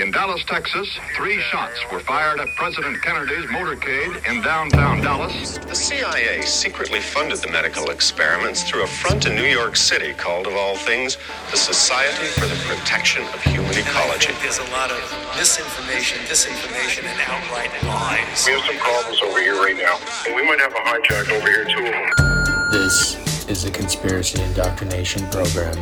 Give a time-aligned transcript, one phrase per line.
[0.00, 5.58] In Dallas, Texas, three shots were fired at President Kennedy's motorcade in downtown Dallas.
[5.58, 10.46] The CIA secretly funded the medical experiments through a front in New York City called,
[10.46, 11.18] of all things,
[11.50, 14.32] the Society for the Protection of Human Ecology.
[14.40, 15.02] There's a lot of
[15.36, 18.46] misinformation, disinformation, and outright lies.
[18.46, 19.98] We have some problems over here right now.
[20.32, 22.70] We might have a hijack over here, two of them.
[22.70, 23.16] This
[23.48, 25.74] is a conspiracy indoctrination program,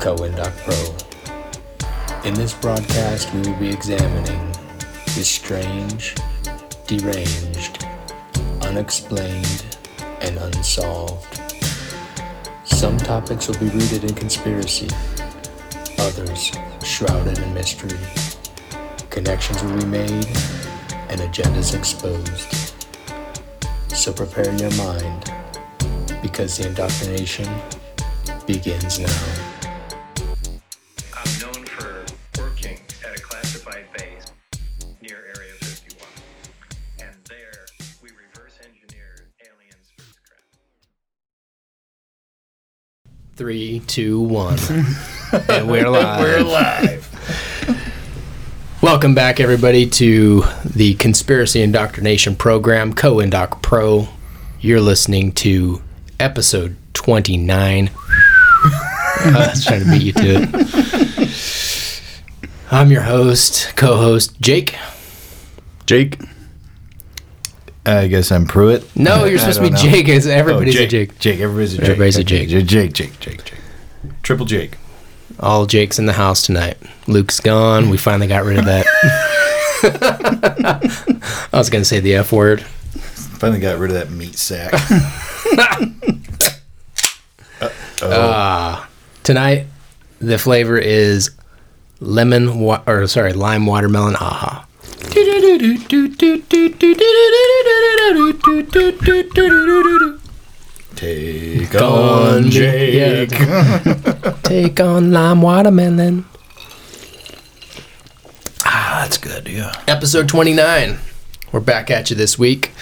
[0.00, 1.15] Cohen Pro.
[2.26, 4.50] In this broadcast, we will be examining
[5.14, 6.16] the strange,
[6.88, 7.86] deranged,
[8.62, 9.78] unexplained,
[10.20, 11.40] and unsolved.
[12.64, 14.88] Some topics will be rooted in conspiracy,
[16.00, 16.50] others
[16.82, 17.96] shrouded in mystery.
[19.08, 20.26] Connections will be made
[21.08, 22.74] and agendas exposed.
[23.94, 25.32] So prepare your mind
[26.22, 27.48] because the indoctrination
[28.48, 29.45] begins now.
[43.36, 44.58] Three, two, one.
[45.50, 46.20] and we're live.
[46.20, 47.06] We're live.
[48.80, 54.08] Welcome back, everybody, to the Conspiracy Indoctrination Program, Co-Indoc Pro.
[54.58, 55.82] You're listening to
[56.18, 57.90] episode 29.
[58.64, 60.48] I was trying to beat you to
[61.20, 62.02] it.
[62.70, 64.76] I'm your host, co-host Jake.
[65.84, 66.18] Jake.
[67.86, 68.96] I guess I'm Pruitt.
[68.96, 69.76] No, you're supposed to be know.
[69.76, 70.08] Jake.
[70.08, 71.10] It's, everybody's oh, a Jake.
[71.10, 71.18] Jake.
[71.18, 71.40] Jake.
[71.40, 71.88] Everybody's a Jake.
[71.88, 72.66] Everybody's a Okay, Jake.
[72.66, 72.92] Jake.
[72.92, 73.20] Jake.
[73.20, 73.44] Jake.
[73.44, 73.60] Jake.
[74.22, 74.76] Triple Jake.
[75.38, 76.78] All Jake's in the house tonight.
[77.06, 77.90] Luke's gone.
[77.90, 78.86] We finally got rid of that.
[81.52, 82.62] I was gonna say the F word.
[82.62, 84.72] Finally got rid of that meat sack.
[88.02, 88.84] Uh,
[89.22, 89.66] tonight,
[90.20, 91.30] the flavor is
[91.98, 94.14] lemon wa- or sorry, lime watermelon.
[94.16, 94.65] Aha.
[100.94, 103.30] Take on on Jake.
[103.30, 104.42] Jake.
[104.42, 106.24] Take on lime watermelon.
[108.64, 109.46] Ah, that's good.
[109.48, 109.74] Yeah.
[109.86, 110.98] Episode 29.
[111.52, 112.72] We're back at you this week.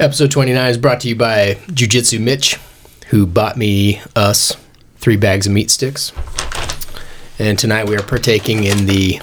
[0.00, 2.58] Episode 29 is brought to you by Jiu Jitsu Mitch,
[3.08, 4.56] who bought me, us,
[4.96, 6.12] three bags of meat sticks.
[7.38, 9.20] And tonight we are partaking in the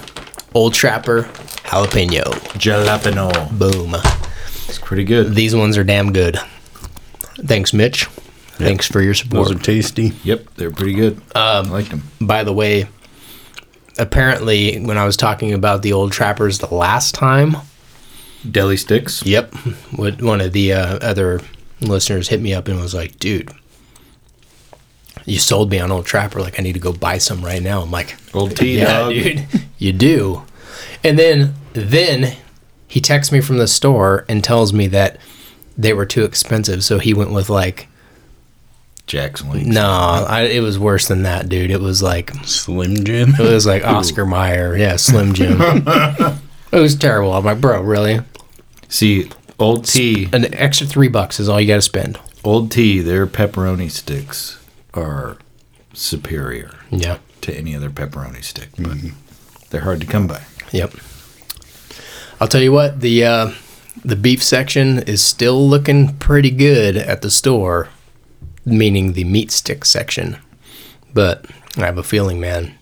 [0.54, 1.28] Old Trapper
[1.64, 2.24] Jalapeno.
[2.58, 3.58] Jalapeno.
[3.58, 3.94] Boom.
[4.68, 5.34] It's pretty good.
[5.34, 6.38] These ones are damn good.
[7.46, 8.04] Thanks, Mitch.
[8.56, 9.48] Thanks for your support.
[9.48, 10.12] Those are tasty.
[10.24, 11.16] Yep, they're pretty good.
[11.34, 12.02] Um, I like them.
[12.20, 12.86] By the way,
[13.98, 17.56] apparently, when I was talking about the Old Trappers the last time,
[18.48, 19.24] Deli sticks.
[19.24, 19.54] Yep.
[19.96, 21.40] What one of the uh, other
[21.80, 23.50] listeners hit me up and was like, "Dude,
[25.24, 26.40] you sold me on Old Trapper.
[26.40, 29.12] Like, I need to go buy some right now." I'm like, Old tea "Yeah, dog.
[29.12, 29.46] dude,
[29.78, 30.42] you do."
[31.04, 32.36] And then then
[32.86, 35.18] he texts me from the store and tells me that
[35.76, 37.88] they were too expensive, so he went with like,
[39.06, 39.66] Jack Link's.
[39.66, 41.70] no, I, it was worse than that, dude.
[41.70, 43.34] It was like Slim Jim.
[43.34, 45.58] it was like Oscar Mayer, yeah, Slim Jim.
[45.60, 46.38] it
[46.78, 47.32] was terrible.
[47.32, 48.20] I'm like, bro, really?
[48.88, 50.28] See, old T.
[50.32, 52.18] An extra three bucks is all you got to spend.
[52.44, 53.00] Old tea.
[53.00, 54.62] Their pepperoni sticks
[54.94, 55.38] are
[55.94, 57.18] superior Yeah.
[57.42, 59.16] to any other pepperoni stick, but mm-hmm.
[59.70, 60.42] they're hard to come by.
[60.72, 60.94] Yep.
[62.40, 63.52] I'll tell you what the uh,
[64.04, 67.88] the beef section is still looking pretty good at the store,
[68.64, 70.38] meaning the meat stick section.
[71.14, 71.46] But
[71.76, 72.74] I have a feeling, man,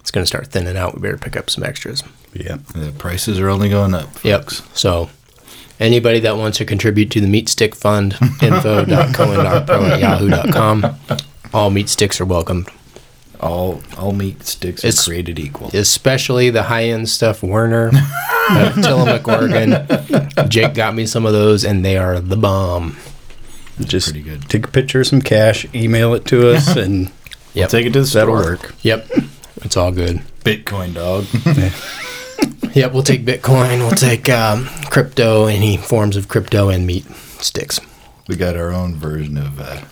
[0.00, 0.94] it's gonna start thinning out.
[0.94, 2.04] We better pick up some extras.
[2.34, 4.22] Yeah, the prices are only going up.
[4.24, 4.50] Yep.
[4.74, 5.10] So.
[5.80, 10.86] Anybody that wants to contribute to the Meat Stick Fund, info.cohen.pro at yahoo.com.
[11.52, 12.68] All meat sticks are welcomed,
[13.42, 15.70] All all meat sticks It's- are created equal.
[15.74, 17.42] especially the high end stuff.
[17.42, 19.84] Werner, uh, Tillamook, Oregon.
[20.48, 22.96] Jake got me some of those, and they are the bomb.
[23.80, 24.48] Just pretty good.
[24.48, 27.10] take a picture of some cash, email it to us, and
[27.54, 27.68] Yep.
[27.70, 28.20] Take it to the store.
[28.20, 28.74] that'll work.
[28.82, 29.08] Yep.
[29.62, 30.22] It's all good.
[30.44, 31.26] Bitcoin dog.
[32.74, 32.92] Yep.
[32.92, 33.78] We'll take Bitcoin.
[33.80, 37.04] We'll take um, crypto, any forms of crypto and meat
[37.38, 37.78] sticks.
[38.28, 39.82] we got our own version of uh,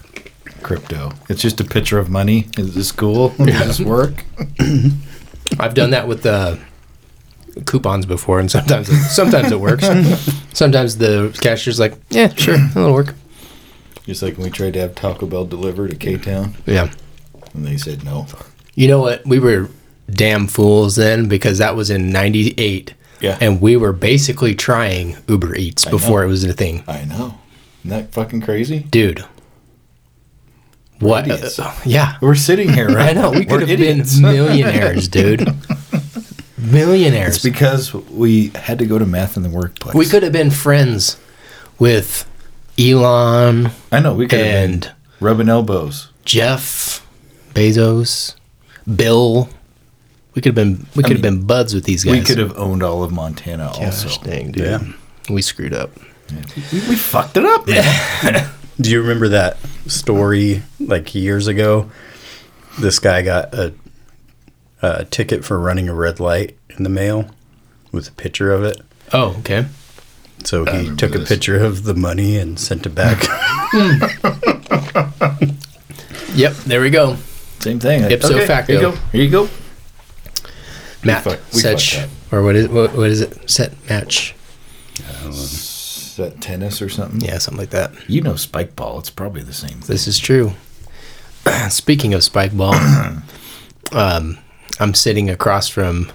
[0.63, 1.13] crypto.
[1.29, 2.49] It's just a picture of money.
[2.59, 3.29] Is this cool?
[3.39, 4.25] Does this work?
[5.59, 6.57] I've done that with uh,
[7.67, 9.87] coupons before, and sometimes it, sometimes it works.
[10.53, 13.15] Sometimes the cashier's like, "Yeah, sure, that'll work."
[14.05, 16.91] Just like when we tried to have Taco Bell delivered to K Town, Yeah.
[17.55, 18.27] and they said no.
[18.75, 19.25] You know what?
[19.27, 19.69] We were
[20.11, 22.95] damn fools then because that was in '98.
[23.21, 23.37] Yeah.
[23.41, 26.27] And we were basically trying Uber Eats before know.
[26.27, 26.83] it was a thing.
[26.89, 27.39] I know.
[27.85, 28.81] Isn't that fucking crazy?
[28.81, 29.25] Dude.
[31.01, 31.27] What?
[31.27, 31.59] idiots.
[31.59, 32.17] uh, yeah.
[32.21, 33.11] We're sitting here, right?
[33.17, 33.31] I know.
[33.31, 34.15] We could have idiots.
[34.21, 35.47] been millionaires, dude.
[36.59, 37.37] millionaires.
[37.37, 39.95] It's because we had to go to math in the workplace.
[39.95, 41.19] we could have been friends
[41.79, 42.27] with
[42.79, 46.09] Elon, I know we could have been rubbing elbows.
[46.25, 47.07] Jeff
[47.53, 48.35] Bezos,
[48.95, 49.49] Bill.
[50.35, 52.13] We could have been we could have mean, been buds with these guys.
[52.19, 54.23] We could have owned all of Montana Gosh also.
[54.23, 54.65] dang, dude.
[54.65, 54.81] Yeah.
[55.29, 55.91] We screwed up.
[56.73, 57.67] We, we fucked it up.
[57.67, 58.51] man.
[58.81, 61.91] Do you remember that story like years ago?
[62.79, 63.75] This guy got a,
[64.81, 67.29] a ticket for running a red light in the mail
[67.93, 68.81] with a picture of it.
[69.13, 69.67] Oh, okay.
[70.45, 73.19] So he remember took a picture of the money and sent it back.
[73.73, 75.51] Hmm.
[76.35, 77.17] Yep, there we go.
[77.59, 78.03] Same thing.
[78.11, 78.73] Ipso facto.
[78.73, 78.97] Here you go.
[79.13, 79.49] Here you go.
[81.05, 83.51] Matt fuck- we Setch, fucked or what is what, what is it?
[83.51, 84.35] Set match.
[85.25, 85.70] Is
[86.21, 87.21] that tennis or something?
[87.21, 87.93] Yeah, something like that.
[88.09, 88.99] You know spike ball.
[88.99, 89.87] It's probably the same thing.
[89.87, 90.53] This is true.
[91.69, 92.75] Speaking of spike ball,
[93.93, 94.39] um,
[94.79, 96.11] I'm sitting across from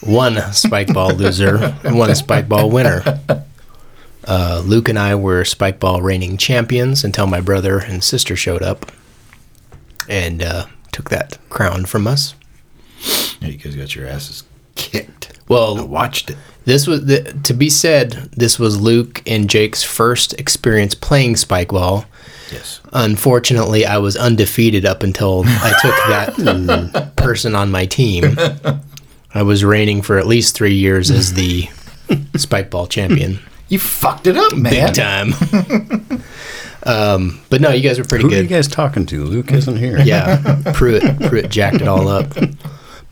[0.00, 3.02] one spike ball loser and one spike ball winner.
[4.24, 8.62] Uh, Luke and I were spike ball reigning champions until my brother and sister showed
[8.62, 8.90] up
[10.08, 12.34] and uh, took that crown from us.
[13.40, 15.38] Yeah, you guys got your asses kicked.
[15.48, 16.36] Well, I Well, watched it.
[16.66, 18.12] This was the, to be said.
[18.36, 22.04] This was Luke and Jake's first experience playing spike ball.
[22.52, 22.80] Yes.
[22.92, 28.36] Unfortunately, I was undefeated up until I took that mm, person on my team.
[29.34, 31.68] I was reigning for at least three years as the
[32.36, 33.38] spike ball champion.
[33.68, 34.72] You fucked it up, man.
[34.72, 35.32] Big time.
[36.84, 38.32] um, but no, you guys were pretty good.
[38.32, 39.24] Who are you guys talking to?
[39.24, 39.98] Luke isn't here.
[40.00, 42.32] Yeah, Pruitt, Pruitt jacked it all up.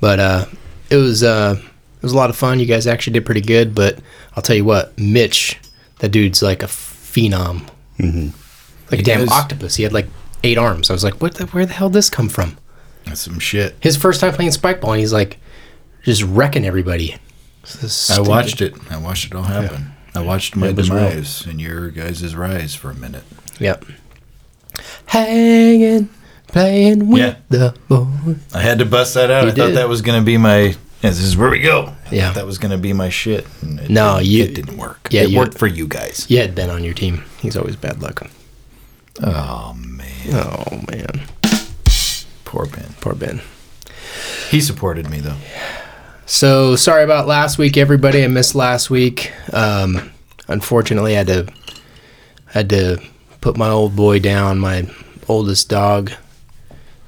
[0.00, 0.44] But uh,
[0.90, 1.73] it was uh, it
[2.04, 2.60] was a lot of fun.
[2.60, 3.74] You guys actually did pretty good.
[3.74, 3.98] But
[4.36, 5.58] I'll tell you what, Mitch,
[5.98, 7.68] that dude's like a phenom,
[7.98, 8.28] mm-hmm.
[8.90, 9.74] like a damn guys- octopus.
[9.76, 10.06] He had like
[10.42, 10.90] eight arms.
[10.90, 11.34] I was like, what?
[11.34, 12.56] The, where the hell did this come from?
[13.06, 13.74] That's some shit.
[13.80, 15.38] His first time playing spike ball, and he's like
[16.04, 17.16] just wrecking everybody.
[18.10, 18.74] I watched it.
[18.90, 19.92] I watched it all happen.
[20.14, 21.08] I watched my It was real.
[21.08, 23.24] demise and your guys' rise for a minute.
[23.58, 23.84] Yep.
[25.06, 26.08] Hanging,
[26.48, 27.34] playing with Yeah.
[27.48, 28.06] the boy.
[28.52, 29.44] I had to bust that out.
[29.44, 30.76] You I thought that was going to be my.
[31.04, 31.92] Yeah, this is where we go.
[32.10, 32.32] I Yeah.
[32.32, 33.46] that was going to be my shit.
[33.62, 35.08] It No, didn't, you- It didn't work.
[35.10, 36.24] yeah, it worked for you guys.
[36.30, 37.24] You had Ben on your team.
[37.42, 38.26] He's always bad luck.
[39.22, 41.26] Oh man, Oh man,
[42.46, 42.94] poor Ben.
[43.02, 43.42] poor Ben.
[44.50, 45.36] He supported me though.
[46.24, 48.24] So sorry about last week, everybody.
[48.24, 49.30] I missed last week.
[49.52, 50.10] Um,
[50.48, 51.46] unfortunately, I had to
[52.46, 52.98] had to
[53.42, 54.58] put my old boy down.
[54.58, 54.88] My
[55.28, 56.12] oldest dog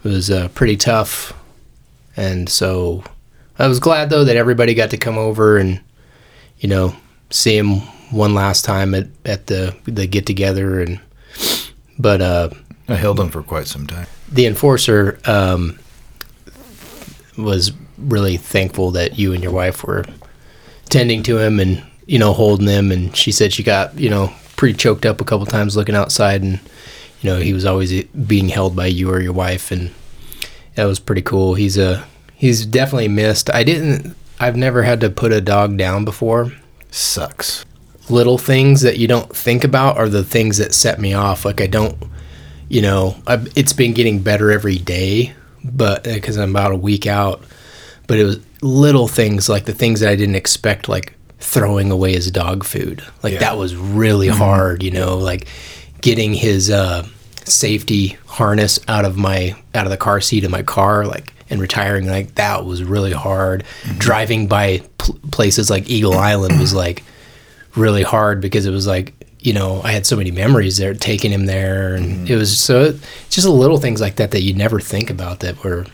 [0.04, 1.32] it was uh, pretty tough,
[2.14, 3.02] and so
[3.58, 5.80] I was glad though that everybody got to come over and
[6.58, 6.94] you know
[7.30, 7.80] see him
[8.10, 11.00] one last time at, at the the get together and
[11.98, 12.50] but uh,
[12.88, 14.06] I held him for quite some time.
[14.30, 15.78] the enforcer um,
[17.38, 20.04] was really thankful that you and your wife were
[20.88, 22.92] tending to him and you know holding him.
[22.92, 26.42] And she said she got you know pretty choked up a couple times looking outside
[26.42, 26.60] and
[27.20, 29.70] you know he was always being held by you or your wife.
[29.70, 29.92] And
[30.74, 31.54] that was pretty cool.
[31.54, 32.06] He's a
[32.36, 36.52] he's definitely missed i didn't i've never had to put a dog down before
[36.90, 37.64] Sucks.
[38.08, 41.44] little things that you don't think about are the things that set me off.
[41.44, 41.94] Like I don't,
[42.70, 47.06] you know, i it's been getting better every day, but because I'm about a week
[47.06, 47.42] out,
[48.06, 52.12] but it was little things like the things that I didn't expect, like throwing away
[52.14, 53.02] his dog food.
[53.22, 53.40] Like Yeah.
[53.40, 55.48] that was really hard, you know, like
[56.00, 57.06] getting his uh,
[57.44, 61.60] safety harness out of my out of the car seat of my car, like and
[61.60, 63.64] retiring like that was really hard.
[63.82, 63.98] Mm-hmm.
[63.98, 67.04] Driving by pl- places like Eagle Island was like
[67.74, 71.30] really hard because it was like you know I had so many memories there taking
[71.30, 72.32] him there and mm-hmm.
[72.32, 72.98] it was so
[73.30, 75.86] just little things like that that you never think about that were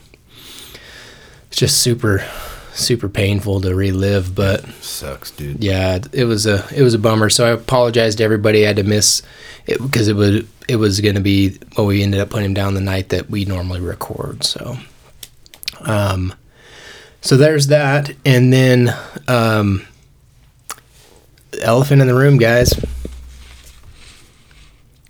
[1.50, 2.24] just super
[2.72, 5.62] super painful to relive but Sucks, dude.
[5.62, 7.28] yeah it was a it was a bummer.
[7.28, 8.64] So I apologize to everybody.
[8.64, 9.22] I had to miss
[9.66, 12.54] it because it would it was going to be well we ended up putting him
[12.54, 14.76] down the night that we normally record so
[15.88, 16.34] um
[17.20, 18.94] so there's that and then
[19.28, 19.86] um
[21.60, 22.72] elephant in the room, guys.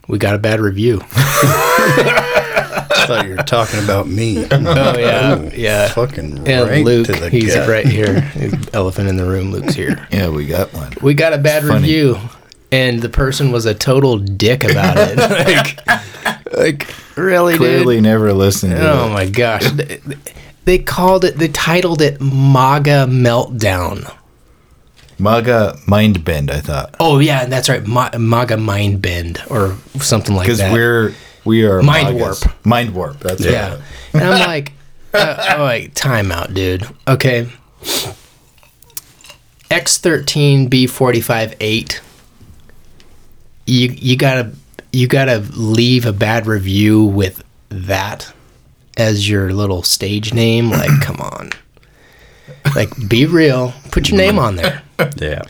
[0.09, 1.00] We got a bad review.
[1.14, 4.47] I thought you were talking about me.
[4.50, 5.88] Oh yeah, yeah.
[5.88, 7.69] Fucking And right Luke, to the he's gut.
[7.69, 8.31] right here.
[8.73, 9.50] Elephant in the room.
[9.52, 10.07] Luke's here.
[10.12, 10.93] Yeah, we got one.
[11.00, 11.81] We got a bad Funny.
[11.83, 12.19] review,
[12.71, 15.17] and the person was a total dick about it.
[16.57, 18.05] like, like really, Clearly, dude.
[18.05, 18.73] never listened.
[18.73, 19.11] To Oh it.
[19.11, 19.64] my gosh,
[20.64, 21.37] they, called it.
[21.38, 24.14] They titled it "MAGA Meltdown."
[25.19, 26.50] MAGA mind bend.
[26.50, 27.87] I thought Oh yeah, that's right.
[27.87, 30.73] Ma- MAGA Mind Bend or something like because that.
[30.73, 31.14] we're
[31.45, 32.45] we are Mind MAGAs.
[32.45, 32.66] warp.
[32.66, 33.21] Mind warp.
[33.21, 33.71] That's Yeah.
[33.75, 33.81] right.
[34.14, 34.73] And I'm like,
[35.14, 36.88] uh, oh, like, time out, dude.
[37.07, 37.49] Okay.
[39.71, 42.00] X13 B45 8
[43.66, 44.52] you you got to
[44.92, 48.33] you got to leave a bad review with that
[48.96, 51.50] as your little stage name like come on.
[52.75, 54.82] Like be real, put your name on there.
[55.16, 55.42] Yeah.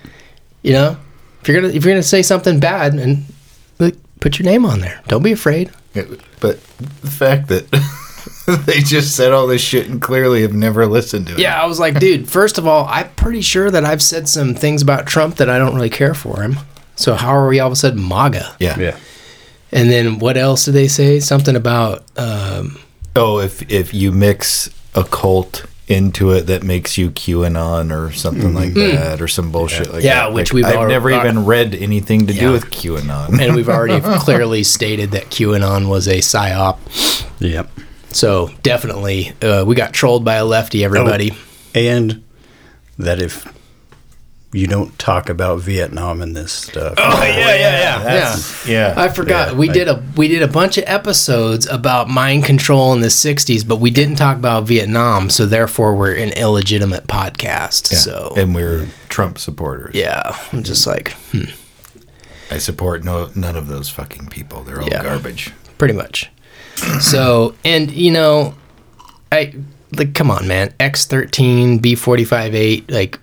[0.63, 0.97] You know?
[1.43, 3.25] If you're going to if you're going to say something bad and
[3.79, 5.03] like put your name on there.
[5.09, 5.71] Don't be afraid.
[5.95, 6.05] Yeah,
[6.41, 6.63] But
[7.03, 7.69] the fact that
[8.67, 11.39] they just said all this shit and clearly have never listened to it.
[11.39, 14.55] Yeah, I was like, dude, first of all, I'm pretty sure that I've said some
[14.55, 16.57] things about Trump that I don't really care for him.
[16.97, 18.57] So how are we all of a sudden MAGA?
[18.59, 18.79] Yeah.
[18.79, 18.97] Yeah.
[19.71, 21.21] And then what else did they say?
[21.21, 22.79] Something about um,
[23.15, 28.55] Oh, if if you mix a cult into it that makes you QAnon or something
[28.55, 30.07] like that or some bullshit like Mm-hmm.
[30.07, 32.41] Yeah, which Like, we've I've al- never al- even read anything to Yeah.
[32.41, 33.39] do with QAnon.
[33.41, 36.79] and we've already clearly stated that QAnon was a psyop.
[37.41, 37.71] Yep.
[38.11, 40.85] So definitely, uh, we got trolled by a lefty.
[40.85, 41.33] Everybody.
[41.75, 42.23] And
[42.99, 43.47] that if
[44.55, 48.95] you don't talk about Vietnam in this stuff, Oh, yeah, yeah, yeah, That's- yeah.
[48.97, 49.49] I forgot.
[49.53, 53.01] Yeah, we I- did a we did a bunch of episodes about mind control in
[53.01, 55.31] the '60s, but we didn't talk about Vietnam.
[55.31, 57.91] So therefore, we're an illegitimate podcast.
[57.93, 57.99] yeah.
[57.99, 59.95] So and we're Trump supporters.
[59.95, 61.45] yeah, I'm just like hmm,
[62.51, 64.63] I support no none of those fucking people.
[64.65, 65.03] They're all Yeah.
[65.03, 65.51] garbage.
[65.79, 66.31] pretty much.
[67.01, 68.55] So and you know,
[69.31, 69.55] I
[69.97, 70.75] like come on, man.
[70.81, 72.91] X13 B45 8.
[72.91, 73.19] Like,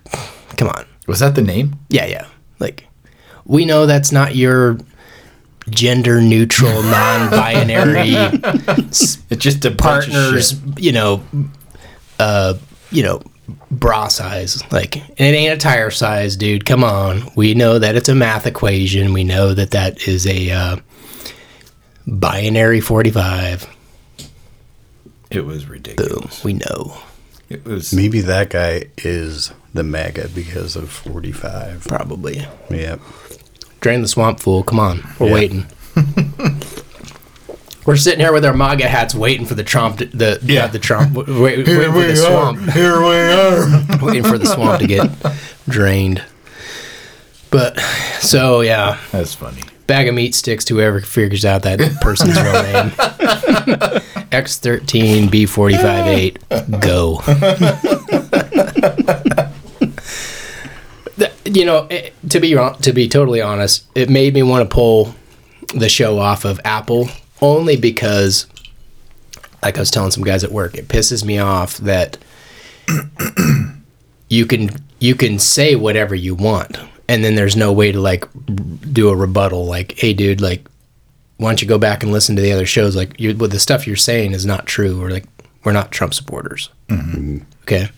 [0.56, 0.84] come on.
[1.10, 1.74] Was that the name?
[1.88, 2.28] Yeah, yeah.
[2.60, 2.86] Like,
[3.44, 4.78] we know that's not your
[5.68, 8.14] gender neutral, non binary
[8.86, 11.24] It's just a partners, you know,
[12.20, 12.54] uh,
[12.92, 13.22] you know,
[13.72, 14.62] bra size.
[14.70, 16.64] Like, and it ain't a tire size, dude.
[16.64, 17.28] Come on.
[17.34, 19.12] We know that it's a math equation.
[19.12, 20.76] We know that that is a uh,
[22.06, 23.68] binary 45.
[25.32, 25.72] It was Boom.
[25.72, 26.44] ridiculous.
[26.44, 26.96] We know.
[27.48, 31.84] It was maybe that guy is the MAGA because of 45.
[31.88, 32.46] Probably.
[32.70, 33.00] Yep.
[33.80, 34.62] Drain the swamp, fool.
[34.62, 35.02] Come on.
[35.18, 35.32] We're Yeah.
[35.34, 35.66] waiting.
[37.86, 40.66] We're sitting here with our MAGA hats waiting for the Trump, to, the yeah.
[40.66, 42.60] The Trump, wait, waiting for the swamp.
[42.72, 43.66] Here we are.
[44.04, 45.10] waiting for the swamp to get
[45.68, 46.22] drained.
[47.50, 47.80] But
[48.20, 49.62] so yeah, That's funny.
[49.86, 52.90] bag of meat sticks to whoever figures out that person's real name.
[54.30, 56.38] X13 B45 8
[56.80, 57.20] go.
[61.52, 65.14] You know, it, to be to be totally honest, it made me want to pull
[65.74, 67.08] the show off of Apple
[67.40, 68.46] only because
[69.62, 72.18] like I was telling some guys at work, it pisses me off that
[74.28, 76.78] you can you can say whatever you want
[77.08, 78.24] and then there's no way to like
[78.92, 80.66] do a rebuttal like hey dude like
[81.40, 82.94] why don't you go back and listen to the other shows?
[82.94, 85.24] Like you well, the stuff you're saying is not true or like
[85.64, 86.68] we're not trump supporters.
[86.88, 87.38] Mm-hmm.
[87.62, 87.88] Okay?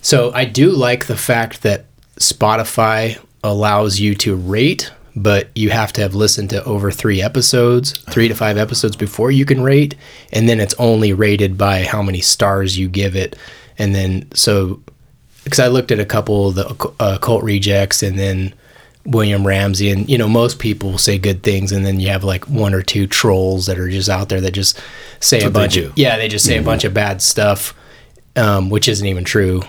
[0.00, 1.84] So i do like the fact that
[2.22, 7.98] spotify allows you to rate but you have to have listened to over three episodes
[8.10, 9.94] three to five episodes before you can rate
[10.32, 13.36] and then it's only rated by how many stars you give it.
[13.78, 14.80] And then so
[15.44, 18.54] because I looked at a couple of the uh, cult rejects and then
[19.04, 22.48] William Ramsey, and you know most people say good things, and then you have like
[22.48, 24.80] one or two trolls that are just out there that just
[25.18, 27.74] say a bunch of yeah, they just say a bunch of bad stuff,
[28.36, 29.62] um, which isn't even true.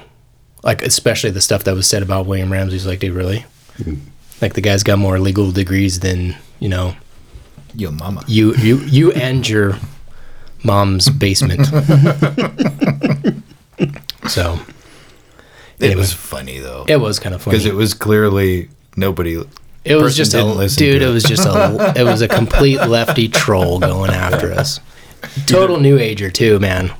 [0.63, 3.45] Like especially the stuff that was said about William Ramsey's like, dude, really?
[4.41, 6.95] Like the guy's got more legal degrees than you know
[7.75, 8.23] Your mama.
[8.27, 9.77] you you you and your
[10.63, 11.65] mom's basement.
[14.27, 14.59] so
[15.79, 15.95] It Anyway.
[15.95, 16.85] was funny though.
[16.87, 19.41] it was kind of funny because it was clearly nobody.
[19.83, 21.01] It was just a didn't listen dude.
[21.01, 21.13] It it.
[21.13, 24.79] was just a it was a complete lefty troll going after us.
[25.45, 26.91] Total new ager too, man.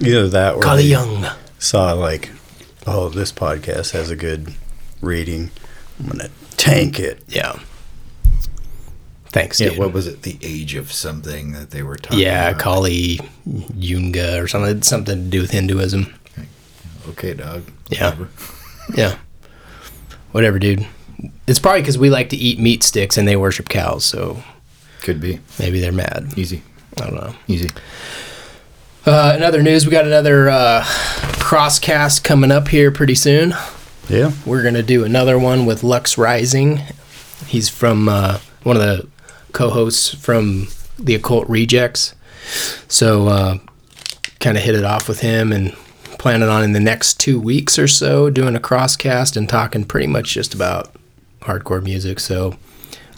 [0.00, 1.26] Either that or Carly they Young.
[1.58, 2.30] saw like,
[2.86, 4.54] oh, this podcast has a good
[5.00, 5.50] rating.
[6.00, 7.22] I'm gonna tank it.
[7.28, 7.58] Yeah.
[9.26, 9.78] Thanks, Yeah, dude.
[9.78, 10.22] what was it?
[10.22, 12.18] The age of something that they were talking.
[12.18, 12.26] About.
[12.30, 12.60] Yeah, about.
[12.60, 13.20] Kali
[13.74, 14.82] Yuga or something.
[14.82, 16.12] Something to do with Hinduism.
[17.10, 17.62] Okay, dog.
[17.88, 18.10] Yeah.
[18.10, 18.28] Whatever.
[18.96, 19.16] Yeah.
[20.32, 20.86] Whatever, dude.
[21.46, 24.42] It's probably because we like to eat meat sticks and they worship cows, so
[25.02, 26.34] Could be maybe they're mad.
[26.36, 26.62] easy,
[26.98, 27.32] I don't know.
[27.46, 27.70] easy.
[29.04, 33.54] Uh, in other news, we got another uh, crosscast coming up here pretty soon.
[34.08, 34.32] Yeah.
[34.46, 36.82] We're gonna do another one with Lux Rising.
[37.46, 39.08] He's from uh, one of the
[39.52, 40.68] co-hosts from
[40.98, 42.14] the Occult Rejects.
[42.88, 43.58] So uh,
[44.40, 45.72] kind of hit it off with him and
[46.18, 50.06] planning on in the next two weeks or so doing a crosscast and talking pretty
[50.06, 50.94] much just about
[51.40, 52.20] hardcore music.
[52.20, 52.56] So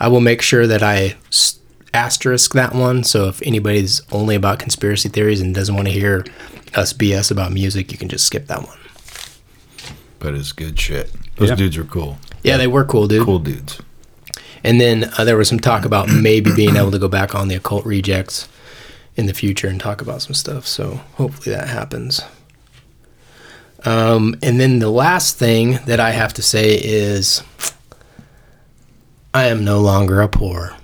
[0.01, 1.59] I will make sure that I s-
[1.95, 3.05] asterisk that one.
[3.05, 6.25] So if anybody's only about conspiracy theories and doesn't want to hear
[6.75, 8.79] us BS about music, you can just skip that one.
[10.19, 11.11] but it's good shit.
[11.37, 11.55] Those Yeah.
[11.57, 12.19] dudes are cool.
[12.43, 13.25] Yeah, they were cool, dude.
[13.27, 13.79] Cool dudes.
[14.65, 17.49] And then uh, there was some talk about maybe being able to go back on
[17.49, 18.49] the occult rejects
[19.17, 20.67] in the future and talk about some stuff.
[20.67, 22.23] So hopefully that happens.
[23.85, 27.43] Um, and then the last thing that I have to say is
[29.35, 30.75] I am no longer a poor.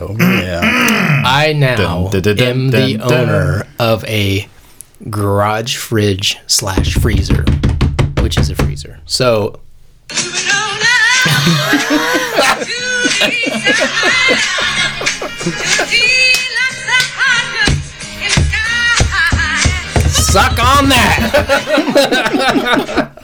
[0.00, 0.60] Oh yeah.
[1.24, 4.46] I now Dun, dun, dun, am the owner of a
[5.08, 7.44] garage fridge slash freezer,
[8.20, 9.00] which is a freezer.
[9.06, 9.60] So
[20.28, 21.14] suck on that.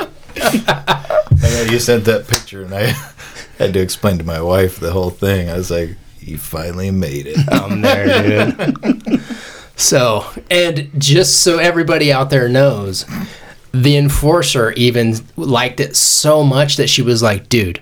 [0.37, 2.87] I know you sent that picture, and I
[3.59, 5.51] had to explain to my wife the whole thing.
[5.51, 5.91] I was like,
[6.27, 9.21] "You finally made it." I'm there, dude.
[9.77, 13.05] so, and just so everybody out there knows,
[13.73, 17.81] the enforcer even liked it so much that she was like, dude,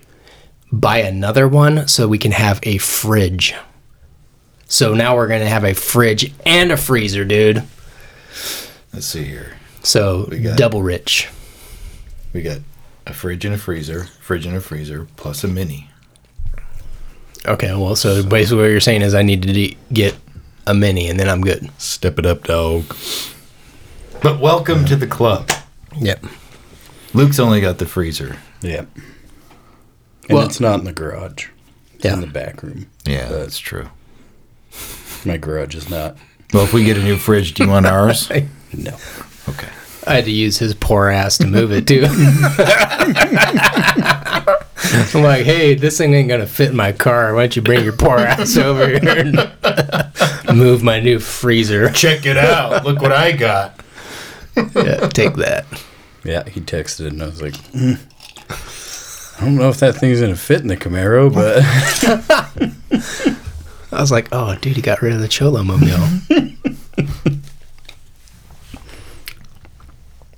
[0.72, 3.54] buy another one so we can have a fridge.
[4.66, 7.62] So now we're going to have a fridge and a freezer, dude.
[8.94, 9.56] Let's see here.
[9.82, 11.28] So got- double rich.
[12.32, 12.60] We got
[13.06, 15.90] a fridge and a freezer, fridge and a freezer, plus a mini.
[17.46, 20.14] Okay, well, so basically what you're saying is I need to de- get
[20.66, 21.70] a mini and then I'm good.
[21.80, 22.84] Step it up, dog.
[24.22, 25.50] But welcome to the club.
[25.98, 26.24] Yep.
[27.14, 28.36] Luke's only got the freezer.
[28.62, 28.88] Yep.
[30.28, 31.46] And Well- it's not in the garage.
[31.96, 32.14] It's Yeah.
[32.14, 32.86] in the back room.
[33.04, 33.88] Yeah, But that's true.
[35.24, 36.16] My garage is not.
[36.52, 38.30] Well, if we get a new fridge, do you want ours?
[38.74, 38.96] No.
[39.50, 39.68] Okay.
[40.06, 42.06] I had to use his poor ass to move it too.
[45.14, 47.34] I'm like, hey, this thing ain't gonna fit in my car.
[47.34, 51.88] Why don't you bring your poor ass over here and move my new freezer?
[51.90, 52.84] Check it out.
[52.84, 53.80] Look what I got.
[54.56, 55.64] Yeah, take that.
[56.24, 57.94] Yeah, he texted and I was like, "Hmm.
[59.40, 61.62] I don't know if that thing's gonna fit in the Camaro, but
[63.92, 66.06] I was like, oh, dude, he got rid of the Cholo mobile.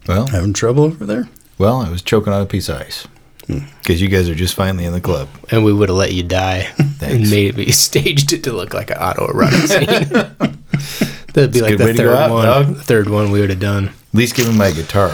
[0.07, 1.29] Well, having trouble over there.
[1.59, 3.07] well, I was choking on a piece of ice
[3.47, 5.29] because you guys are just finally in the club.
[5.51, 7.31] and we would have let you die and Thanks.
[7.31, 10.47] made it, staged it to look like an autoerotic scene.
[11.35, 12.45] That'd be It's like the third out, one.
[12.45, 12.77] dog.
[12.79, 13.89] Third one we would have done.
[13.89, 15.11] At least give me my guitar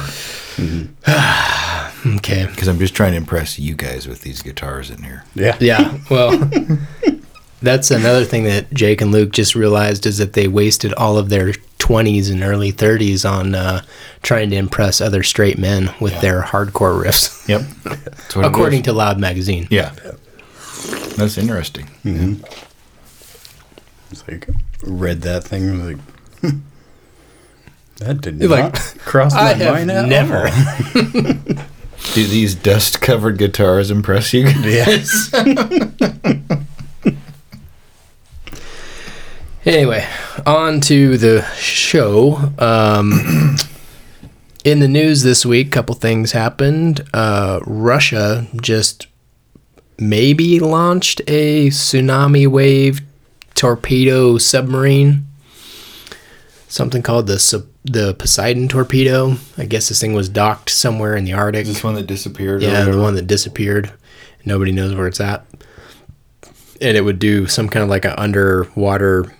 [2.06, 2.46] Okay.
[2.46, 5.24] because I'm just trying to impress you guys with these guitars in here.
[5.34, 5.56] Yeah.
[5.60, 6.30] Yeah, well,
[7.62, 11.28] that's another thing that Jake and Luke just realized is that they wasted all of
[11.28, 13.82] their 20s and early 30s on uh,
[14.22, 17.62] trying to impress other straight men with their hardcore riffs, Yep.
[18.04, 19.66] That's what it according to Loud Magazine.
[19.70, 19.92] yeah,
[21.16, 21.88] that's interesting.
[24.10, 24.48] It's like
[24.82, 26.02] read that thing and was like
[27.98, 30.48] that did You're not like, cross my I have mind at never.
[30.48, 31.64] all.
[32.14, 34.46] Do these dust-covered guitars impress you?
[34.48, 35.30] Yes.
[39.66, 40.06] Anyway,
[40.46, 42.52] on to the show.
[42.58, 43.56] Um,
[44.64, 47.02] in the news this week, a couple things happened.
[47.12, 49.06] Uh, Russia just
[49.98, 53.00] maybe launched a tsunami wave
[53.54, 55.26] torpedo submarine.
[56.68, 59.36] Something called the the Poseidon torpedo.
[59.56, 61.62] I guess this thing was docked somewhere in the Arctic.
[61.62, 62.62] Is this one that disappeared?
[62.62, 63.92] Yeah, the one that disappeared.
[64.44, 65.44] Nobody knows where it's at.
[66.80, 69.34] And it would do some kind of like an underwater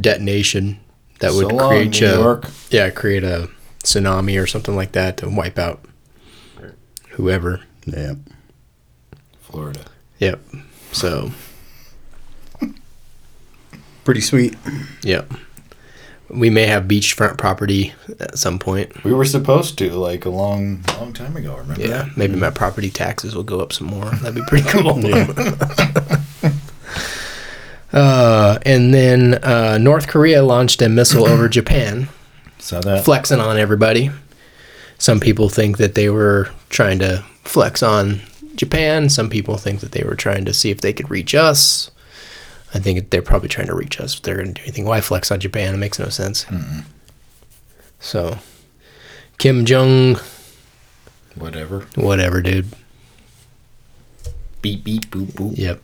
[0.00, 0.80] detonation
[1.20, 2.46] that would So long, create New a York.
[2.70, 3.48] yeah create a
[3.84, 5.84] tsunami or something like that to wipe out
[7.10, 7.60] whoever.
[7.86, 8.14] yeah.
[9.42, 9.80] Florida.
[10.18, 10.40] Yep.
[10.92, 11.30] So
[14.04, 14.56] Pretty sweet.
[15.02, 15.30] yep.
[16.28, 19.04] We may have beachfront property at some point.
[19.04, 21.54] We were supposed to like a long, long time ago.
[21.56, 21.80] Remember?
[21.82, 24.06] Yeah, maybe my property taxes will go up some more.
[24.06, 24.94] That'd be pretty cool.
[27.92, 32.08] uh, and then uh, North Korea launched a missile over Japan,
[32.58, 33.04] Saw that.
[33.04, 34.10] flexing on everybody.
[34.98, 38.20] Some people think that they were trying to flex on
[38.54, 39.08] Japan.
[39.08, 41.90] Some people think that they were trying to see if they could reach us.
[42.74, 44.14] I think they're probably trying to reach us.
[44.14, 45.74] If they're going to do anything, why flex on Japan?
[45.74, 46.46] It makes no sense.
[48.00, 48.38] So,
[49.38, 50.16] Kim Jong,
[51.34, 51.80] Whatever.
[51.96, 52.66] whatever, dude.
[54.62, 55.58] Beep beep boop boop.
[55.58, 55.82] Yep.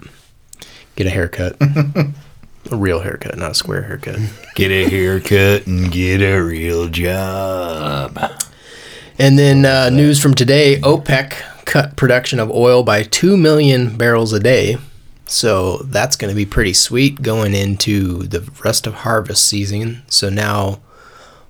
[0.99, 1.57] Get a haircut.
[1.61, 4.19] a real haircut, not a square haircut.
[4.57, 8.19] Get a haircut and get a real job.
[9.17, 11.35] And then uh, news from today OPEC
[11.67, 14.77] cut production of oil by 2 million barrels a day.
[15.27, 20.03] So that's going to be pretty sweet going into the rest of harvest season.
[20.09, 20.81] So now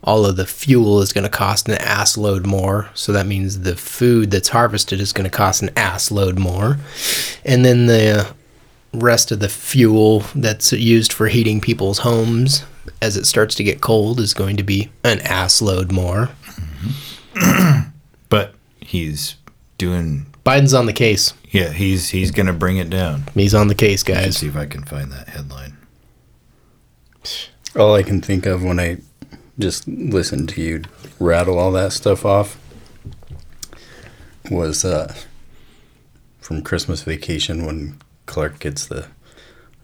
[0.05, 2.91] all of the fuel is going to cost an ass load more.
[2.93, 6.77] So that means the food that's harvested is going to cost an ass load more.
[7.47, 8.35] And then the
[8.93, 12.65] rest of the fuel that's used for heating people's homes
[13.03, 16.31] as it starts to get cold is going to be an ass load more.
[18.29, 19.37] But he's
[19.79, 20.27] doing.
[20.45, 21.33] Biden's on the case.
[21.51, 23.25] Yeah, he's he's gonna bring it down.
[23.35, 24.17] He's on the case, guys.
[24.17, 24.37] Let's guys.
[24.39, 25.77] see if I can find that headline.
[27.77, 28.99] All I can think of when I
[29.59, 30.83] just listened to you
[31.19, 32.59] rattle all that stuff off
[34.51, 35.15] was uh,
[36.41, 39.07] from Christmas Vacation when Clark gets the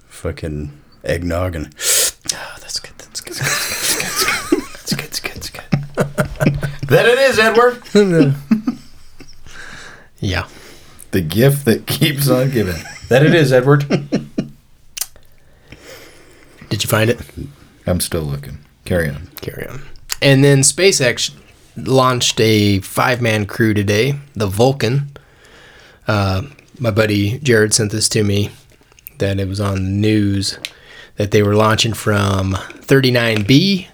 [0.06, 0.70] fucking
[1.02, 1.74] eggnog and
[2.32, 3.34] ah, that's good, that's good.
[3.34, 5.64] That's good, that's good, that's good, that's good.
[6.88, 7.82] That it is, Edward.
[10.20, 10.46] Yeah.
[11.10, 12.76] the gift that keeps on giving.
[13.08, 13.86] That it is, Edward.
[16.70, 17.20] Did you find it?
[17.86, 18.58] I'm still looking.
[18.86, 19.28] Carry on.
[19.42, 19.82] Carry on.
[20.22, 21.34] And then SpaceX
[21.76, 25.10] launched a five man crew today, the Vulcan.
[26.06, 26.42] Uh,
[26.78, 28.50] my buddy Jared sent this to me
[29.18, 30.58] that it was on the news
[31.16, 33.86] that they were launching from 39B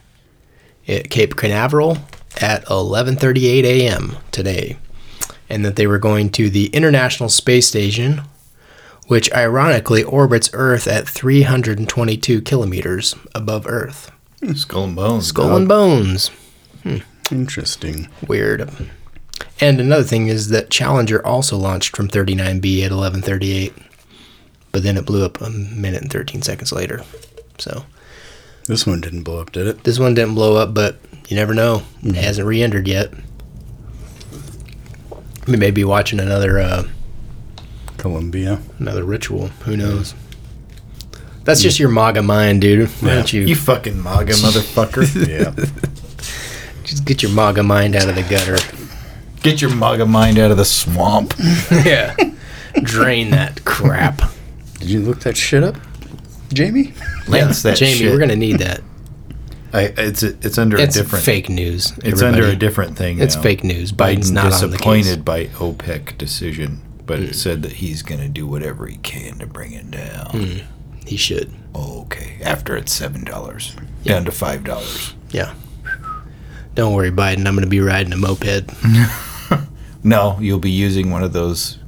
[0.88, 1.98] at Cape Canaveral
[2.40, 4.16] at 11:38 a.m.
[4.30, 4.76] today,
[5.48, 8.22] and that they were going to the International Space Station,
[9.06, 14.10] which ironically orbits Earth at 322 kilometers above Earth.
[14.54, 15.26] Skull and bones.
[15.26, 16.28] Skull and Bones.
[16.82, 16.98] Hmm.
[17.30, 18.08] Interesting.
[18.26, 18.90] Weird.
[19.60, 23.72] And another thing is that Challenger also launched from 39B at 11:38,
[24.72, 27.02] but then it blew up a minute and 13 seconds later.
[27.58, 27.84] So
[28.66, 29.84] This one didn't blow up, did it?
[29.84, 30.96] this one didn't blow up, but
[31.28, 31.82] you never know.
[32.02, 33.12] It hasn't re-entered yet.
[35.46, 36.84] We may be watching another uh,
[37.96, 38.60] Columbia.
[38.78, 39.48] another ritual.
[39.64, 40.14] Who knows?
[41.44, 42.88] That's just your MAGA mind, dude.
[43.00, 45.04] Why don't you, You fucking MAGA motherfucker.
[45.28, 45.54] Yeah.
[46.84, 48.58] just get your MAGA mind out of the gutter?
[49.42, 51.34] Get your mug of mind out of the swamp.
[51.70, 52.14] yeah.
[52.82, 54.20] Drain that crap.
[54.78, 55.76] Did you look that shit up,
[56.52, 56.92] Jamie?
[57.28, 58.12] Lance that Jamie, shit.
[58.12, 58.82] we're gonna need that.
[59.72, 61.24] I, it's it's under It's a different.
[61.24, 61.92] fake news.
[62.04, 63.20] It's under a different thing.
[63.20, 63.42] It's now.
[63.42, 63.92] fake news.
[63.92, 68.20] Biden's Biden not on the disappointed by OPEC decision, but it said that he's going
[68.20, 70.26] to do whatever he can to bring it down.
[70.32, 70.64] Mm.
[71.06, 71.52] He should.
[71.74, 75.14] Okay, after it's seven dollars down to five dollars.
[75.30, 75.54] Yeah.
[76.74, 77.46] Don't worry, Biden.
[77.46, 78.70] I'm going to be riding a moped.
[80.02, 81.78] No, you'll be using one of those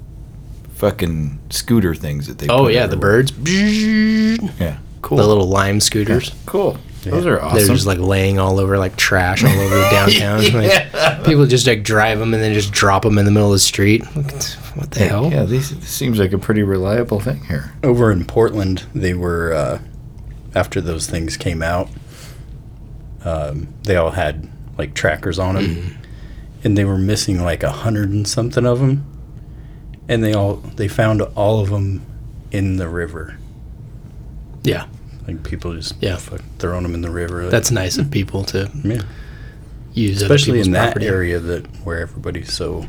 [0.75, 2.48] fucking scooter things that they.
[2.48, 3.18] Oh put yeah, the everywhere.
[3.22, 3.33] birds.
[3.42, 5.18] The Yeah, cool.
[5.18, 6.33] The little lime scooters.
[6.46, 6.77] cool.
[7.05, 7.59] Those are awesome.
[7.59, 10.53] They're just like laying all over like trash all over the downtown.
[10.53, 13.55] Like, people just like drive them and then just drop them in the middle of
[13.55, 14.05] the street.
[14.07, 15.29] What the hell?
[15.31, 17.72] yeah, this, this seems like a pretty reliable thing here.
[17.83, 19.79] Over in Portland, they were uh,
[20.55, 21.88] after those things came out.
[23.25, 24.48] Um, they all had
[24.79, 25.98] like trackers on them,
[26.64, 29.05] and they were missing like a hundred and something of them.
[30.09, 32.03] And they all they found all of them
[32.51, 33.37] in the river.
[34.62, 34.87] Yeah,
[35.27, 36.16] Like people just Yeah.
[36.16, 37.48] fuck, throwing them in the river.
[37.48, 39.03] that's nice of people to yeah.
[39.92, 41.07] use, other especially in that property.
[41.07, 42.87] area that where everybody's so,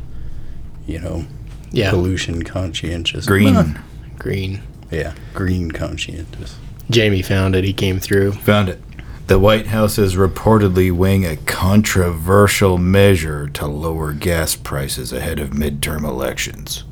[0.86, 1.24] you know,
[1.72, 3.26] Yeah, pollution conscientious.
[3.26, 3.78] Green
[4.18, 4.60] green.
[4.92, 6.56] Yeah, green conscientious.
[6.90, 7.64] Jamie found it.
[7.64, 8.32] He came through.
[8.32, 8.80] found it.
[9.26, 15.50] The White House is reportedly weighing a controversial measure to lower gas prices ahead of
[15.50, 16.84] midterm elections.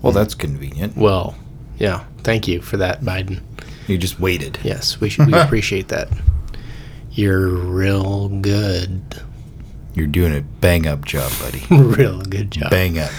[0.00, 0.18] Well, hmm.
[0.18, 0.96] that's convenient.
[0.96, 1.34] Well,
[1.76, 2.04] yeah.
[2.18, 3.42] Thank you for that, Biden.
[3.88, 4.60] You just waited.
[4.62, 5.26] Yes, we should.
[5.26, 6.08] We appreciate that.
[7.10, 9.20] You're real good.
[9.94, 11.64] You're doing a bang up job, buddy.
[11.70, 12.70] real good job.
[12.70, 13.10] Bang up.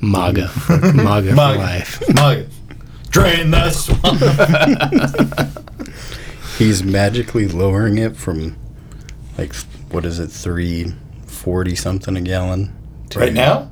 [0.00, 0.48] MAGA.
[0.66, 1.58] For, MAGA, for MAGA.
[1.58, 2.14] life.
[2.14, 2.46] Mug.
[3.10, 5.62] Drain the swamp.
[6.58, 8.56] He's magically lowering it from
[9.38, 9.54] like
[9.90, 10.94] what is it, three
[11.26, 12.74] forty something a gallon?
[13.10, 13.70] to- Right now?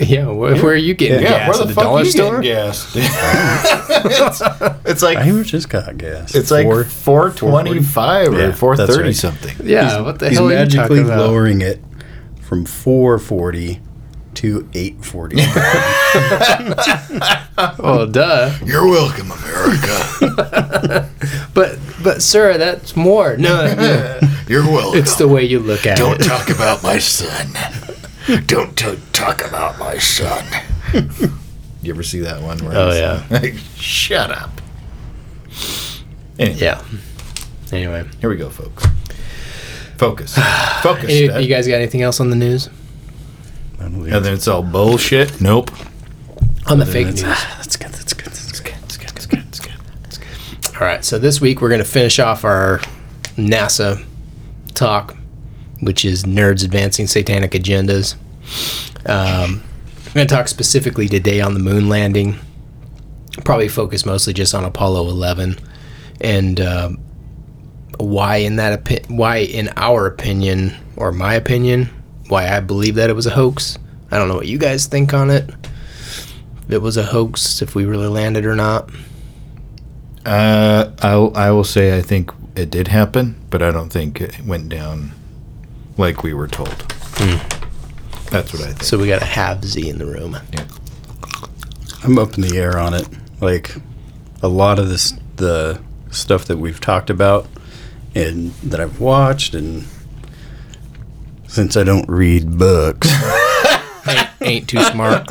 [0.00, 1.48] yeah, where, where are you getting gas?
[1.48, 2.40] where the at the fuck dollar you store?
[2.40, 2.92] getting gas?
[2.96, 4.40] it's,
[4.86, 6.34] it's like I just got gas.
[6.34, 9.14] it's like Four- four twenty five or that's four thirty right.
[9.16, 9.56] something.
[9.66, 11.18] Yeah, what the He's hell are you magically talking about?
[11.18, 11.82] lowering it
[12.42, 13.80] from four forty
[14.36, 15.36] to eight forty.
[17.58, 18.52] Oh, duh.
[18.64, 21.10] You're welcome, America.
[21.54, 23.38] But, but, sir, that's more.
[23.38, 24.98] No, no, You're welcome.
[25.00, 26.02] it's the way you look at it.
[26.02, 27.48] Don't talk about my son.
[28.44, 30.44] Don't t- talk about my son.
[31.80, 32.58] you ever see that one?
[32.58, 34.50] Where Oh, he's like, Shut up.
[36.38, 36.82] Anyway, Yeah.
[37.72, 38.84] Anyway, here we go, folks.
[39.96, 40.34] Focus.
[40.82, 41.06] Focus.
[41.28, 41.42] Dad.
[41.42, 42.68] you guys got anything else on the news?
[43.86, 45.40] I and then it's all bullshit.
[45.40, 45.70] Nope.
[46.66, 47.22] On the fake news.
[47.22, 47.92] that's good.
[47.92, 48.26] That's good.
[48.26, 48.74] That's good.
[48.74, 49.08] That's good.
[49.08, 49.40] That's good.
[49.40, 49.74] That's good.
[50.04, 50.76] It's good.
[50.76, 52.80] All right, so this week we're going to finish off our
[53.36, 54.04] NASA
[54.74, 55.16] talk
[55.80, 58.14] which is Nerds Advancing Satanic Agendas.
[59.08, 59.62] Um,
[60.06, 62.36] I'm going to talk specifically today on the moon landing.
[63.44, 65.58] Probably focus mostly just on Apollo 11
[66.22, 66.98] and um,
[67.98, 71.90] why, in that opi- why, in our opinion or my opinion,
[72.28, 73.78] why I believe that it was a hoax.
[74.10, 75.48] I don't know what you guys think on it.
[75.48, 78.90] If it was a hoax, if we really landed or not.
[80.24, 84.40] Uh, I'll, I will say I think it did happen, but I don't think it
[84.44, 85.12] went down
[85.96, 86.76] like we were told.
[88.30, 88.82] That's what I think.
[88.82, 90.36] So we got a have Z in the room.
[90.52, 90.66] Yeah.
[92.02, 93.08] I'm up in the air on it.
[93.40, 93.76] Like
[94.42, 97.46] a lot of this, the stuff that we've talked about
[98.14, 99.84] and that I've watched, and
[101.48, 103.08] since I don't read books,
[104.08, 105.28] Ain't, ain't too smart.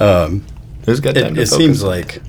[0.00, 0.44] Um,
[0.86, 2.22] Who's got time it, to it focus seems on like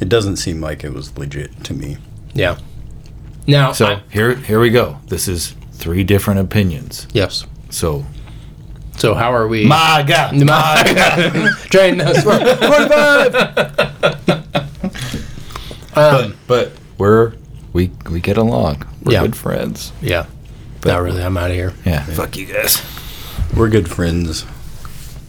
[0.00, 1.96] it doesn't seem like it was legit to me.
[2.34, 2.58] Yeah.
[3.46, 4.98] Now, So I- here, here we go.
[5.06, 7.06] This is three different opinions.
[7.12, 7.44] yes.
[7.70, 8.04] So
[8.96, 9.64] So how are we?
[9.66, 12.42] my God, my God, Train no, smart.
[12.58, 14.38] 45.
[15.94, 17.32] Um, but but we're
[17.72, 18.84] we we get along.
[19.02, 19.22] We're Yeah.
[19.22, 19.92] good friends.
[20.00, 20.26] Yeah.
[20.84, 21.22] Not really.
[21.22, 21.72] I'm out of here.
[21.84, 22.82] Yeah, fuck you guys.
[23.56, 24.44] We're good friends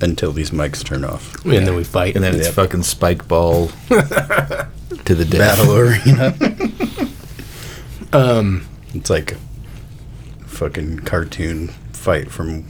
[0.02, 1.44] until these mics turn off.
[1.46, 2.16] And then we fight.
[2.16, 2.54] And then it's Yep.
[2.56, 5.58] fucking spike ball to the death.
[5.58, 6.34] Battle arena.
[8.14, 12.66] um, It's like a fucking cartoon fight from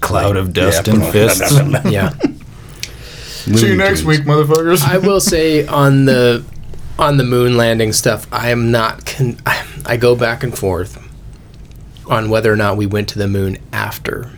[0.00, 0.94] Cloud of dust Yeah.
[0.94, 1.52] and fists.
[1.90, 2.14] yeah.
[3.54, 4.82] See you next week, motherfuckers.
[4.82, 6.44] I will say on the
[6.98, 9.06] on the moon landing stuff, I am not.
[9.06, 9.38] Con-
[9.86, 11.02] I, go back and forth
[12.08, 14.30] on whether or not we went to the moon after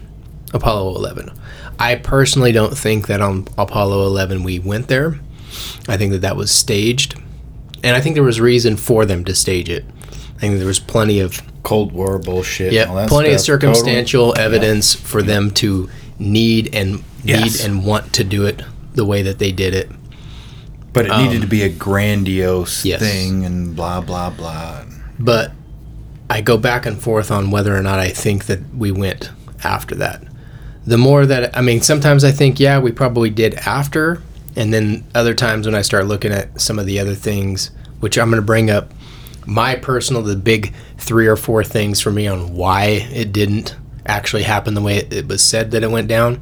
[0.53, 1.31] Apollo 11.
[1.79, 5.18] I personally don't think that on Apollo 11 we went there.
[5.88, 7.18] I think that that was staged,
[7.83, 9.85] and I think there was reason for them to stage it.
[10.37, 12.73] I think there was plenty of Cold War bullshit.
[12.73, 13.46] yeah, that plenty of stuff.
[13.61, 17.59] circumstantial evidence for them to need and Yes.
[17.61, 18.62] need and want to do it
[18.94, 19.90] the way that they did it.
[20.92, 23.00] But it needed to um, be a grandiose yes.
[23.00, 24.85] thing and blah blah blah.
[25.18, 25.53] but
[26.29, 29.31] I go back and forth on whether or not I think that we went
[29.64, 30.22] after that.
[30.87, 34.22] The more that I mean, sometimes I think yeah, we probably did after,
[34.57, 38.18] and then other times when I start looking at some of the other things, which
[38.18, 38.92] I'm going to bring up,
[39.46, 43.76] my personal the big three or four things for me on why it didn't
[44.07, 46.40] actually happen the way it, it was said that it went down,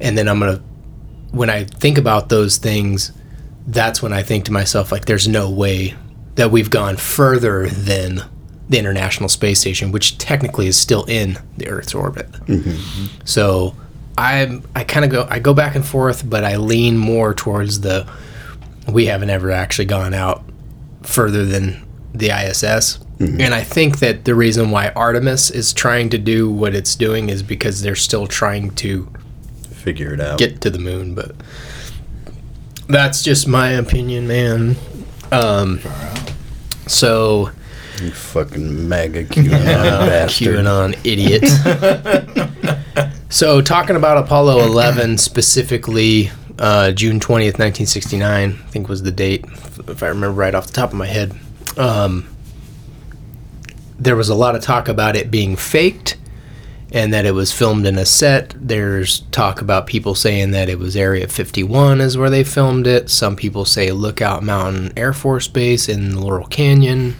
[0.00, 0.62] and then I'm going to
[1.32, 3.10] when I think about those things,
[3.66, 5.94] that's when I think to myself like, there's no way
[6.34, 8.22] that we've gone further than
[8.68, 12.30] the International Space Station, which technically is still in the Earth's orbit.
[12.32, 13.06] Mm-hmm.
[13.24, 13.76] So
[14.16, 17.80] I I kind of go I go back and forth, but I lean more towards
[17.80, 18.08] the
[18.88, 20.42] we haven't ever actually gone out
[21.02, 22.98] further than the ISS.
[23.18, 23.40] Mm-hmm.
[23.40, 27.28] And I think that the reason why Artemis is trying to do what it's doing
[27.30, 29.08] is because they're still trying to
[29.70, 30.38] Figure it out.
[30.38, 31.34] get to the moon, but
[32.88, 34.76] that's just my opinion, man.
[35.30, 35.80] Um,
[36.86, 37.50] so
[38.00, 39.50] you fucking MAGA QAnon
[40.06, 40.48] bastard.
[40.48, 41.44] QAnon idiot.
[43.30, 49.44] so talking about Apollo 11 specifically, uh, June 20th, 1969, I think was the date,
[49.88, 51.32] if I remember right off the top of my head.
[51.76, 52.28] Um,
[53.98, 56.16] there was a lot of talk about it being faked
[56.92, 58.54] and that it was filmed in a set.
[58.54, 63.08] There's talk about people saying that it was Area 51 is where they filmed it.
[63.08, 67.16] Some people say Lookout Mountain Air Force Base in Laurel Canyon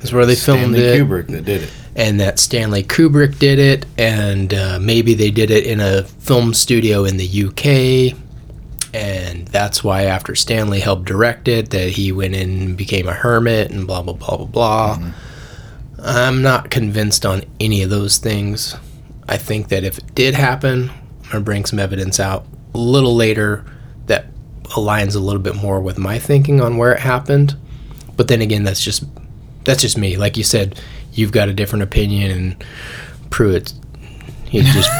[0.00, 1.72] is where they filmed Stanley it Kubrick that did it.
[1.96, 6.54] and that Stanley Kubrick did it, and uh, maybe they did it in a film
[6.54, 8.16] studio in the UK,
[8.94, 13.12] and that's why after Stanley helped direct it, that he went in and became a
[13.12, 15.12] hermit and blah blah blah blah blah.
[16.02, 18.76] I'm not convinced on any of those things.
[19.30, 20.90] I think that if it did happen,
[21.24, 23.64] I'm gonna bring some evidence out a little later
[24.06, 24.26] that
[24.64, 27.56] aligns a little bit more with my thinking on where it happened.
[28.16, 29.04] But then again, that's just
[29.64, 30.16] that's just me.
[30.16, 30.80] Like you said,
[31.12, 32.64] you've got a different opinion, and
[33.30, 33.72] Pruitt,
[34.48, 34.90] he's just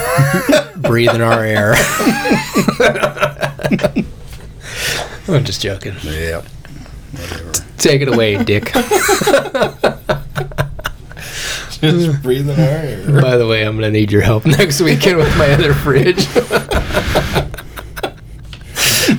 [0.77, 1.75] breathing our air.
[5.29, 5.95] I'm just joking.
[6.05, 6.43] Yeah.
[7.13, 7.53] Whatever.
[7.79, 8.73] Take it away, Dick.
[11.91, 13.21] Just breathing air.
[13.21, 16.27] By the way, I'm gonna need your help next weekend with my other fridge.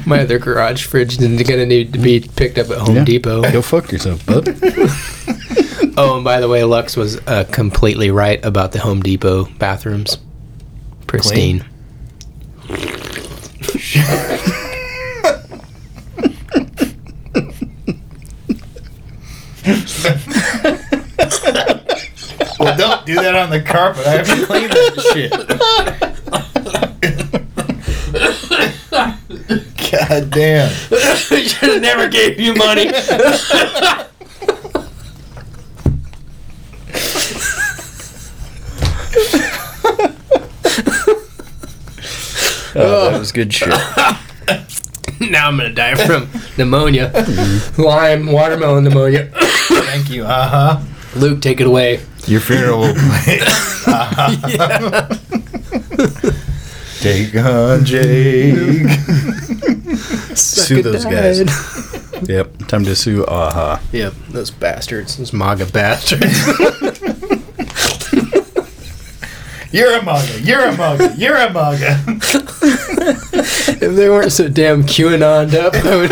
[0.06, 3.04] my other garage fridge is gonna need to be picked up at Home Yeah.
[3.06, 3.42] Depot.
[3.52, 4.48] Go fuck yourself, bud.
[5.98, 10.18] Oh, and by the way, Lux was uh, completely right about the Home Depot bathrooms.
[11.08, 11.66] Pristine.
[22.62, 24.06] Well, don't do that on the carpet.
[24.06, 25.32] I have to clean that shit.
[29.92, 30.70] God damn.
[31.18, 32.92] Should have never gave you money.
[42.74, 43.68] Oh, that was good shit.
[43.70, 47.12] now I'm gonna die from pneumonia,
[47.78, 49.30] lime, watermelon pneumonia.
[49.36, 50.24] Thank you.
[50.24, 50.48] Uh
[50.78, 51.20] huh.
[51.20, 52.00] Luke, take it away.
[52.28, 53.40] Your funeral will play.
[57.00, 58.88] Take on Jake.
[60.36, 61.40] Sue those guys.
[62.30, 63.82] yep, time to sue Aha.
[63.92, 66.48] Yep, those bastards, those MAGA bastards.
[69.72, 70.38] You're a mugger.
[70.40, 71.14] You're a mugger.
[71.16, 71.98] You're a mugger.
[72.08, 76.12] if they weren't so damn QAnoned up, I would.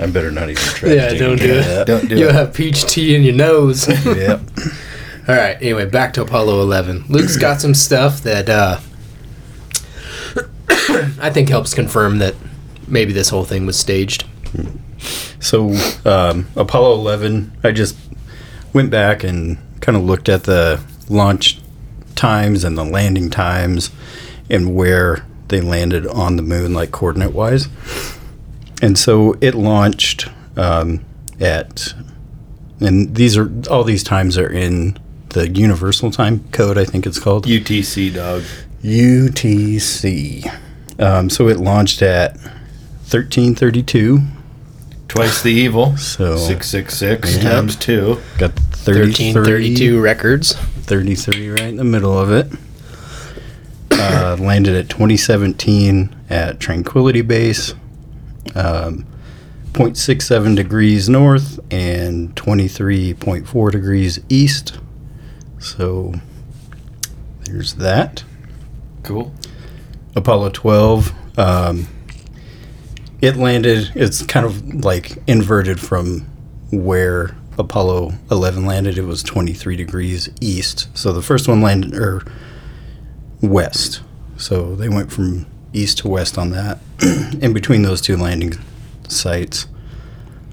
[0.00, 0.92] I better not even try.
[0.92, 1.86] Yeah, to don't do it.
[1.86, 2.18] Don't do it.
[2.18, 2.34] You'll it.
[2.34, 3.86] have peach tea in your nose.
[4.04, 4.40] Yep.
[5.28, 5.56] All right.
[5.56, 7.04] Anyway, back to Apollo 11.
[7.08, 8.80] Luke's got some stuff that uh,
[11.20, 12.34] I think helps confirm that
[12.88, 14.24] maybe this whole thing was staged.
[15.38, 17.96] So, um, Apollo 11, I just
[18.72, 21.60] went back and kind of looked at the launch
[22.14, 23.90] times and the landing times
[24.48, 27.68] and where they landed on the moon, like coordinate wise.
[28.82, 31.04] And so it launched um,
[31.38, 31.94] at,
[32.80, 34.98] and these are, all these times are in
[35.30, 37.46] the Universal Time Code, I think it's called.
[37.46, 38.42] UTC dog.
[38.82, 40.58] UTC.
[40.98, 42.36] Um, so it launched at
[43.10, 44.20] 1332.
[45.08, 45.96] Twice the evil.
[45.96, 47.42] So- six six six Yeah.
[47.50, 48.18] times two.
[48.38, 50.54] Got 33, 1332 records.
[50.54, 52.48] 33 right in the middle of it.
[53.92, 57.74] Uh, landed at 2017 at Tranquility Base,
[58.54, 59.06] um,
[59.72, 64.78] 0.67 degrees north and 23.4 degrees east.
[65.58, 66.14] So
[67.44, 68.24] there's that.
[69.02, 69.32] Cool.
[70.16, 71.38] Apollo 12.
[71.38, 71.86] Um,
[73.22, 76.26] it landed, it's kind of like inverted from
[76.72, 78.98] where Apollo 11 landed.
[78.98, 80.88] It was 23 degrees east.
[80.96, 82.24] So the first one landed, or
[83.40, 84.02] west.
[84.36, 86.78] So they went from east to west on that.
[87.40, 88.54] In between those two landing
[89.08, 89.66] sites,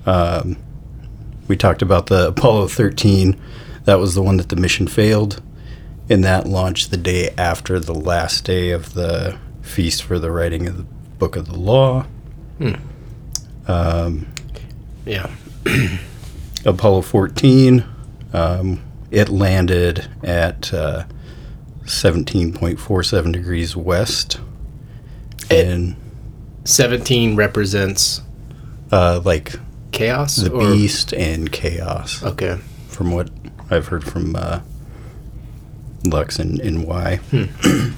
[0.06, 0.58] um,
[1.48, 3.40] we talked about the Apollo 13.
[3.86, 5.42] That was the one that the mission failed
[6.10, 10.68] and that launched the day after the last day of the feast for the writing
[10.68, 12.06] of the book of the law.
[13.68, 14.28] Um,
[15.06, 15.30] Yeah.
[16.66, 17.84] Apollo 14,
[18.34, 21.06] um, it landed at uh,
[21.84, 24.40] 17.47 degrees west.
[25.50, 25.96] It- and
[26.66, 28.22] 17 represents
[28.92, 29.54] uh, like
[29.92, 30.36] chaos?
[30.38, 32.58] the or- beast and chaos, Okay.
[32.88, 33.30] from what
[33.70, 34.60] I've heard from uh,
[36.06, 37.20] Lux and, and Y.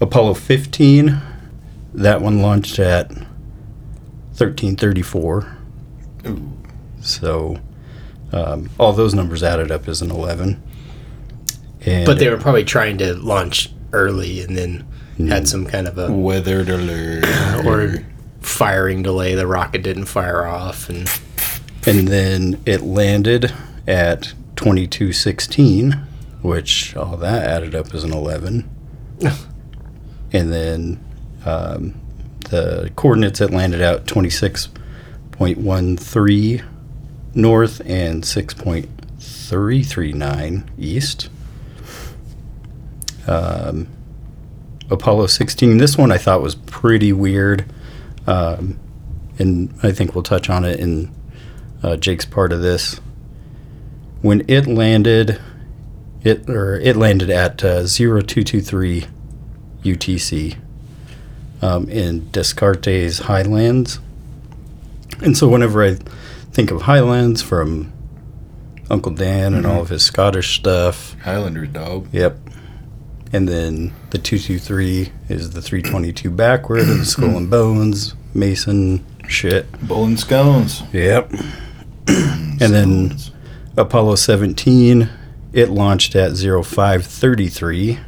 [0.00, 1.20] Apollo 15,
[1.94, 3.08] that one launched at
[4.36, 5.56] 1334.
[7.00, 7.58] So
[8.32, 10.62] um, all those numbers added up as an 11.
[11.86, 14.86] And But they were probably trying to launch early and then
[15.26, 17.24] had some kind of a Weathered alert.
[17.66, 18.04] or
[18.40, 19.34] firing delay.
[19.34, 21.06] The rocket didn't fire off, and
[21.86, 23.52] and then it landed
[23.86, 25.92] at 2216,
[26.42, 28.68] which all that added up as an 11.
[30.32, 31.02] and then
[31.44, 31.94] um,
[32.50, 36.64] the coordinates it landed out 26.13
[37.34, 41.28] north and 6.339 east.
[43.26, 43.88] Um,
[44.90, 47.64] Apollo 16, this one I thought was pretty weird.
[48.26, 48.78] Um,
[49.38, 51.14] and I think we'll touch on it in
[51.82, 53.00] uh, Jake's part of this.
[54.20, 55.40] When it landed,
[56.24, 59.06] it or it landed at uh, 0223
[59.84, 60.56] UTC
[61.62, 64.00] um, in Descartes Highlands.
[65.20, 65.94] And so whenever I
[66.52, 67.92] think of Highlands from
[68.90, 72.08] Uncle Dan and all of his Scottish stuff, Highlander dog.
[72.12, 72.38] Yep.
[73.32, 79.70] And then the 223 is the 322 backward of the skull and bones, Mason shit.
[79.86, 80.82] Bull and scones.
[80.92, 81.30] Yep.
[82.08, 83.14] and then
[83.76, 85.08] Apollo 17,
[85.52, 88.00] it launched at 0533.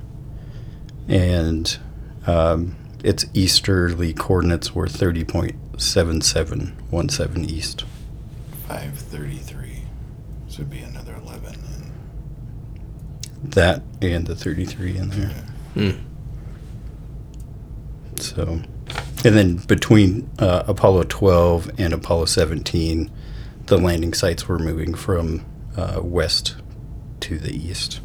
[1.08, 1.78] And
[2.26, 7.84] um, its easterly coordinates were 30.7717 east.
[8.68, 9.82] 533.
[10.48, 10.88] So it'd be another 11.
[10.88, 10.89] And
[13.42, 15.28] That and the 33 in there.
[15.74, 15.90] Hmm.
[18.16, 18.60] So,
[19.24, 23.10] and then between uh, Apollo 12 and Apollo 17,
[23.66, 25.44] the landing sites were moving from
[25.76, 26.56] uh, west
[27.20, 28.00] to the east.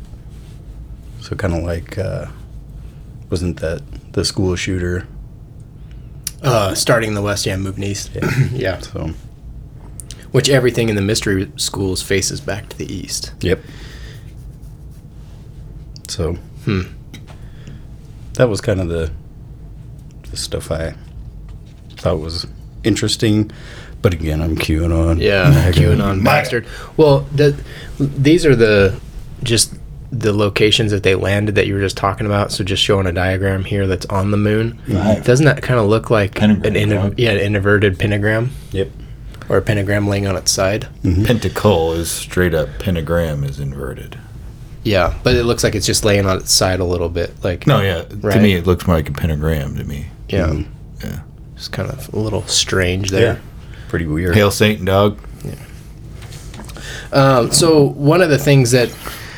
[1.22, 2.28] So kind of like, uh,
[3.30, 3.82] wasn't that
[4.14, 5.08] the school shooter?
[6.42, 8.12] Uh, starting in the west, yeah, moving east.
[8.52, 8.80] yeah.
[8.80, 9.10] So
[10.32, 13.34] Which everything in the mystery schools faces back to the east.
[13.42, 13.62] Yep.
[16.08, 16.34] So,
[16.66, 16.82] Hmm.
[18.34, 19.12] that was kind of the
[20.32, 20.94] the stuff I
[21.98, 22.46] thought was
[22.84, 23.52] interesting.
[24.02, 25.20] But again, I'm QAnon.
[25.22, 26.66] Yeah, QAnon bastard.
[26.98, 27.56] Well, the,
[28.00, 29.00] these are the
[29.44, 29.74] just
[30.12, 32.52] the locations that they landed that you were just talking about.
[32.52, 34.80] So just showing a diagram here that's on the moon.
[34.88, 35.24] Right.
[35.24, 38.90] Doesn't that kind of look like Pentagram, an inter- yeah an inverted pentagram Yep.
[39.50, 40.88] or a pentagram laying on its side?
[41.04, 44.18] Pentacle is straight up pentagram is inverted.
[44.86, 47.34] Yeah, but it looks like it's just laying on its side a little bit.
[47.44, 48.06] Like No, yeah.
[48.22, 48.36] Right.
[48.36, 50.06] To me, it looks more like a pentagram to me.
[50.30, 50.62] yeah,
[51.04, 51.22] Yeah.
[51.56, 53.34] it's kind of a little strange there.
[53.34, 53.40] Yeah.
[53.90, 54.36] Pretty weird.
[54.36, 55.20] Hail Satan, dog.
[55.44, 55.56] Yeah.
[57.12, 58.90] Um, so one of the things that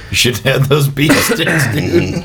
[0.09, 2.23] You should have those beat sticks, dude.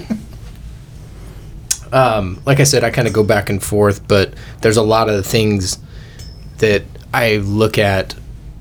[1.92, 5.08] um, like I said, I kind of go back and forth, but there's a lot
[5.08, 5.78] of the things
[6.58, 8.14] that I look at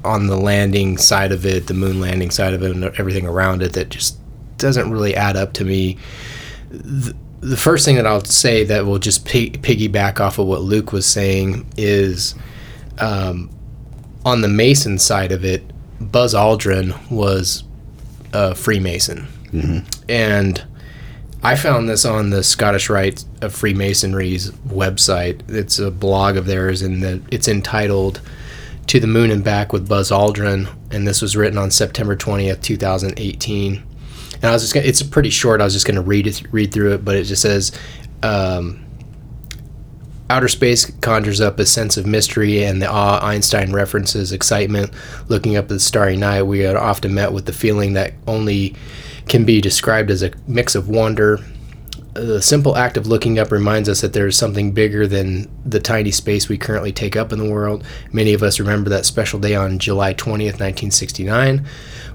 [0.04, 3.62] on the landing side of it, the moon landing side of it, and everything around
[3.64, 4.18] it that just
[4.62, 5.98] doesn't really add up to me.
[6.70, 10.62] The, the first thing that I'll say that will just pi- piggyback off of what
[10.62, 12.36] Luke was saying is
[13.00, 13.50] um,
[14.24, 15.64] on the Mason side of it,
[16.00, 17.64] Buzz Aldrin was
[18.34, 19.28] a Freemason.
[20.08, 20.64] And
[21.44, 25.42] I found this on the Scottish Rite of Freemasonry's website.
[25.50, 28.22] It's a blog of theirs, and the, it's entitled
[28.88, 32.62] "To the Moon and Back with Buzz Aldrin," and this was written on September twentieth,
[32.62, 33.84] two thousand eighteen.
[34.42, 35.62] And I was just gonna, it's pretty short.
[35.62, 37.72] I was just going to read it, read through it, but it just says.
[38.24, 38.86] Um,
[40.32, 44.90] Outer space conjures up a sense of mystery and the awe Einstein references excitement.
[45.28, 48.74] Looking up at the starry night, we are often met with the feeling that only
[49.28, 51.40] can be described as a mix of wonder.
[52.14, 55.82] The simple act of looking up reminds us that there is something bigger than the
[55.82, 57.84] tiny space we currently take up in the world.
[58.14, 61.66] Many of us remember that special day on July 20th, 1969,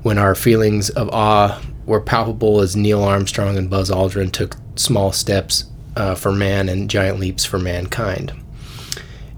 [0.04, 5.12] when our feelings of awe were palpable as Neil Armstrong and Buzz Aldrin took small
[5.12, 5.64] steps
[5.96, 8.32] uh, for man and giant leaps for mankind.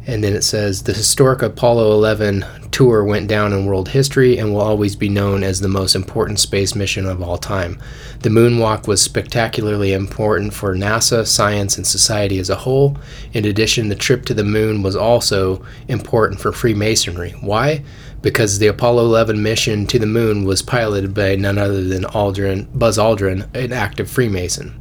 [0.09, 4.55] And then it says the historic Apollo 11 tour went down in world history and
[4.55, 7.79] will always be known as the most important space mission of all time.
[8.21, 12.97] The moonwalk was spectacularly important for NASA, science, and society as a whole.
[13.35, 17.33] In addition, the trip to the moon was also important for Freemasonry.
[17.43, 17.85] Why?
[18.21, 22.67] Because the Apollo 11 mission to the moon was piloted by none other than Aldrin,
[22.77, 24.81] Buzz Aldrin, an active Freemason.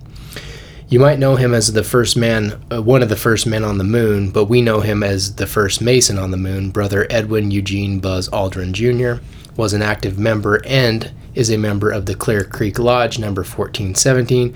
[0.90, 3.78] You might know him as the first man, uh, one of the first men on
[3.78, 6.70] the moon, but we know him as the first Mason on the moon.
[6.72, 9.22] Brother Edwin Eugene Buzz Aldrin Jr.
[9.58, 14.54] was an active member and is a member of the Clear Creek Lodge, number 1417,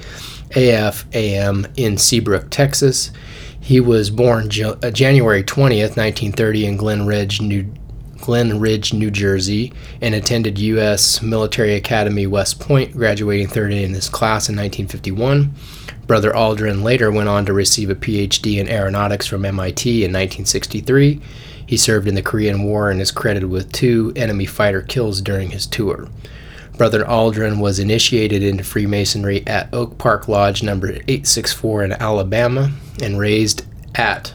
[0.52, 3.12] AFAM in Seabrook, Texas.
[3.60, 7.72] He was born uh, January 20th, 1930, in Glen Ridge, New
[8.22, 11.22] Glen Ridge, New Jersey, and attended U.S.
[11.22, 15.54] Military Academy West Point, graduating third in his class in 1951.
[16.08, 21.22] Brother Aldrin later went on to receive a PhD in aeronautics from MIT in 1963.
[21.66, 25.52] He served in the Korean War and is credited with two enemy fighter kills during
[25.52, 26.08] his tour.
[26.78, 33.20] Brother Aldrin was initiated into Freemasonry at Oak Park Lodge number 864 in Alabama and
[33.20, 33.66] raised
[33.96, 34.34] at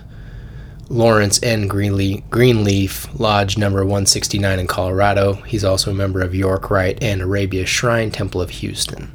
[0.89, 1.67] Lawrence N.
[1.67, 5.35] Greenleaf, Greenleaf Lodge number 169 in Colorado.
[5.35, 9.13] He's also a member of York Rite and Arabia Shrine Temple of Houston.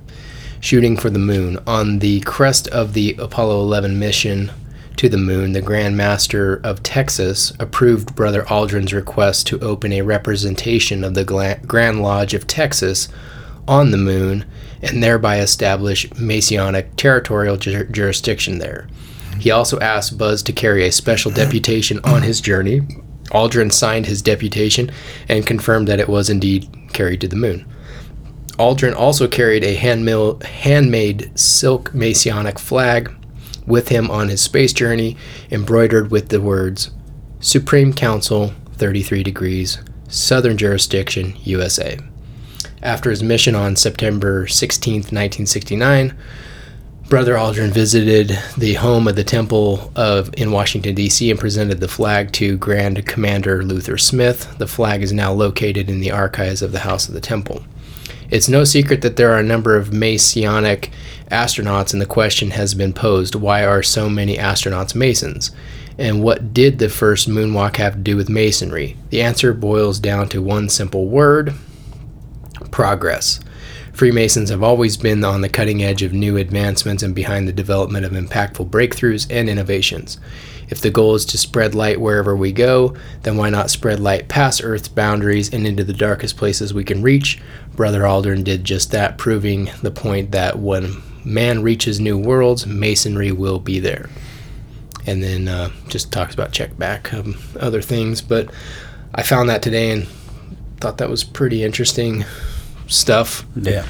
[0.60, 1.58] Shooting for the moon.
[1.66, 4.52] On the crest of the Apollo 11 mission
[4.98, 10.02] to the moon, the Grand Master of Texas approved Brother Aldrin's request to open a
[10.02, 13.08] representation of the Grand Lodge of Texas
[13.68, 14.46] on the moon
[14.82, 18.88] and thereby establish Masonic territorial jur- jurisdiction there.
[19.42, 22.82] He also asked Buzz to carry a special deputation on his journey.
[23.32, 24.92] Aldrin signed his deputation
[25.28, 27.66] and confirmed that it was indeed carried to the moon.
[28.60, 33.12] Aldrin also carried a handmill, handmade silk Masonic flag
[33.66, 35.18] with him on his space journey,
[35.50, 36.92] embroidered with the words
[37.40, 41.98] Supreme Council, 33 degrees, Southern Jurisdiction, USA.
[42.84, 46.16] After his mission on September 16, 1969,
[47.12, 51.30] Brother Aldrin visited the home of the Temple of in Washington D.C.
[51.30, 54.58] and presented the flag to Grand Commander Luther Smith.
[54.60, 57.66] The flag is now located in the archives of the House of the Temple.
[58.30, 60.90] It's no secret that there are a number of Masonic
[61.30, 65.52] astronauts, and the question has been posed why are so many astronauts Masons?
[65.98, 68.96] And what did the first moonwalk have to do with masonry?
[69.10, 71.56] The answer boils down to one simple word
[72.72, 73.42] progress.
[74.02, 78.04] Freemasons have always been on the cutting edge of new advancements and behind the development
[78.04, 80.18] of impactful breakthroughs and innovations.
[80.70, 84.28] If the goal is to spread light wherever we go, then why not spread light
[84.28, 87.40] past Earth's boundaries and into the darkest places we can reach?
[87.76, 93.32] Brother Aldrin did just that, proving the point that when man reaches new worlds, masonry
[93.32, 94.10] will be there.
[95.06, 98.20] And then uh, just talks about check back, um, other things.
[98.20, 98.50] But
[99.14, 100.08] I found that today and
[100.80, 102.26] thought that was pretty interesting
[102.92, 103.86] stuff, Yeah.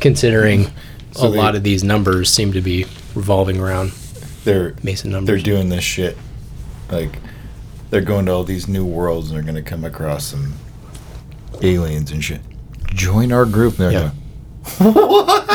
[0.00, 0.70] considering
[1.12, 3.92] So a they- lot of these numbers seem to be revolving around
[4.44, 5.26] They're Mason numbers.
[5.42, 6.16] they're doing this shit.
[6.90, 7.18] Like
[7.90, 10.54] they're going to all these new worlds and they're gonna come across some
[11.62, 12.40] aliens and shit.
[12.94, 13.78] Join our group.
[13.78, 14.10] And they're Yeah.
[14.78, 15.46] going, what?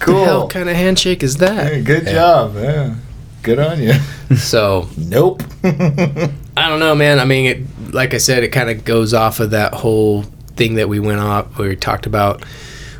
[0.00, 0.24] cool.
[0.24, 1.66] hell kind of handshake is that?
[1.72, 2.54] Hey, good job.
[2.56, 2.94] Yeah.
[3.42, 3.94] Good on you.
[4.36, 5.44] So nope.
[5.62, 7.20] I don't know, man.
[7.20, 10.24] I mean, it, like I said, it kind of goes off of that whole
[10.56, 12.44] thing that we went off where we talked about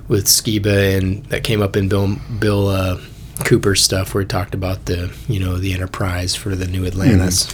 [0.09, 3.01] with Skiba and that came up in Bill Bill uh,
[3.45, 7.53] Cooper's stuff where he talked about the you know the Enterprise for the New Atlantis.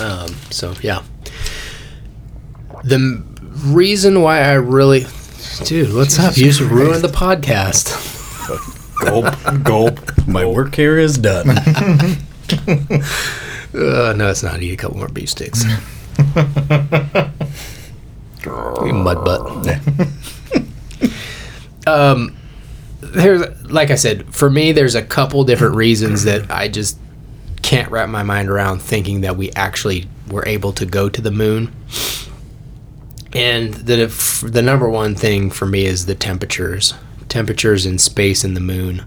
[0.00, 1.02] Um, so yeah,
[2.82, 3.36] the m-
[3.66, 5.06] reason why I really,
[5.64, 6.36] dude, what's up?
[6.36, 7.92] You just ruined the podcast.
[9.00, 9.62] gulp.
[9.64, 10.26] Gulp.
[10.26, 11.46] My work here is done.
[13.76, 14.62] Uh, no, it's not.
[14.62, 15.64] Eat a couple more beef sticks.
[18.46, 19.78] You Mud butt.
[21.86, 22.36] um,
[23.00, 26.98] there's like I said, for me, there's a couple different reasons that I just
[27.62, 31.30] can't wrap my mind around thinking that we actually were able to go to the
[31.30, 31.74] moon.
[33.32, 34.06] And the
[34.48, 36.94] the number one thing for me is the temperatures.
[37.28, 39.04] Temperatures in space and the moon.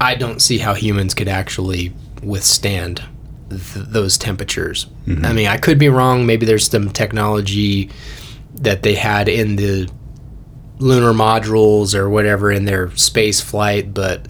[0.00, 3.04] I don't see how humans could actually withstand
[3.50, 4.86] th- those temperatures.
[5.06, 5.24] Mm-hmm.
[5.24, 6.26] I mean, I could be wrong.
[6.26, 7.90] Maybe there's some technology
[8.54, 9.90] that they had in the
[10.78, 14.26] lunar modules or whatever in their space flight, but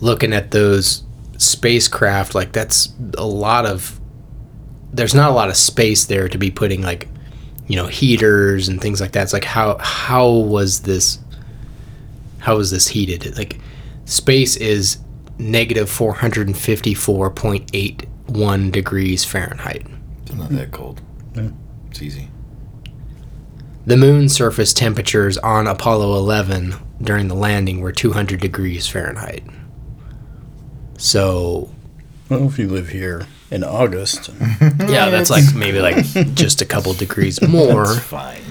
[0.00, 1.02] looking at those
[1.38, 4.00] spacecraft, like that's a lot of.
[4.92, 7.08] There's not a lot of space there to be putting like,
[7.66, 9.24] you know, heaters and things like that.
[9.24, 11.18] It's like how how was this?
[12.38, 13.36] How was this heated?
[13.36, 13.58] Like,
[14.04, 14.98] space is
[15.38, 19.84] negative 454.81 degrees Fahrenheit.
[20.34, 21.00] It's not that cold.
[21.90, 22.28] It's easy.
[23.86, 29.44] The moon surface temperatures on Apollo 11 during the landing were 200 degrees Fahrenheit.
[30.98, 31.70] So,
[32.28, 34.30] well, if you live here in August,
[34.60, 36.04] yeah, that's like maybe like
[36.34, 37.92] just a couple degrees more.
[37.92, 38.42] It's fine.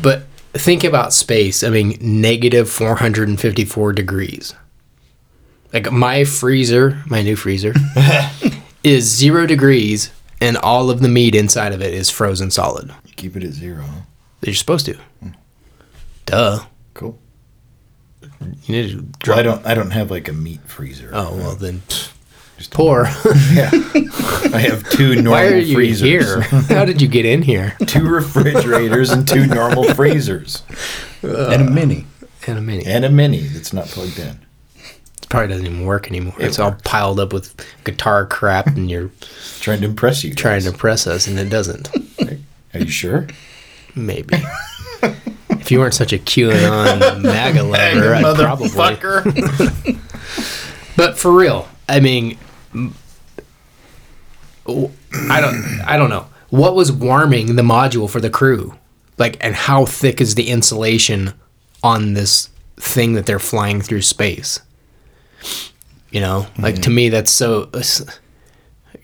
[0.00, 0.22] But
[0.54, 1.62] think about space.
[1.62, 4.54] I mean, negative 454 degrees.
[5.72, 7.74] Like my freezer, my new freezer,
[8.84, 10.10] is zero degrees,
[10.40, 12.92] and all of the meat inside of it is frozen solid.
[13.06, 13.82] You keep it at zero.
[13.82, 14.00] Huh?
[14.42, 14.94] You're supposed to.
[15.22, 15.30] Hmm.
[16.26, 16.64] Duh.
[16.94, 17.18] Cool.
[18.64, 18.90] You need
[19.22, 19.38] to Well.
[19.38, 19.66] I don't.
[19.66, 21.10] I don't have like a meat freezer.
[21.12, 22.12] oh well, then pfft,
[22.58, 23.04] Just poor.
[23.52, 23.70] Yeah.
[24.54, 26.00] I have two normal Why are you freezers.
[26.08, 26.40] here?
[26.40, 27.76] How did you get in here?
[27.86, 30.62] two refrigerators and two normal freezers
[31.22, 32.06] and a mini.
[32.46, 32.86] And a mini.
[32.86, 34.38] and a mini that's not plugged in.
[35.26, 36.34] It probably doesn't even work anymore.
[36.38, 37.52] it's all piled up with
[37.82, 39.10] guitar crap, and you're
[39.60, 40.32] Trying to impress you.
[40.32, 40.64] trying guys.
[40.66, 41.90] to impress us, and it doesn't.
[42.74, 43.26] Are you sure?
[43.96, 44.36] Maybe.
[45.50, 49.98] if you weren't such a QAnon MAGA lover, I'd probably.
[50.96, 52.38] But for real, I mean,
[54.68, 58.74] I don't, I don't know what was warming the module for the crew,
[59.18, 61.32] like, and how thick is the insulation
[61.82, 64.60] on this thing that they're flying through space.
[66.10, 66.94] You know, like to mm-hmm.
[66.94, 67.70] me, that's so.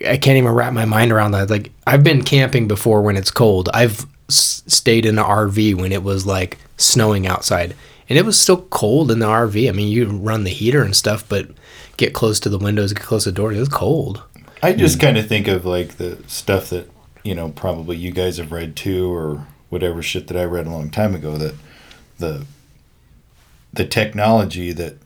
[0.06, 1.50] I can't even wrap my mind around that.
[1.50, 3.68] Like, I've been camping before when it's cold.
[3.74, 7.74] I've s- stayed in an RV when it was like snowing outside,
[8.08, 9.68] and it was still cold in the RV.
[9.68, 11.50] I mean, you run the heater and stuff, but
[11.96, 13.52] get close to the windows, get close to the door.
[13.52, 14.22] It was cold.
[14.62, 15.02] I just mm.
[15.02, 16.90] kind of think of like the stuff that
[17.22, 20.70] you know probably you guys have read too, or whatever shit that I read a
[20.70, 21.36] long time ago.
[21.36, 21.54] That
[22.18, 22.46] the
[23.72, 24.96] the technology that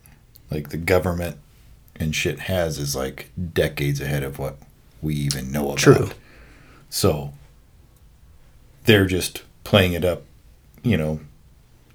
[0.50, 1.36] like the government
[1.96, 4.58] and shit has is like decades ahead of what
[5.02, 5.78] we even know about.
[5.78, 6.10] True.
[6.90, 7.32] So
[8.84, 10.22] they're just playing it up,
[10.82, 11.20] you know,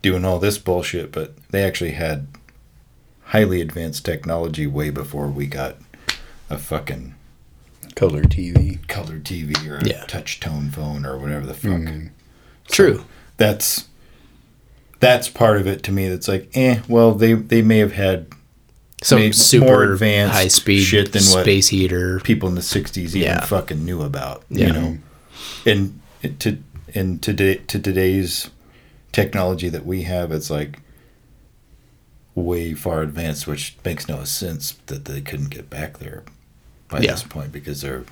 [0.01, 2.27] doing all this bullshit, but they actually had
[3.25, 5.77] highly advanced technology way before we got
[6.49, 7.15] a fucking
[7.95, 8.85] Color TV.
[8.87, 10.05] color TV or a Yeah.
[10.05, 11.81] touch tone phone or whatever the fuck.
[12.67, 13.05] True.
[13.37, 13.85] That's
[14.99, 16.07] that's part of it to me.
[16.09, 16.81] That's like, eh.
[16.87, 18.27] Well, they they may have had
[19.01, 22.19] some Maybe super more advanced high speed shit than what space heater.
[22.19, 23.45] people in the '60s even Yeah.
[23.45, 24.43] fucking knew about.
[24.49, 24.67] Yeah.
[24.67, 24.97] You know,
[25.65, 25.99] and
[26.39, 26.57] to
[26.93, 28.49] and today to today's
[29.11, 30.79] technology that we have, it's like
[32.35, 36.23] way far advanced, which makes no sense that they couldn't get back there
[36.89, 37.11] by Yeah.
[37.11, 38.03] this point because they're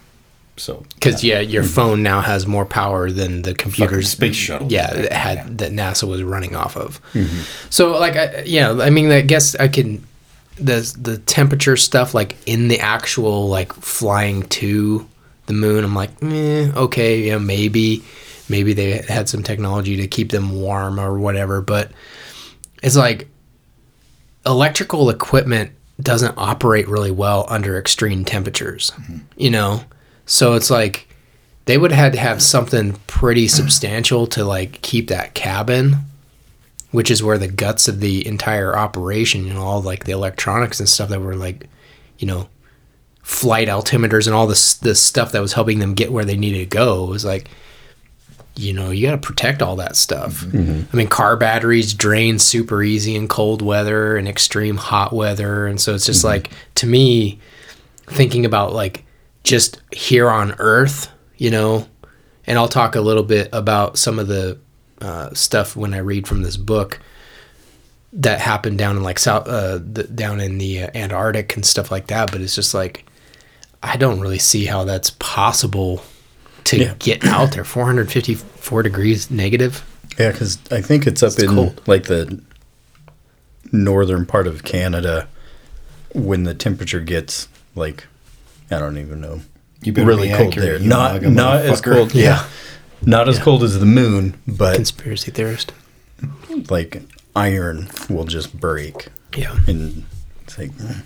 [0.57, 1.71] so Because yeah, your mm-hmm.
[1.71, 5.45] phone now has more power than the computer's space shuttle Yeah, that had yeah.
[5.51, 6.99] that NASA was running off of.
[7.13, 7.41] Mm-hmm.
[7.69, 10.05] So like, I, yeah, I mean, I guess I can
[10.59, 15.07] the the temperature stuff like in the actual like flying to
[15.45, 15.83] the moon.
[15.83, 18.03] I'm like, eh, okay, yeah, maybe
[18.49, 21.91] maybe they had some technology to keep them warm or whatever, but
[22.81, 23.27] it's like
[24.45, 28.91] electrical equipment doesn't operate really well under extreme temperatures,
[29.35, 29.83] you know?
[30.25, 31.07] So it's like
[31.65, 35.97] they would have had to have something pretty substantial to like keep that cabin,
[36.91, 40.79] which is where the guts of the entire operation, you know, all like the electronics
[40.79, 41.67] and stuff that were like,
[42.17, 42.49] you know,
[43.21, 46.59] flight altimeters and all this this stuff that was helping them get where they needed
[46.59, 47.49] to go was like
[48.59, 50.41] you know, you got to protect all that stuff.
[50.41, 50.57] Mm-hmm.
[50.57, 50.83] Mm-hmm.
[50.91, 55.65] I mean, car batteries drain super easy in cold weather and extreme hot weather.
[55.65, 56.27] And so it's just mm-hmm.
[56.27, 57.39] like, to me,
[58.07, 59.05] thinking about like
[59.45, 61.87] just here on Earth, you know,
[62.45, 64.59] and I'll talk a little bit about some of the
[65.01, 66.99] uh, stuff when I read from this book
[68.13, 71.91] that happened down in like South, uh, the, down in the uh, Antarctic and stuff
[71.91, 72.31] like that.
[72.31, 73.05] But it's just like,
[73.83, 76.01] I don't really see how that's possible
[76.65, 76.93] to Yeah.
[76.99, 79.83] get out there 454 degrees negative
[80.19, 81.81] Yeah, because I think it's up It's in cold.
[81.87, 82.41] like the
[83.71, 85.27] northern part of Canada
[86.13, 88.05] when the temperature gets like
[88.71, 89.41] I don't even know
[89.83, 90.87] You better really cold accurate, there.
[90.87, 91.93] Not not as motherfucker.
[91.93, 92.13] cold.
[92.15, 92.45] Yeah,
[93.01, 95.71] not as cold as the moon, but conspiracy theorist.
[96.69, 97.01] like
[97.35, 99.57] iron will just break, yeah.
[99.67, 100.05] And
[100.43, 101.03] it's like mm,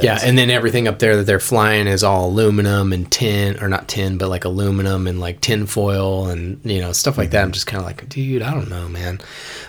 [0.00, 3.68] yeah and then everything up there that they're flying is all aluminum and tin or
[3.68, 7.42] not tin but like aluminum and like tin foil and you know stuff like that.
[7.44, 9.20] I'm just kind of like dude i don't know man.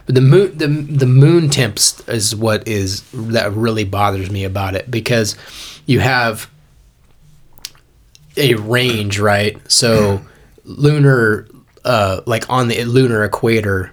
[0.05, 4.75] But the moon the, the moon temps is what is that really bothers me about
[4.75, 5.35] it because
[5.85, 6.49] you have
[8.37, 9.59] a range right?
[9.69, 10.21] So
[10.65, 11.47] lunar
[11.85, 13.91] uh like on the lunar equator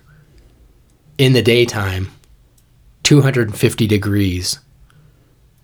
[1.19, 2.09] in the daytime
[3.03, 4.61] 250 degrees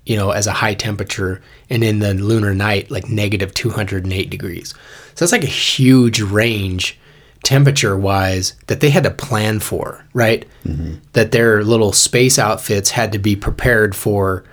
[0.06, 4.72] you know, as a high temperature, and in the lunar night, like negative 208 degrees.
[5.14, 6.96] So that's like a huge range
[7.42, 10.46] temperature wise that they had to plan for, right?
[11.12, 14.44] That their little space outfits had to be prepared for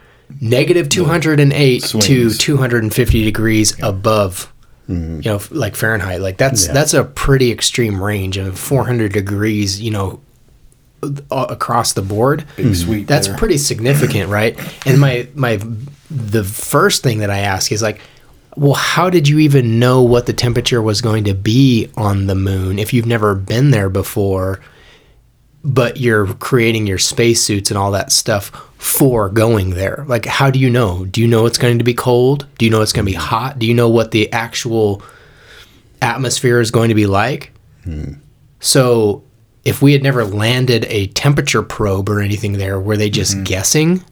[0.41, 4.51] negative 208 to 250 degrees above.
[5.21, 9.81] You know, like Fahrenheit, like that's that's a pretty extreme range of 400 degrees.
[9.81, 10.21] You know,
[11.31, 12.45] across the board.
[12.55, 12.73] Big mm-hmm.
[12.73, 13.07] sweet.
[13.07, 13.37] That's there.
[13.37, 14.57] pretty significant, right?
[14.85, 15.59] And my my
[16.09, 18.01] the first thing that I ask is like,
[18.55, 22.35] well, how did you even know what the temperature was going to be on the
[22.35, 24.59] moon if you've never been there before?
[25.65, 28.51] But you're creating your spacesuits and all that stuff
[28.83, 30.03] for going there.
[30.09, 31.05] Like, how do you know?
[31.05, 32.45] Do you know it's going to be cold?
[32.57, 33.57] Do you know it's going to be hot?
[33.57, 35.01] Do you know what the actual
[36.01, 37.53] atmosphere is going to be like?
[37.85, 38.15] Hmm.
[38.59, 39.23] So,
[39.63, 43.43] if we had never landed a temperature probe or anything there, were they just mm-hmm.
[43.45, 44.03] guessing?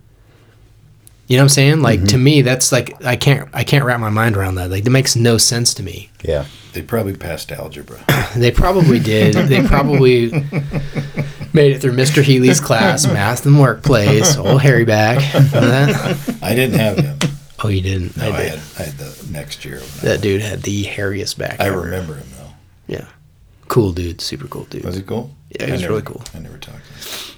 [1.27, 1.81] You know what I'm saying?
[1.81, 2.23] Like to mm-hmm.
[2.23, 4.69] me, that's like I can't I can't wrap my mind around that.
[4.69, 6.09] Like that makes no sense to me.
[6.23, 6.45] yeah.
[6.73, 7.99] They probably passed algebra.
[8.35, 9.33] They probably did.
[9.49, 10.29] They probably
[11.53, 12.21] made it through Mr.
[12.23, 14.37] Healy's class, math and workplace.
[14.37, 15.17] Old Harry back.
[16.43, 17.17] I didn't have him.
[17.63, 18.17] Oh, you didn't.
[18.17, 18.49] No, I I did.
[18.49, 19.79] had, I had the next year.
[19.79, 21.59] when That dude had the hairiest back.
[21.59, 21.81] I, I ever.
[21.81, 22.49] remember him though.
[22.87, 23.05] Yeah,
[23.67, 24.19] cool dude.
[24.21, 24.83] Super cool dude.
[24.83, 25.31] Was he cool?
[25.51, 26.23] Yeah, he was never- really cool.
[26.33, 27.37] I never talked to him.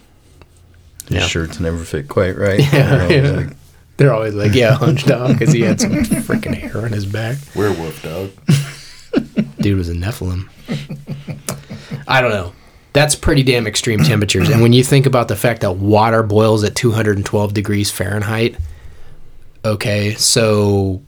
[1.10, 1.28] His Yeah.
[1.28, 2.60] shirts never fit quite right.
[2.74, 3.38] Yeah, You know, yeah.
[3.48, 3.58] like,
[3.98, 7.38] They're always like, yeah, hunched dog, because he had some freaking hair on his back.
[7.56, 8.32] Werewolf dog.
[9.60, 10.48] dude was a Nephilim.
[12.08, 12.54] I don't know.
[12.94, 14.50] That's pretty damn extreme temperatures.
[14.50, 18.56] And when you think about the fact that water boils at 212 degrees Fahrenheit,
[19.66, 21.02] okay, so,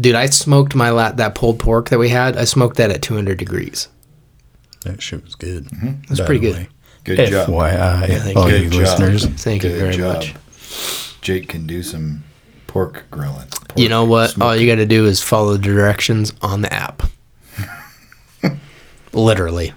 [0.00, 2.36] dude, I smoked my la- that pulled pork that we had.
[2.36, 3.88] I smoked that at 200 degrees.
[4.84, 5.64] that shit was good.
[5.66, 6.02] Mm-hmm.
[6.08, 6.56] That's pretty the good.
[6.56, 6.68] way.
[7.04, 7.48] Good job.
[7.48, 8.56] FYI, Yeah, thank all you.
[8.56, 8.80] you Good job.
[9.00, 9.26] listeners.
[9.42, 10.16] Thank you very job.
[10.16, 10.34] much.
[11.22, 12.24] Jake can do some
[12.66, 13.46] pork grilling.
[13.48, 14.40] Pork You know what?
[14.40, 17.04] All you got to do is follow the directions on the app.
[19.12, 19.72] Literally.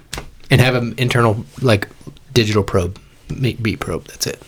[0.50, 1.88] And have an internal, like,
[2.34, 3.00] digital probe,
[3.40, 4.06] beat probe.
[4.06, 4.42] That's it.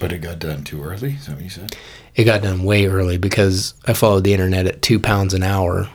[0.00, 1.12] But it got done too early.
[1.14, 1.76] Is that what you said?
[2.18, 5.88] it got done way early because I followed the internet at two pounds an hour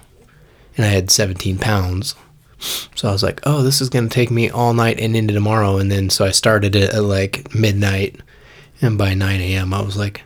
[0.77, 2.15] and I had 17 pounds.
[2.95, 5.33] So I was like, oh, this is going to take me all night and into
[5.33, 5.77] tomorrow.
[5.77, 8.21] And then so I started it at like midnight.
[8.81, 10.23] And by 9 a.m., I was like,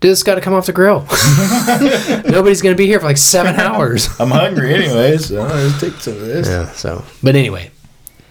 [0.00, 1.00] Dude, it's got to come off the grill.
[2.28, 4.08] Nobody's gonna be here for like seven hours.
[4.18, 6.48] I'm hungry anyway, so let's take some of this.
[6.48, 6.68] Yeah.
[6.72, 7.70] So, but anyway,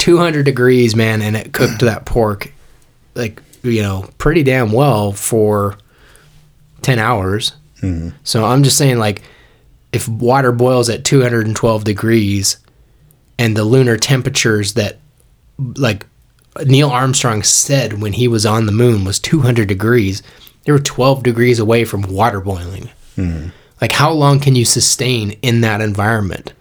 [0.02, 2.52] 200 degrees, man, and it cooked that pork
[3.14, 5.78] like you know pretty damn well for
[6.82, 7.54] 10 hours.
[7.82, 8.10] Mm-hmm.
[8.24, 9.22] So I'm just saying, like,
[9.91, 12.58] if water boils at 212 degrees,
[13.38, 14.97] and the lunar temperatures that,
[15.58, 16.06] like,
[16.66, 20.24] Neil Armstrong said when he was on the moon was 200 degrees,
[20.64, 22.89] they were 12 degrees away from water boiling.
[23.18, 23.49] Mm-hmm.
[23.80, 26.54] Like, how long can you sustain in that environment?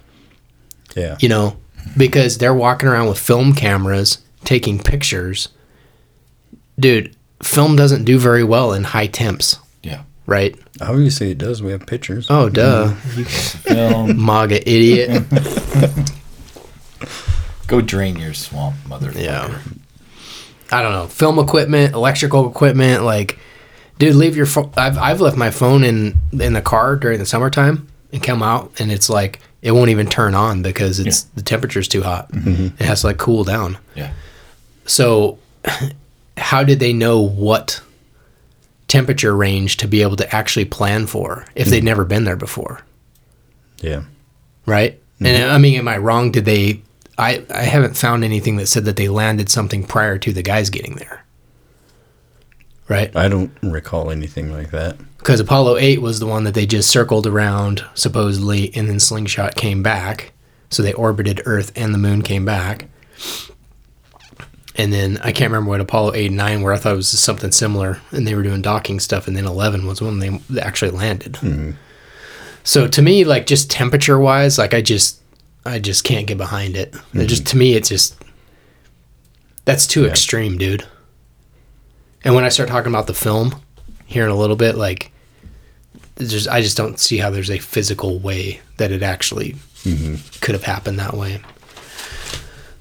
[0.97, 1.17] Yeah.
[1.21, 1.57] you know,
[1.97, 5.49] because they're walking around with film cameras taking pictures.
[6.79, 10.03] Dude, film doesn't do very well in high temps, Yeah.
[10.27, 10.57] right?
[10.81, 11.63] Obviously, it does.
[11.63, 12.27] We have pictures.
[12.31, 12.89] Oh, duh.
[12.95, 14.25] Film.
[14.25, 15.25] MAGA idiot.
[17.67, 19.23] Go drain your swamp, motherfucker.
[19.23, 19.59] Yeah.
[20.73, 21.07] I don't know.
[21.07, 23.39] Film equipment, electrical equipment, like,
[23.99, 24.73] dude, leave your phone.
[24.77, 28.73] I've, I've left my phone in in the car during the summertime and come out,
[28.81, 32.31] and it's like it won't even turn on because it's the temperature's too hot.
[32.33, 32.83] Mm-hmm.
[32.83, 33.79] It has to like cool down.
[33.95, 34.13] Yeah.
[34.87, 35.39] So,
[36.37, 37.83] how did they know what
[38.89, 41.87] temperature range to be able to actually plan for if they'd mm-hmm.
[41.87, 42.81] never been there before?
[43.79, 44.05] Yeah.
[44.67, 44.95] Right?
[45.17, 45.27] Mm-hmm.
[45.27, 46.31] And I mean, am I wrong?
[46.31, 46.83] Did they?
[47.19, 50.71] I I haven't found anything that said that they landed something prior to the guys
[50.71, 51.25] getting there.
[52.89, 53.15] Right?
[53.15, 54.97] I don't recall anything like that.
[55.21, 59.55] Because Apollo 8 was the one that they just circled around, supposedly, and then Slingshot
[59.55, 60.33] came back.
[60.71, 62.89] So they orbited Earth and the moon came back.
[64.77, 66.73] And then I can't remember what Apollo 8 and 9 were.
[66.73, 68.01] I thought it was something similar.
[68.13, 69.29] And they were doing docking stuff.
[69.29, 71.37] And then 11 was when they actually landed.
[71.37, 71.73] Hmm.
[72.65, 75.21] So to me, like just temperature wise, like I just,
[75.67, 76.95] I just can't get behind it.
[77.13, 77.49] It just hmm.
[77.49, 78.17] to me, it's just
[79.67, 80.87] that's too extreme, dude.
[82.25, 83.61] And when I start talking about the film
[84.11, 85.13] here in a little bit, like
[86.17, 89.57] there's just, I just don't see how there's a physical way that it actually
[90.41, 91.41] could have happened that way.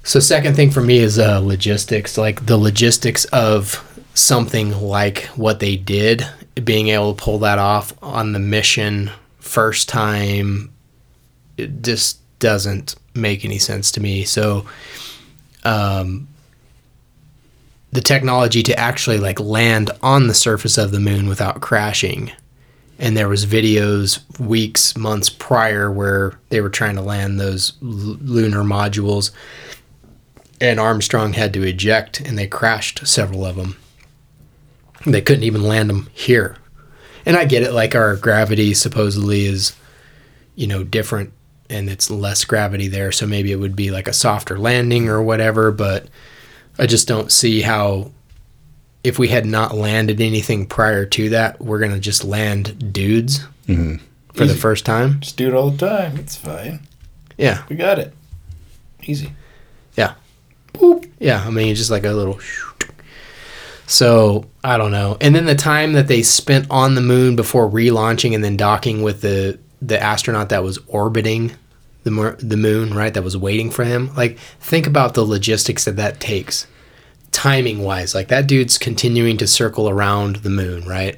[0.03, 5.59] So second thing for me is uh, logistics, like the logistics of something like what
[5.59, 6.27] they did,
[6.63, 10.71] being able to pull that off on the mission first time,
[11.57, 14.23] it just doesn't make any sense to me.
[14.23, 14.65] So,
[15.63, 16.27] um,
[17.91, 22.31] the technology to actually like land on the surface of the moon without crashing.
[22.99, 27.87] And there was videos weeks months prior where they were trying to land those l-
[27.87, 29.31] lunar modules.
[30.61, 33.77] And armstrong had to eject and they crashed several of them
[35.05, 36.57] they couldn't even land them here.
[37.25, 39.75] And i get it like our gravity supposedly is
[40.55, 41.31] you know different
[41.69, 45.21] and it's less gravity there so maybe it would be like a softer landing or
[45.21, 46.07] whatever but
[46.79, 48.11] I just don't see how
[49.03, 53.97] if we had not landed anything prior to that, we're gonna just land dudes mm-hmm.
[54.33, 55.19] for the first time.
[55.19, 56.17] Just do it all the time.
[56.17, 56.81] It's fine.
[57.37, 58.13] Yeah, We got it.
[59.03, 59.31] Easy.
[59.95, 60.15] yeah,
[60.73, 61.09] Boop.
[61.19, 61.43] yeah.
[61.45, 62.39] I mean, just like a little.
[63.87, 65.17] So I don't know.
[65.19, 69.01] And then the time that they spent on the moon before relaunching and then docking
[69.01, 71.51] with the the astronaut that was orbiting
[72.03, 73.13] the the moon, right?
[73.13, 74.13] That was waiting for him.
[74.15, 76.67] Like, think about the logistics that that takes,
[77.31, 78.15] timing wise.
[78.15, 81.17] Like that dude's continuing to circle around the moon, right?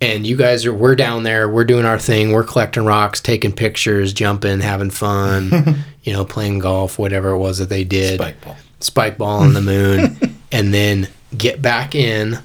[0.00, 3.52] And you guys are we're down there, we're doing our thing, we're collecting rocks, taking
[3.52, 8.40] pictures, jumping, having fun, you know, playing golf, whatever it was that they did Spike
[8.42, 8.56] ball.
[8.80, 10.18] spike ball on the moon
[10.52, 12.38] and then get back in,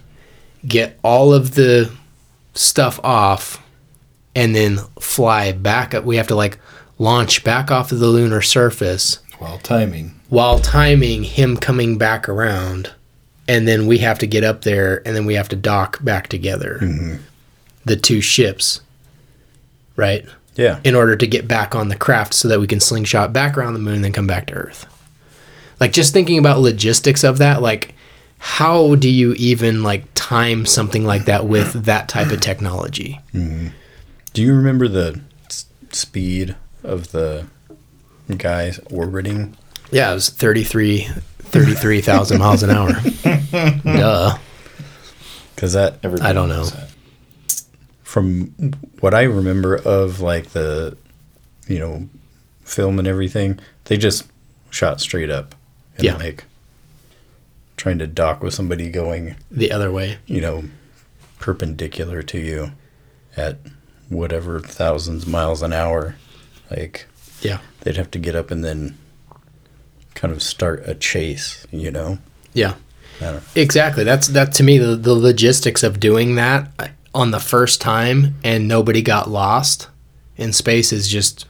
[0.66, 1.92] get all of the
[2.54, 3.62] stuff off,
[4.40, 6.06] and then fly back up.
[6.06, 6.58] We have to like
[6.98, 10.20] launch back off of the lunar surface While timing.
[10.30, 12.92] while timing him coming back around.
[13.48, 16.28] And then we have to get up there and then we have to dock back
[16.28, 16.78] together.
[16.82, 17.16] Mm-hmm.
[17.86, 18.82] The two ships,
[19.96, 20.26] right?
[20.56, 20.80] Yeah.
[20.84, 23.74] in order to get back on the craft so that we can slingshot back around
[23.74, 24.86] the moon and then come back to Earth.
[25.80, 27.96] Like just thinking about logistics of that, like
[28.40, 33.20] how do you even like time something like that with that type of technology?
[33.34, 33.68] Mm-hmm.
[34.34, 37.46] Do you remember the s- speed of the
[38.38, 39.56] guys orbiting?
[39.92, 41.08] Yeah, it was 33
[41.40, 42.92] 33,000 miles an hour.
[43.84, 44.38] Duh.
[45.56, 46.80] Because that, Everybody I don't knows know.
[46.80, 46.90] that.
[48.04, 50.96] from what I remember of like the,
[51.68, 52.08] you know,
[52.64, 54.28] film and everything, they just
[54.70, 55.56] shot straight up.
[55.96, 56.16] And Yeah.
[56.18, 56.44] Like
[57.78, 60.20] trying to dock with somebody going, The other way.
[60.28, 60.66] you know,
[61.40, 62.72] perpendicular to you
[63.36, 63.58] at
[64.10, 66.16] whatever thousands miles an hour.
[66.70, 67.08] Like
[67.42, 67.60] Yeah.
[67.82, 68.98] they'd have to get up and then
[70.16, 72.18] kind of start a chase, you know?
[72.54, 72.74] Yeah.
[73.56, 74.04] Exactly.
[74.04, 76.70] That's that to me the, the logistics of doing that.
[77.14, 79.88] On the first time and nobody got lost
[80.38, 81.46] in space is just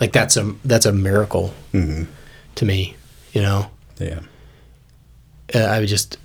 [0.00, 2.94] like that's a that's a miracle to me.
[3.32, 4.20] You know, Yeah.
[5.54, 6.18] uh, I would just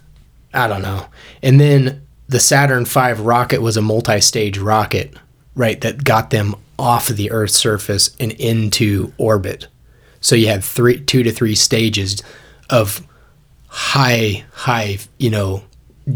[0.53, 1.07] I don't know.
[1.41, 5.15] And then the Saturn V rocket was a multi-stage rocket,
[5.55, 5.79] right?
[5.81, 9.67] That got them off of the Earth's surface and into orbit.
[10.21, 12.21] So you had three, two to three stages
[12.69, 13.05] of
[13.67, 15.63] high, high, you know,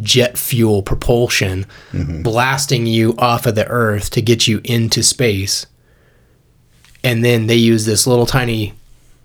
[0.01, 2.21] jet fuel propulsion, mm-hmm.
[2.21, 5.65] blasting you off of the Earth to get you into space.
[7.03, 8.73] And then they use this little tiny,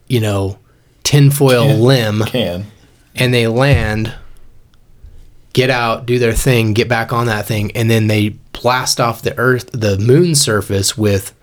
[0.07, 0.59] you know,
[1.03, 2.67] tinfoil LEM Can.
[3.15, 4.15] and they land,
[5.53, 9.23] get out, do their thing, get back on that thing, and then they blast off
[9.23, 11.35] the Earth, the moon surface with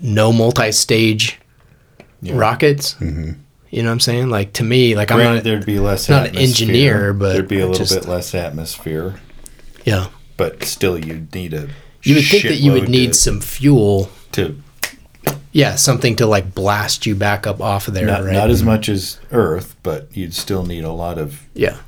[0.00, 1.38] no multi-stage
[2.22, 2.94] rockets.
[2.94, 3.32] Mm-hmm.
[3.70, 4.30] You know what I'm saying?
[4.30, 6.08] Like to me, like I'm not, there'd be less.
[6.08, 9.20] not an engineer, but there'd be a little just- bit less atmosphere.
[9.84, 10.08] yeah.
[10.36, 11.68] But still, you'd need a.
[12.04, 14.56] You would think that you would need to, some fuel, to
[15.50, 18.32] yeah, something to like blast you back up off of there, not, right?
[18.32, 21.78] not as much as Earth, but you'd still need a lot of yeah,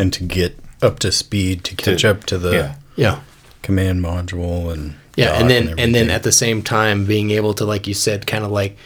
[0.00, 2.74] And to get up to speed to catch up to the yeah.
[2.96, 3.20] yeah.
[3.62, 7.64] command module and Yeah, and then and, then at the same time being able to,
[7.66, 8.76] like you said, kind of like,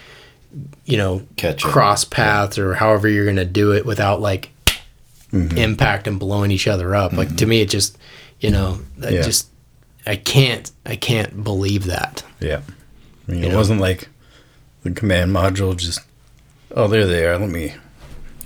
[0.84, 1.70] you know, Catch up.
[1.70, 4.50] cross paths or however you're gonna do it without like
[5.32, 5.58] Mm-hmm.
[5.58, 7.12] impact and blowing each other up.
[7.12, 7.98] Like to me, it just,
[8.38, 9.22] you know, I Yeah.
[9.22, 9.48] just,
[10.06, 12.22] I can't, I can't believe that.
[12.40, 12.60] yeah.
[13.28, 13.56] I mean, it know?
[13.56, 14.08] wasn't like
[14.84, 15.98] the command module just
[16.76, 17.36] oh there they are.
[17.38, 17.74] Let me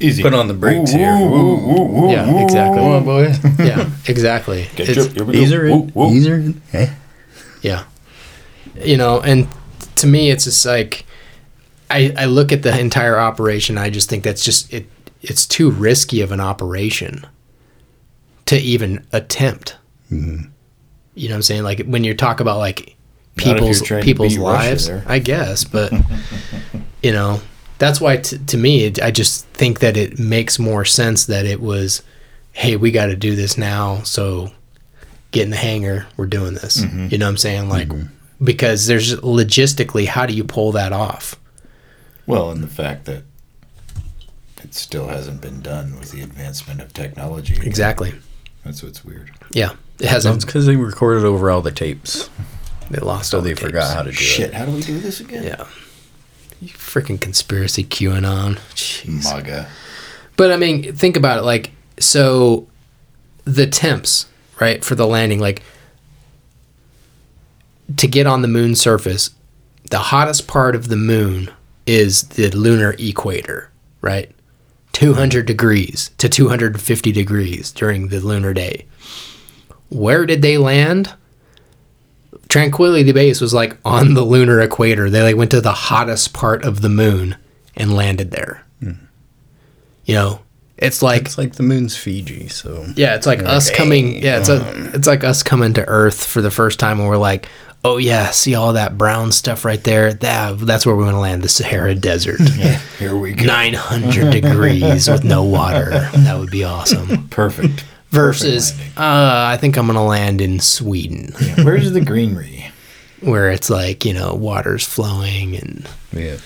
[0.01, 0.22] Easy.
[0.22, 1.12] put on the brakes Ooh, here.
[1.12, 2.82] ooh, ooh, Yeah, exactly.
[2.82, 3.01] ooh.
[3.01, 3.38] boys.
[3.59, 4.68] Yeah, exactly.
[4.76, 5.38] Get It's- your, we go.
[5.40, 6.55] Easer, Woo, woo.
[6.72, 6.90] Eh?
[7.62, 7.84] Yeah.
[8.82, 9.49] You know, and
[9.96, 11.05] to me, it's just like
[11.90, 13.76] I, I look at the entire operation.
[13.78, 14.86] I just think that's just it.
[15.20, 17.26] It's too risky of an operation
[18.46, 19.76] to even attempt.
[20.12, 20.51] Mm-hmm.
[21.14, 21.62] You know what I'm saying?
[21.64, 22.94] Like when you talk about like
[23.44, 24.88] Not if you're people's people's lives.
[24.88, 25.92] I guess, but
[27.03, 27.40] you know,
[27.79, 31.47] that's why t- to me, it, I just think that it makes more sense that
[31.47, 32.03] it was,
[32.53, 34.51] hey, we got to do this now, so
[35.31, 36.79] get in the hangar, we're doing this.
[36.83, 37.09] Mm-hmm.
[37.11, 37.68] You know what I'm saying?
[37.68, 37.89] Like
[38.43, 41.35] because there's logistically, how do you pull that off?
[42.26, 43.22] Well, and the fact that
[44.62, 47.57] it still hasn't been done with the advancement of technology.
[47.62, 48.12] Exactly.
[48.64, 49.31] That's what's weird.
[49.53, 50.45] Yeah, it hasn't.
[50.45, 52.29] because they recorded over all the tapes,
[52.91, 53.31] They lost.
[53.31, 53.95] so all they the forgot tapes.
[53.95, 54.43] how to do Shit, it.
[54.49, 55.45] Shit, how do we do this again?
[55.45, 55.66] Yeah.
[56.61, 58.57] You freaking conspiracy QAnon.
[58.75, 59.25] Jeez.
[59.25, 59.69] MAGA.
[60.37, 61.43] But I mean, think about it.
[61.43, 62.67] Like, so
[63.45, 64.27] the temps,
[64.61, 65.63] right, for the landing, like,
[67.97, 69.31] to get on the moon surface,
[69.91, 71.51] the hottest part of the moon
[71.87, 73.71] is the lunar equator,
[74.03, 74.31] right?
[74.93, 78.87] 200 degrees to 250 degrees during the lunar day.
[79.89, 81.15] Where did they land?
[82.49, 85.11] Tranquility Base was like on the lunar equator.
[85.11, 87.36] They like went to the hottest part of the moon
[87.76, 88.64] and landed there.
[88.80, 88.92] Hmm.
[90.05, 90.40] You know,
[90.78, 94.22] it's like It's like the moon's Fiji, so yeah, it's like us coming.
[94.22, 97.16] Yeah, it's a, it's like us coming to Earth for the first time, and we're
[97.16, 97.49] like,
[97.84, 100.14] oh yeah, see all that brown stuff right there.
[100.14, 102.40] That that's where we want to land, the Sahara Desert.
[102.99, 103.44] Here we go.
[103.46, 105.90] Nine hundred degrees with no water.
[106.18, 107.28] That would be awesome.
[107.28, 107.84] Perfect.
[108.11, 111.65] Versus, uh, I think I'm gonna land in Sweden, landing.
[111.65, 112.71] Where's the greenery?
[113.21, 116.37] where it's like you know water's flowing and yeah.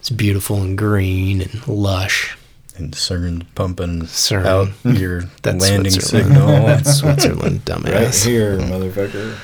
[0.00, 2.36] it's beautiful and green and lush.
[2.76, 4.44] And CERN's pumping CERN.
[4.44, 6.46] out your That's landing signal.
[6.66, 7.94] That's Switzerland, dumbass.
[7.94, 9.36] Right here, motherfucker.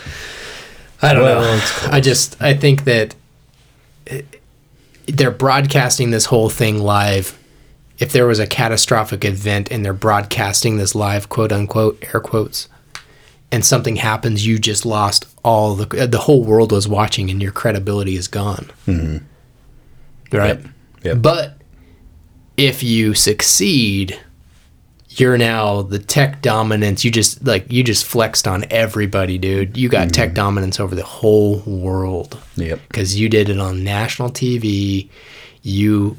[1.00, 1.64] I don't Well, know.
[1.90, 3.14] I just I think that
[4.06, 4.40] it,
[5.06, 7.38] they're broadcasting this whole thing live.
[8.02, 12.68] If there was a catastrophic event and they're broadcasting this live, quote unquote, air quotes,
[13.52, 17.52] and something happens, you just lost all the the whole world was watching and your
[17.52, 18.70] credibility is gone.
[18.86, 20.36] Mm-hmm.
[20.36, 20.58] Right.
[20.58, 20.66] Yep.
[21.04, 21.16] Yep.
[21.22, 21.58] But
[22.56, 24.18] if you succeed,
[25.10, 27.04] you're now the tech dominance.
[27.04, 29.76] You just like you just flexed on everybody, dude.
[29.76, 32.80] You got tech dominance over the whole world Yep.
[32.88, 35.08] because you did it on national TV.
[35.62, 36.16] You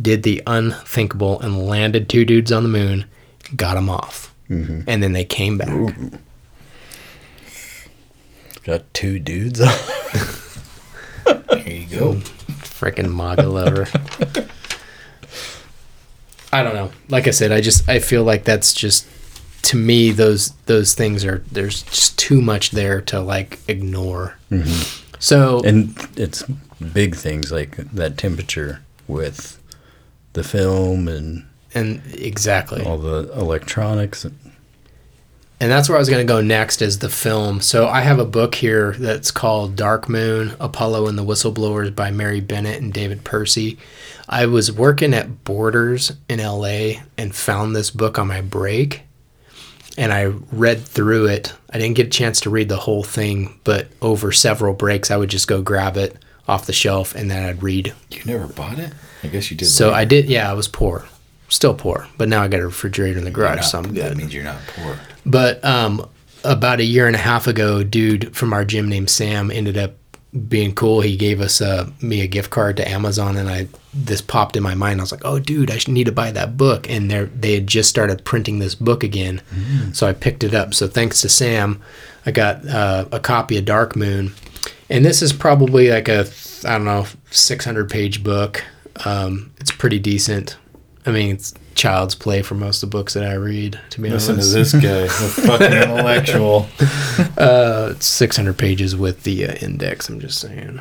[0.00, 3.06] did the unthinkable and landed two dudes on the moon,
[3.54, 4.82] got them off, mm-hmm.
[4.86, 5.94] and then they came back.
[8.64, 9.60] Got two dudes.
[11.24, 12.14] There you go.
[12.62, 13.86] Freaking MAGA lover.
[16.52, 16.90] I don't know.
[17.08, 19.06] Like I said, I just I feel like that's just
[19.62, 24.36] to me those those things are there's just too much there to like ignore.
[24.50, 25.16] Mm-hmm.
[25.18, 26.44] So and it's
[26.92, 29.55] big things like that temperature with
[30.36, 32.84] the film and and exactly.
[32.84, 34.24] all the electronics.
[34.24, 34.34] and
[35.58, 37.60] that's where I was going to go next is the film.
[37.60, 42.12] So I have a book here that's called Dark Moon: Apollo and the Whistleblowers by
[42.12, 43.78] Mary Bennett and David Percy.
[44.28, 49.02] I was working at Borders in LA and found this book on my break
[49.96, 51.54] and I read through it.
[51.70, 55.16] I didn't get a chance to read the whole thing, but over several breaks I
[55.16, 56.16] would just go grab it
[56.48, 57.94] off the shelf and then I'd read.
[58.10, 58.92] You never bought it?
[59.26, 59.66] I guess you did.
[59.66, 59.96] So later.
[59.96, 61.04] I did yeah, I was poor.
[61.48, 64.08] Still poor, but now I got a refrigerator in the garage, not- so I'm That
[64.08, 64.16] good.
[64.16, 64.98] means you're not poor.
[65.24, 66.08] But um,
[66.44, 69.76] about a year and a half ago, a dude from our gym named Sam ended
[69.78, 69.94] up
[70.48, 71.00] being cool.
[71.02, 74.62] He gave us uh, me a gift card to Amazon, and I this popped in
[74.62, 75.00] my mind.
[75.00, 77.54] I was like, "Oh, dude, I should need to buy that book." And they they
[77.54, 79.40] had just started printing this book again,
[79.92, 80.74] so I picked it up.
[80.74, 81.80] So thanks to Sam,
[82.26, 84.34] I got uh, a copy of Dark Moon,
[84.90, 86.26] and this is probably like a
[86.64, 88.64] I don't know 600 page book.
[89.04, 90.56] Um, it's pretty decent.
[91.04, 93.78] I mean, it's child's play for most of the books that I read.
[93.90, 95.08] To be Listen to this guy, the
[95.46, 96.66] fucking intellectual.
[97.36, 100.08] it's 600 pages with the uh, index.
[100.08, 100.80] I'm just saying.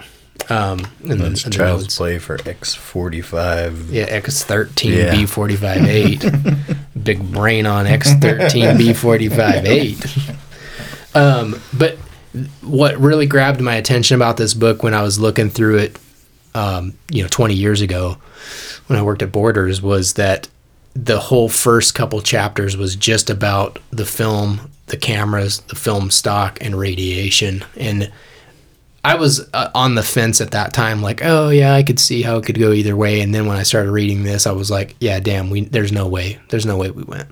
[0.50, 1.98] Um, and then That's and the Child's notes.
[1.98, 3.92] Play for X45.
[3.92, 6.24] Yeah, X thirteen B forty five eight.
[7.04, 11.16] Big brain on X13 B45 8.
[11.16, 11.98] Um, but
[12.62, 15.98] what really grabbed my attention about this book when I was looking through it,
[16.56, 18.18] um, you know, 20 years ago
[18.88, 20.48] when I worked at Borders was that
[20.96, 26.58] the whole first couple chapters was just about the film, the cameras, the film stock,
[26.62, 27.66] and radiation.
[27.76, 28.12] And
[29.04, 32.22] I was uh, on the fence at that time, like, oh yeah, I could see
[32.22, 33.20] how it could go either way.
[33.20, 36.08] And then when I started reading this, I was like, yeah, damn, we there's no
[36.08, 37.28] way, there's no way we went.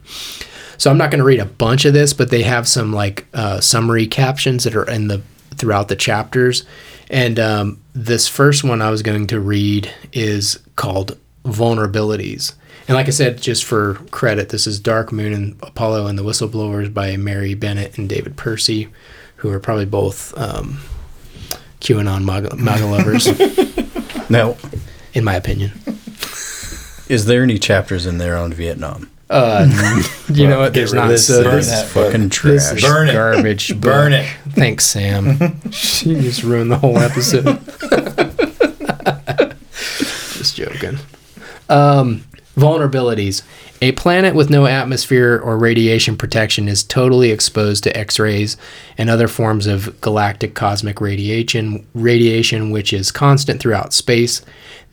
[0.77, 3.25] So I'm not going to read a bunch of this, but they have some like
[3.33, 5.21] uh, summary captions that are in the
[5.55, 6.65] throughout the chapters.
[7.13, 12.55] And um, this first one I was going to read is called Vulnerabilities.
[12.87, 16.23] And like I said, just for credit, this is Dark Moon and Apollo and the
[16.23, 18.89] Whistleblowers by Mary Bennett and David Percy,
[19.37, 20.79] who are probably both um,
[21.81, 23.27] QAnon MAGA, MAGA lovers,
[24.29, 24.57] Now,
[25.13, 25.71] in my opinion.
[27.07, 29.11] is there any chapters in there on Vietnam?
[29.29, 30.73] Uh, you know what?
[30.73, 31.11] There's Get rid of not.
[31.11, 32.73] this, So burn this, that Fucking this trash.
[32.77, 33.13] is Burn it.
[33.13, 33.67] garbage.
[33.81, 34.21] Burn book.
[34.21, 34.51] it.
[34.51, 35.25] Thanks, Sam.
[35.65, 37.59] you just ruined the whole episode.
[40.37, 40.97] just joking.
[41.69, 42.23] Um,
[42.55, 43.43] vulnerabilities.
[43.81, 48.55] A planet with no atmosphere or radiation protection is totally exposed to X-rays
[48.97, 54.41] and other forms of galactic cosmic radiation, radiation which is constant throughout space.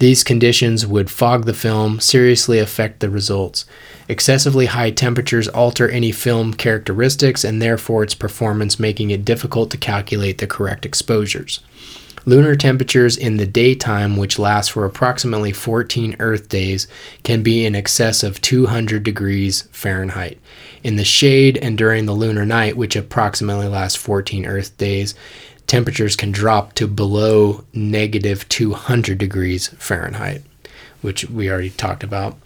[0.01, 3.65] These conditions would fog the film, seriously affect the results.
[4.11, 9.77] Excessively high temperatures alter any film characteristics and therefore its performance, making it difficult to
[9.77, 11.61] calculate the correct exposures.
[12.25, 16.89] Lunar temperatures in the daytime, which last for approximately 14 Earth days,
[17.23, 20.41] can be in excess of 200 degrees Fahrenheit.
[20.83, 25.15] In the shade and during the lunar night, which approximately lasts 14 Earth days,
[25.69, 30.43] temperatures can drop to below negative 200 degrees Fahrenheit,
[31.01, 32.37] which we already talked about.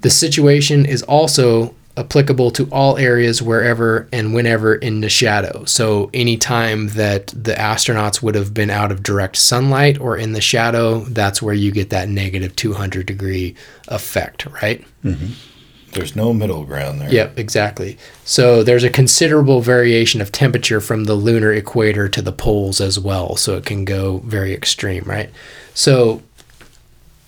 [0.00, 5.64] The situation is also applicable to all areas wherever and whenever in the shadow.
[5.64, 10.40] So, anytime that the astronauts would have been out of direct sunlight or in the
[10.40, 13.54] shadow, that's where you get that negative 200 degree
[13.88, 14.84] effect, right?
[15.04, 15.32] Mm-hmm.
[15.92, 17.12] There's no middle ground there.
[17.12, 17.98] Yep, exactly.
[18.24, 22.98] So there's a considerable variation of temperature from the lunar equator to the poles as
[22.98, 23.34] well.
[23.34, 25.30] So it can go very extreme, right?
[25.74, 26.22] So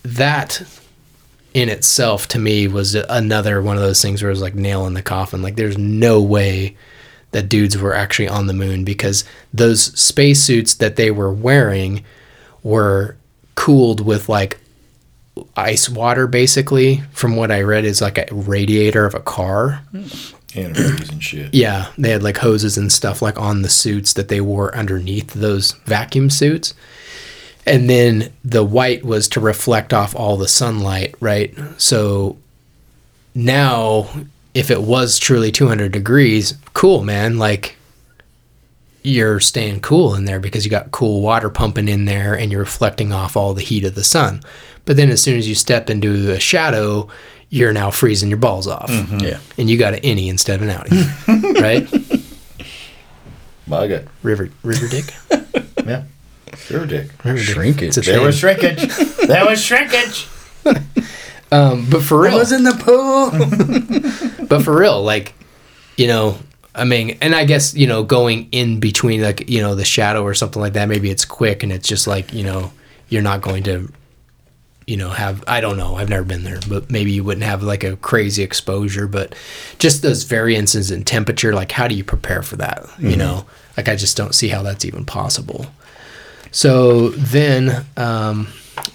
[0.03, 0.63] that
[1.53, 4.85] in itself to me was another one of those things where it was like nail
[4.87, 5.41] in the coffin.
[5.41, 6.75] Like there's no way
[7.31, 9.23] that dudes were actually on the moon because
[9.53, 12.03] those spacesuits that they were wearing
[12.61, 13.15] were
[13.55, 14.59] cooled with like
[15.57, 19.81] ice water basically from what i read is like a radiator of a car
[20.55, 21.49] And and shit.
[21.53, 25.33] yeah they had like hoses and stuff like on the suits that they wore underneath
[25.33, 26.75] those vacuum suits
[27.65, 32.37] and then the white was to reflect off all the sunlight right so
[33.35, 34.07] now
[34.53, 37.75] if it was truly 200 degrees cool man like
[39.03, 42.61] you're staying cool in there because you got cool water pumping in there and you're
[42.61, 44.41] reflecting off all the heat of the sun.
[44.85, 47.09] But then as soon as you step into a shadow,
[47.49, 48.89] you're now freezing your balls off.
[48.89, 49.19] Mm-hmm.
[49.19, 49.39] Yeah.
[49.57, 51.61] And you got an innie instead of an outie.
[51.61, 52.67] right?
[53.67, 54.07] Bug it.
[54.23, 55.13] River River Dick?
[55.85, 56.05] Yeah.
[56.57, 57.09] Sure, Dick.
[57.37, 57.89] Shrinkage.
[57.89, 58.87] It's a There was shrinkage.
[59.27, 60.27] there was shrinkage.
[61.51, 64.45] um, but for real, I was in the pool.
[64.47, 65.33] but for real, like,
[65.97, 66.37] you know,
[66.75, 70.23] I mean, and I guess, you know, going in between, like, you know, the shadow
[70.23, 72.71] or something like that, maybe it's quick and it's just like, you know,
[73.09, 73.91] you're not going to
[74.85, 77.63] you know have I don't know I've never been there but maybe you wouldn't have
[77.63, 79.33] like a crazy exposure but
[79.79, 83.45] just those variances in temperature like how do you prepare for that you know
[83.77, 85.67] like I just don't see how that's even possible
[86.53, 88.47] so then um,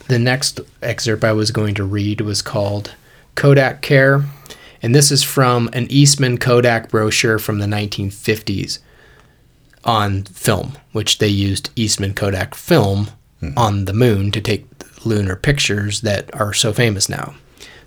[0.09, 2.95] the next excerpt I was going to read was called
[3.35, 4.25] Kodak Care
[4.83, 8.79] and this is from an Eastman Kodak brochure from the 1950s
[9.85, 13.11] on film, which they used Eastman Kodak film
[13.57, 14.67] on the moon to take
[15.05, 17.35] lunar pictures that are so famous now.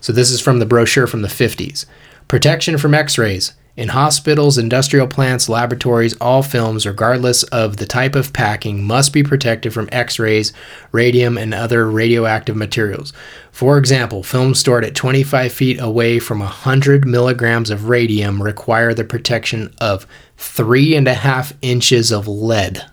[0.00, 1.86] So this is from the brochure from the 50s.
[2.28, 3.52] Protection from X-rays.
[3.74, 9.22] In hospitals, industrial plants, laboratories, all films, regardless of the type of packing, must be
[9.22, 10.52] protected from X rays,
[10.92, 13.14] radium, and other radioactive materials.
[13.50, 19.04] For example, films stored at 25 feet away from 100 milligrams of radium require the
[19.04, 20.06] protection of
[20.36, 22.84] three and a half inches of lead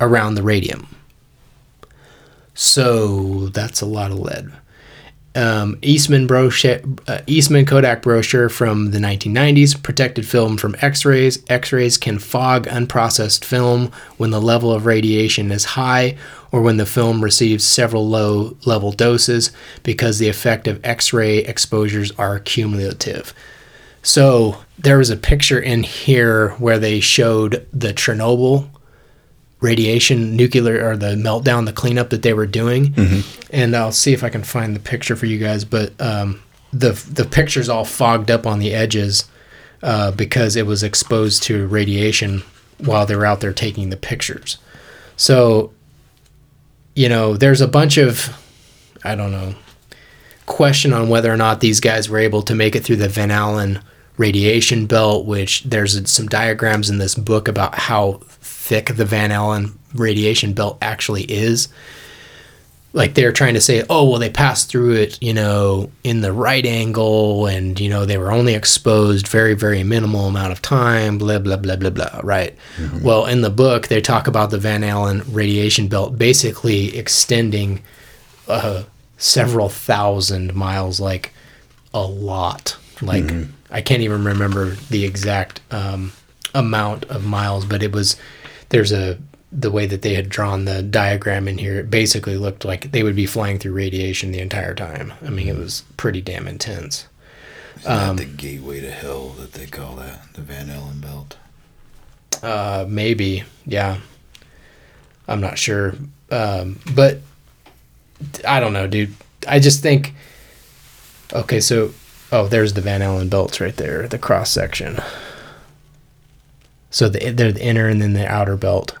[0.00, 0.86] around the radium.
[2.54, 4.52] So that's a lot of lead
[5.34, 11.42] um, Eastman brochure, uh, Eastman Kodak brochure from the 1990s protected film from X-rays.
[11.48, 16.16] X-rays can fog unprocessed film when the level of radiation is high
[16.50, 19.52] or when the film receives several low-level doses
[19.82, 23.34] because the effect of X-ray exposures are cumulative.
[24.02, 28.68] So there was a picture in here where they showed the Chernobyl
[29.60, 32.94] radiation nuclear or the meltdown the cleanup that they were doing.
[33.50, 36.40] And i'll see if i can find the picture for you guys but um,
[36.72, 39.28] the the picture's all fogged up on the edges
[39.82, 42.42] uh, because it was exposed to radiation
[42.78, 44.58] while they were out there taking the pictures.
[45.16, 45.72] So
[46.98, 48.36] you know there's a bunch of
[49.04, 49.54] i don't know
[50.46, 53.30] question on whether or not these guys were able to make it through the van
[53.30, 53.80] allen
[54.16, 58.20] radiation belt which there's some diagrams in this book about how
[58.68, 61.68] thick the Van Allen radiation belt actually is.
[62.92, 66.32] Like they're trying to say, oh, well, they passed through it, you know, in the
[66.32, 71.18] right angle, and, you know, they were only exposed very, very minimal amount of time,
[71.18, 72.54] blah, blah, blah, blah, blah, right?
[73.04, 77.82] Well, in the book, they talk about the Van Allen radiation belt basically extending
[78.48, 78.84] uh,
[79.18, 81.32] several thousand miles, like
[81.92, 82.76] a lot.
[83.02, 83.30] Like,
[83.70, 86.12] I can't even remember the exact um,
[86.54, 88.16] amount of miles, but it was
[88.70, 89.18] there's a
[89.50, 93.02] the way that they had drawn the diagram in here it basically looked like they
[93.02, 95.12] would be flying through radiation the entire time.
[95.24, 97.06] I mean it was pretty damn intense.
[97.78, 100.34] Isn't that the gateway to hell that they call that?
[100.34, 101.36] The Van Allen belt.
[102.42, 103.98] uh maybe yeah.
[105.26, 105.94] I'm not sure.
[106.30, 107.20] Um but
[108.46, 109.14] i don't know dude.
[109.46, 110.12] I just think
[111.32, 111.92] okay so
[112.32, 114.98] oh there's the van allen belts right there the cross section
[116.90, 118.96] so the they're the inner and then the outer belt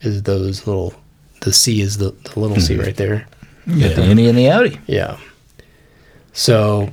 [0.00, 0.94] is those little
[1.40, 3.26] the c is the, the little c right there
[3.66, 4.80] You got the innie and the outie.
[4.86, 5.18] Yeah.
[6.32, 6.90] So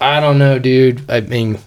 [0.00, 1.08] I don't know, dude.
[1.10, 1.58] I mean,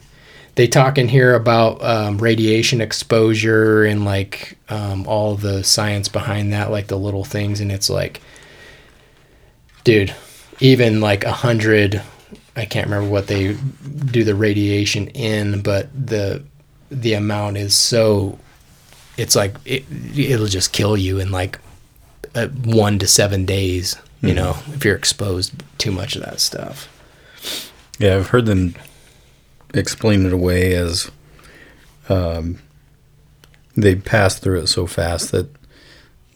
[0.55, 6.53] they talk in here about um, radiation exposure and like um, all the science behind
[6.53, 8.21] that, like the little things, and it's like,
[9.83, 10.13] dude,
[10.59, 12.01] even like a hundred.
[12.55, 13.53] I can't remember what they
[14.05, 16.43] do the radiation in, but the
[16.89, 18.37] the amount is so.
[19.17, 19.85] It's like it,
[20.17, 21.59] it'll just kill you in like
[22.35, 23.95] uh, one to seven days.
[24.21, 26.89] You know, if you're exposed too much of that stuff.
[27.99, 28.75] Yeah, I've heard them
[29.73, 31.09] explain it away as
[32.09, 32.59] um,
[33.77, 35.47] they pass through it so fast that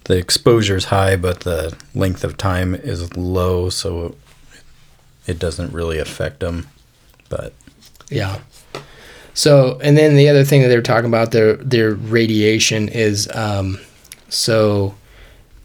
[0.06, 4.15] the exposure is high, but the length of time is low, so
[5.27, 6.68] it doesn't really affect them.
[7.27, 7.53] But
[8.10, 8.40] Yeah.
[9.34, 13.27] So, and then the other thing that they were talking about their their radiation is
[13.34, 13.80] um,
[14.30, 14.95] so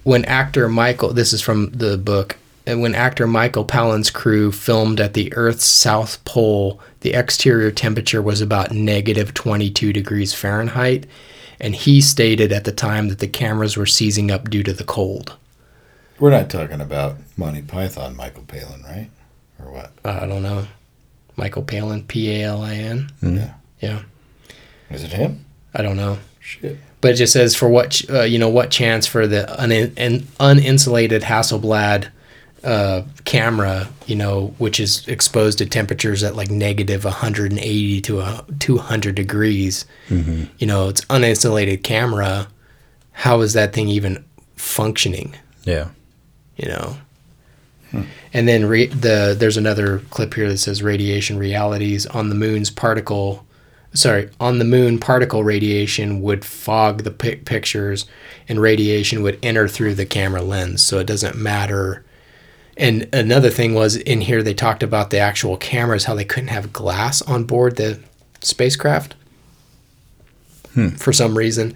[0.04, 2.36] when actor Michael, this is from the book,
[2.66, 8.22] and when actor Michael Palin's crew filmed at the Earth's south pole, the exterior temperature
[8.22, 11.06] was about negative 22 degrees Fahrenheit,
[11.60, 14.84] and he stated at the time that the cameras were seizing up due to the
[14.84, 15.36] cold.
[16.18, 19.10] We're not talking about Monty Python, Michael Palin, right?
[19.62, 19.92] Or what?
[20.04, 20.66] Uh, I don't know.
[21.36, 23.10] Michael Palin, P A L I N.
[23.22, 23.54] Yeah.
[23.80, 24.02] Yeah,
[24.90, 25.44] Is it him?
[25.74, 26.18] I don't know.
[26.40, 26.78] Shit.
[27.00, 30.20] but it just says for what uh, you know what chance for the un- an
[30.40, 32.08] uninsulated Hasselblad
[32.64, 38.44] uh, camera you know which is exposed to temperatures at like negative 180 to a
[38.58, 39.84] 200 degrees.
[40.08, 42.48] You know it's uninsulated camera.
[43.12, 44.24] How is that thing even
[44.56, 45.34] functioning?
[45.64, 45.88] Yeah,
[46.56, 46.96] you know?
[48.34, 52.70] And then re- the there's another clip here that says radiation realities on the moon's
[52.70, 53.44] particle
[53.94, 58.06] sorry, on the moon, particle radiation would fog the pic- pictures,
[58.48, 62.04] and radiation would enter through the camera lens, so it doesn't matter.
[62.76, 66.48] And another thing was in here they talked about the actual cameras, how they couldn't
[66.48, 68.00] have glass on board the
[68.40, 69.14] spacecraft
[70.74, 70.90] hmm.
[70.90, 71.74] for some reason,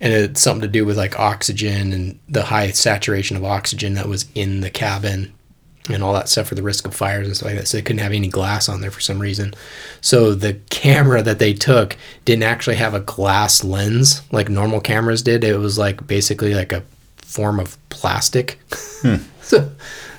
[0.00, 4.06] and it's something to do with like oxygen and the high saturation of oxygen that
[4.06, 5.32] was in the cabin
[5.88, 7.68] and all that stuff for the risk of fires and stuff like that.
[7.68, 9.54] So they couldn't have any glass on there for some reason.
[10.00, 15.22] So the camera that they took didn't actually have a glass lens like normal cameras
[15.22, 15.44] did.
[15.44, 16.82] It was like basically like a
[17.16, 18.58] form of plastic.
[19.40, 19.70] so,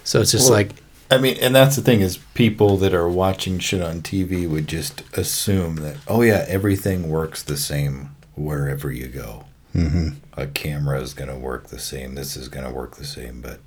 [0.04, 0.72] so it's just Well, like
[1.12, 4.68] I mean, and that's the thing is people that are watching shit on TV would
[4.68, 9.46] just assume that, oh yeah, everything works the same wherever you go.
[9.74, 10.10] Mm-hmm.
[10.40, 12.16] A camera is going to work the same.
[12.16, 13.60] This is going to work the same, but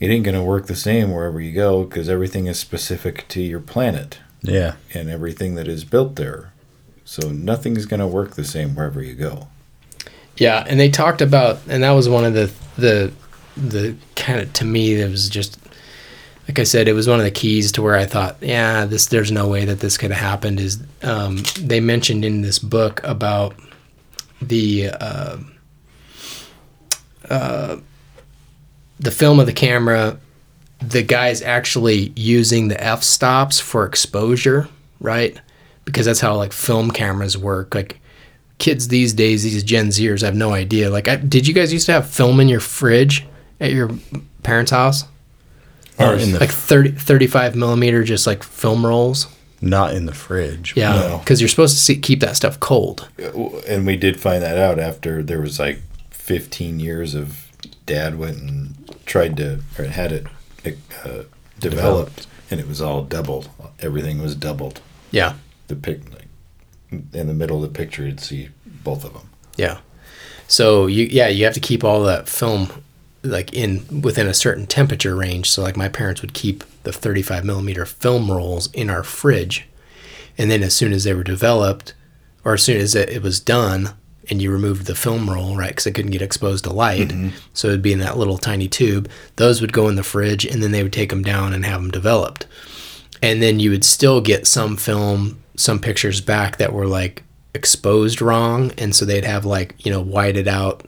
[0.00, 3.40] it ain't going to work the same wherever you go because everything is specific to
[3.42, 4.74] your planet Yeah.
[4.94, 6.52] and everything that is built there.
[7.04, 9.48] So nothing's going to work the same wherever you go.
[10.36, 13.12] Yeah, and they talked about, and that was one of the the
[13.56, 15.58] the kind of to me it was just
[16.46, 19.06] like I said, it was one of the keys to where I thought, yeah, this
[19.06, 20.60] there's no way that this could have happened.
[20.60, 23.56] Is um, they mentioned in this book about
[24.40, 25.38] the uh,
[27.28, 27.76] uh,
[29.00, 30.18] the film of the camera,
[30.80, 34.68] the guy's actually using the f stops for exposure,
[35.00, 35.38] right?
[35.84, 37.98] Because that's how like film cameras work, like
[38.58, 40.90] kids these days, these Gen Zers, I have no idea.
[40.90, 43.24] Like, I, did you guys used to have film in your fridge
[43.60, 43.90] at your
[44.42, 45.04] parents' house?
[45.98, 49.26] Not in the Like 30, 35 millimeter, just like film rolls?
[49.60, 50.74] not in the fridge.
[50.76, 50.92] Yeah.
[50.94, 51.18] No.
[51.18, 53.08] Because you're supposed to see, keep that stuff cold.
[53.20, 55.80] Uh, and we did find that out after there was like
[56.10, 57.47] 15 years of
[57.88, 58.74] dad went and
[59.06, 60.26] tried to or had it
[61.04, 61.22] uh,
[61.58, 63.48] developed and it was all doubled
[63.80, 65.34] everything was doubled Yeah.
[65.68, 66.28] the pic like,
[67.12, 68.50] in the middle of the picture you'd see
[68.84, 69.78] both of them Yeah.
[70.46, 72.68] So you yeah, you have to keep all that film
[73.22, 75.50] like in within a certain temperature range.
[75.50, 79.66] So like my parents would keep the 35 millimeter film rolls in our fridge,
[80.38, 81.92] and then as soon as they were developed,
[82.44, 83.90] or as soon as it, it was done,
[84.30, 87.36] and you removed the film roll, right, because it couldn't get exposed to light, mm-hmm.
[87.52, 89.08] so it'd be in that little tiny tube.
[89.36, 91.80] Those would go in the fridge, and then they would take them down and have
[91.80, 92.46] them developed,
[93.22, 97.22] and then you would still get some film, some pictures back that were like
[97.54, 100.84] exposed wrong, and so they'd have like you know whited out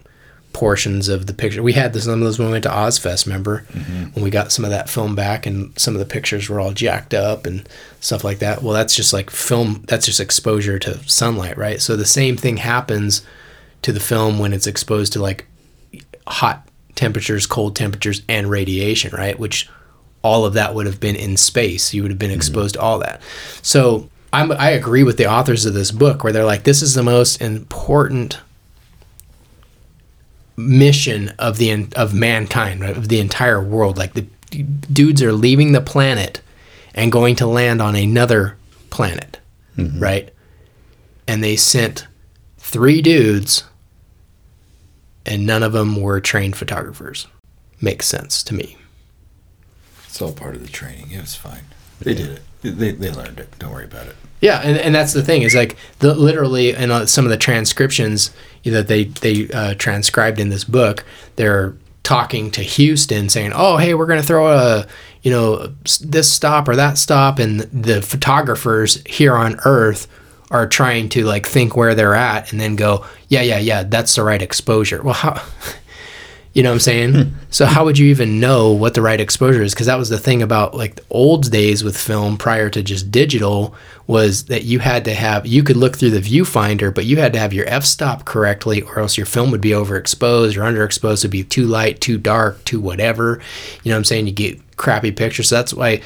[0.53, 1.63] portions of the picture.
[1.63, 3.27] We had this, some of those when we went to Ozzfest.
[3.27, 4.11] Remember mm-hmm.
[4.13, 6.73] when we got some of that film back, and some of the pictures were all
[6.73, 7.69] jacked up and
[8.01, 8.63] stuff like that.
[8.63, 9.85] Well, that's just like film.
[9.87, 11.81] That's just exposure to sunlight, right?
[11.81, 13.23] So the same thing happens
[13.83, 15.47] to the film when it's exposed to like
[16.27, 19.39] hot temperatures, cold temperatures, and radiation, right?
[19.39, 19.69] Which
[20.23, 21.95] all of that would have been in space.
[21.95, 22.37] You would have been mm-hmm.
[22.37, 23.23] exposed to all that.
[23.63, 26.95] So I'm, I agree with the authors of this book where they're like, this is
[26.95, 28.39] the most important
[30.69, 32.97] mission of the of mankind, right?
[32.97, 33.97] of the entire world.
[33.99, 34.27] Like the
[34.93, 36.41] dudes are leaving the planet
[36.95, 38.57] and going to land on another
[38.91, 39.39] planet,
[39.77, 40.31] right?
[41.29, 42.07] And they sent
[42.59, 43.65] three dudes,
[45.25, 47.27] and none of them were trained photographers.
[47.81, 48.77] Makes sense to me.
[50.07, 51.63] it's all part of the training it was fine
[52.01, 52.43] they did it
[52.79, 55.55] they, they learned it don't worry about it Yeah, and, and that's the thing is
[55.55, 58.31] like the literally in uh, some of the transcriptions
[58.65, 61.05] that they they uh, transcribed in this book,
[61.37, 64.87] they're talking to Houston saying, "Oh, hey, we're gonna throw a
[65.23, 70.09] you know this stop or that stop," and the photographers here on Earth
[70.51, 74.15] are trying to like think where they're at and then go, "Yeah, yeah, yeah, that's
[74.15, 75.43] the right exposure." Well, how?
[76.53, 77.15] You know what I'm saying?
[77.15, 77.35] Hmm.
[77.51, 79.73] so how would you even know what the right exposure is?
[79.73, 83.13] Because that was the thing about like the old days with film prior to just
[83.13, 83.75] digital
[84.09, 87.33] was that you had to have you could look through the viewfinder, but you had
[87.35, 91.21] to have your f-stop correctly, or else your film would be overexposed or underexposed.
[91.21, 93.41] It'd be too light, too dark, too whatever.
[93.85, 94.27] You know what I'm saying?
[94.27, 95.49] You get crappy pictures.
[95.49, 96.01] So that's why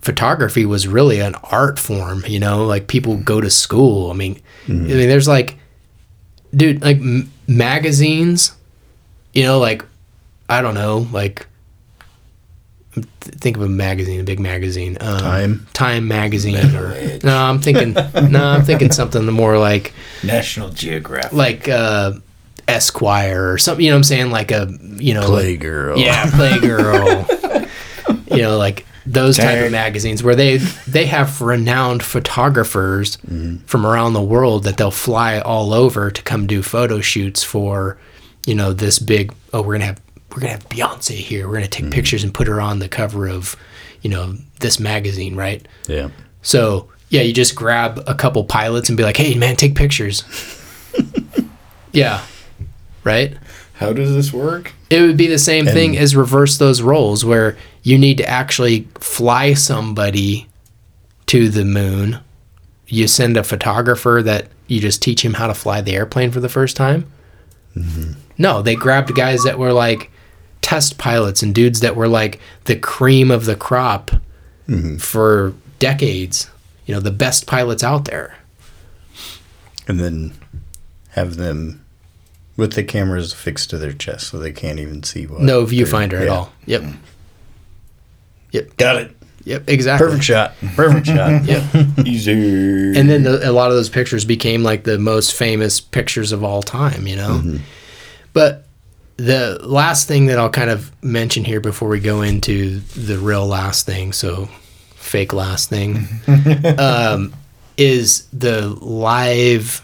[0.00, 2.24] photography was really an art form.
[2.26, 4.10] You know, like people go to school.
[4.10, 4.86] I mean, I hmm.
[4.88, 5.56] mean, there's like,
[6.52, 8.56] dude, like m- magazines
[9.34, 9.84] you know, like
[10.48, 11.46] I don't know, like
[13.20, 15.66] think of a magazine, a big magazine, um, Time?
[15.72, 17.92] Time magazine, or no, I'm thinking,
[18.30, 19.92] no, I'm thinking something more like
[20.22, 22.12] national geographic like uh,
[22.68, 23.84] Esquire or something.
[23.84, 24.30] You know what I'm saying?
[24.30, 25.96] Like a you know, like- Playgirl.
[25.98, 27.68] yeah, Playgirl.
[28.36, 33.16] you know, like those type of magazines where they they have renowned photographers
[33.66, 37.98] from around the world that they'll fly all over to come do photo shoots for,
[38.46, 39.34] you know, this big.
[39.52, 40.00] Oh, we're gonna have
[40.30, 41.48] we're gonna have Beyonce here.
[41.48, 41.92] We're gonna take mm-hmm.
[41.92, 43.56] pictures and put her on the cover of,
[44.02, 45.66] you know, this magazine, right?
[45.88, 46.10] Yeah.
[46.42, 50.24] So Yeah, you just grab a couple pilots and be like, "Hey, man, take pictures."
[51.92, 52.24] yeah,
[53.04, 53.36] right.
[53.74, 54.72] How does this work?
[54.88, 58.88] It would be the same thing as reverse those roles, where you need to actually
[59.00, 60.48] fly somebody
[61.26, 62.20] to the moon.
[62.86, 66.40] You send a photographer that you just teach him how to fly the airplane for
[66.40, 67.10] the first time.
[67.76, 68.12] Mm-hmm.
[68.38, 70.10] No, they grabbed guys that were like
[70.60, 74.10] test pilots and dudes that were like the cream of the crop
[74.68, 74.96] mm-hmm.
[74.96, 76.50] for decades.
[76.86, 78.36] You know, the best pilots out there.
[79.86, 80.32] and then
[81.10, 81.84] have them
[82.56, 85.40] with the cameras fixed to their chest so they can't even see what.
[85.40, 86.34] No they're- viewfinder at yeah.
[86.34, 86.52] all.
[86.66, 86.82] Yep.
[86.82, 86.96] Mm.
[88.52, 88.76] Yep.
[88.76, 89.16] Got it.
[89.44, 89.68] Yep.
[89.68, 90.06] Exactly.
[90.06, 90.54] Perfect shot.
[90.74, 91.44] Perfect shot.
[91.44, 92.06] Yep.
[92.06, 92.32] Easy.
[92.32, 96.42] and then the, a lot of those pictures became like the most famous pictures of
[96.42, 97.56] all time you know mm-hmm.
[98.34, 98.66] But
[99.16, 103.46] the last thing that i'll kind of mention here before we go into the real
[103.46, 104.46] last thing so
[104.96, 106.06] fake last thing
[106.78, 107.32] um,
[107.76, 109.80] is the live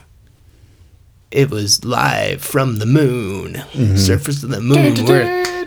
[1.31, 3.55] it was live from the moon
[3.97, 5.23] surface of the moon we're,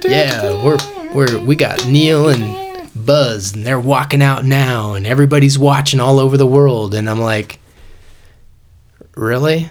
[0.06, 0.76] yeah we're,
[1.14, 2.62] we're we got neil and
[2.94, 7.20] buzz and they're walking out now and everybody's watching all over the world and i'm
[7.20, 7.58] like
[9.16, 9.70] really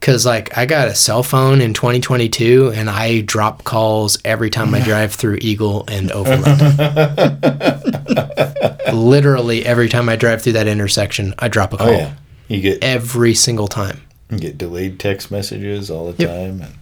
[0.00, 4.74] because like i got a cell phone in 2022 and i drop calls every time
[4.74, 6.58] i drive through eagle and overland
[8.92, 12.14] literally every time i drive through that intersection i drop a oh, call Oh yeah.
[12.48, 14.00] You get every single time
[14.30, 16.30] you get delayed text messages all the Yep.
[16.30, 16.74] time, and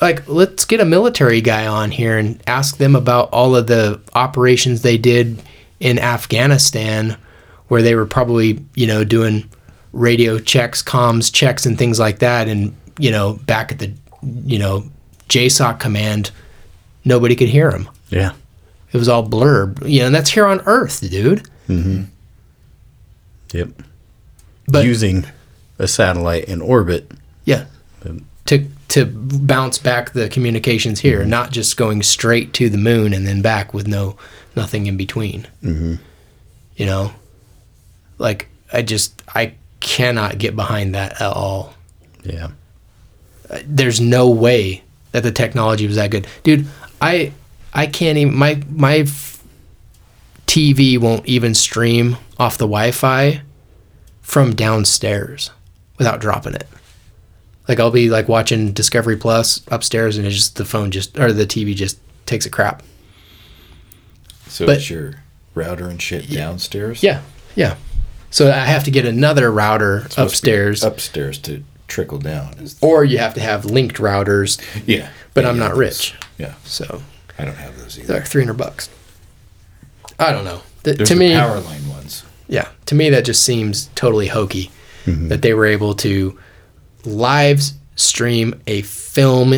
[0.00, 4.00] like let's get a military guy on here and ask them about all of the
[4.14, 5.40] operations they did
[5.80, 7.16] in Afghanistan
[7.68, 9.48] where they were probably, you know, doing
[9.92, 13.92] radio checks, comms checks and things like that and, you know, back at the,
[14.44, 14.84] you know,
[15.28, 16.30] JSOC command,
[17.04, 17.88] nobody could hear them.
[18.08, 18.32] Yeah.
[18.92, 19.88] It was all blurb.
[19.88, 21.48] You know, and that's here on Earth, dude.
[21.68, 22.04] Mm-hmm.
[23.52, 23.68] Yep.
[24.66, 25.24] But Using
[25.78, 27.10] a satellite in orbit.
[27.44, 27.66] Yeah.
[28.46, 33.26] To to bounce back the communications here, not just going straight to the moon and
[33.26, 34.16] then back with no
[34.56, 35.46] nothing in between.
[35.62, 35.94] Mm-hmm.
[36.76, 37.12] You know,
[38.16, 41.74] like I just I cannot get behind that at all.
[42.24, 42.48] Yeah.
[43.64, 44.82] There's no way
[45.12, 46.66] that the technology was that good, dude.
[47.00, 47.32] I
[47.72, 49.04] I can't even my my
[50.46, 53.42] TV won't even stream off the Wi-Fi
[54.22, 55.50] from downstairs
[55.98, 56.66] without dropping it.
[57.66, 61.32] Like I'll be like watching Discovery Plus upstairs, and it's just the phone just or
[61.32, 62.82] the TV just takes a crap.
[64.48, 65.22] so But- it's your
[65.54, 67.02] router and shit downstairs.
[67.02, 67.22] Yeah,
[67.54, 67.76] yeah.
[68.30, 72.54] So I have to get another router to upstairs, Upstairs to trickle down.
[72.82, 74.60] Or you have to have linked routers.
[74.86, 75.08] yeah.
[75.34, 77.02] But Yeah, I'm not rich, Yeah, so
[77.38, 78.14] I don't have those they're either.
[78.14, 78.88] like three hundred bucks.
[80.18, 80.62] I don't know.
[80.84, 82.24] Th- There's to the me, power line ones.
[82.48, 84.70] yeah, to me that just seems totally hokey
[85.06, 85.28] Mm-hmm.
[85.28, 86.38] that they were able to
[87.06, 87.62] live
[87.96, 89.54] stream a film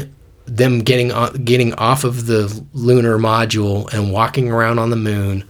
[0.46, 5.42] them getting on, getting off of the lunar module and walking around on the moon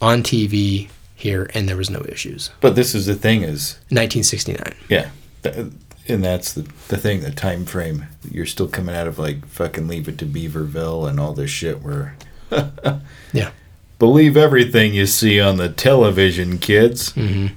[0.00, 2.50] on TV here and there was no issues.
[2.60, 4.74] But this is the thing is 1969.
[4.88, 5.10] Yeah,
[5.42, 5.66] th-
[6.06, 7.20] and that's the the thing.
[7.20, 8.06] The time frame.
[8.30, 11.82] You're still coming out of like fucking Leave It to Beaverville and all this shit.
[11.82, 12.16] Where
[13.32, 13.50] Yeah.
[13.98, 17.12] believe everything you see on the television, kids.
[17.14, 17.54] Mm-hmm.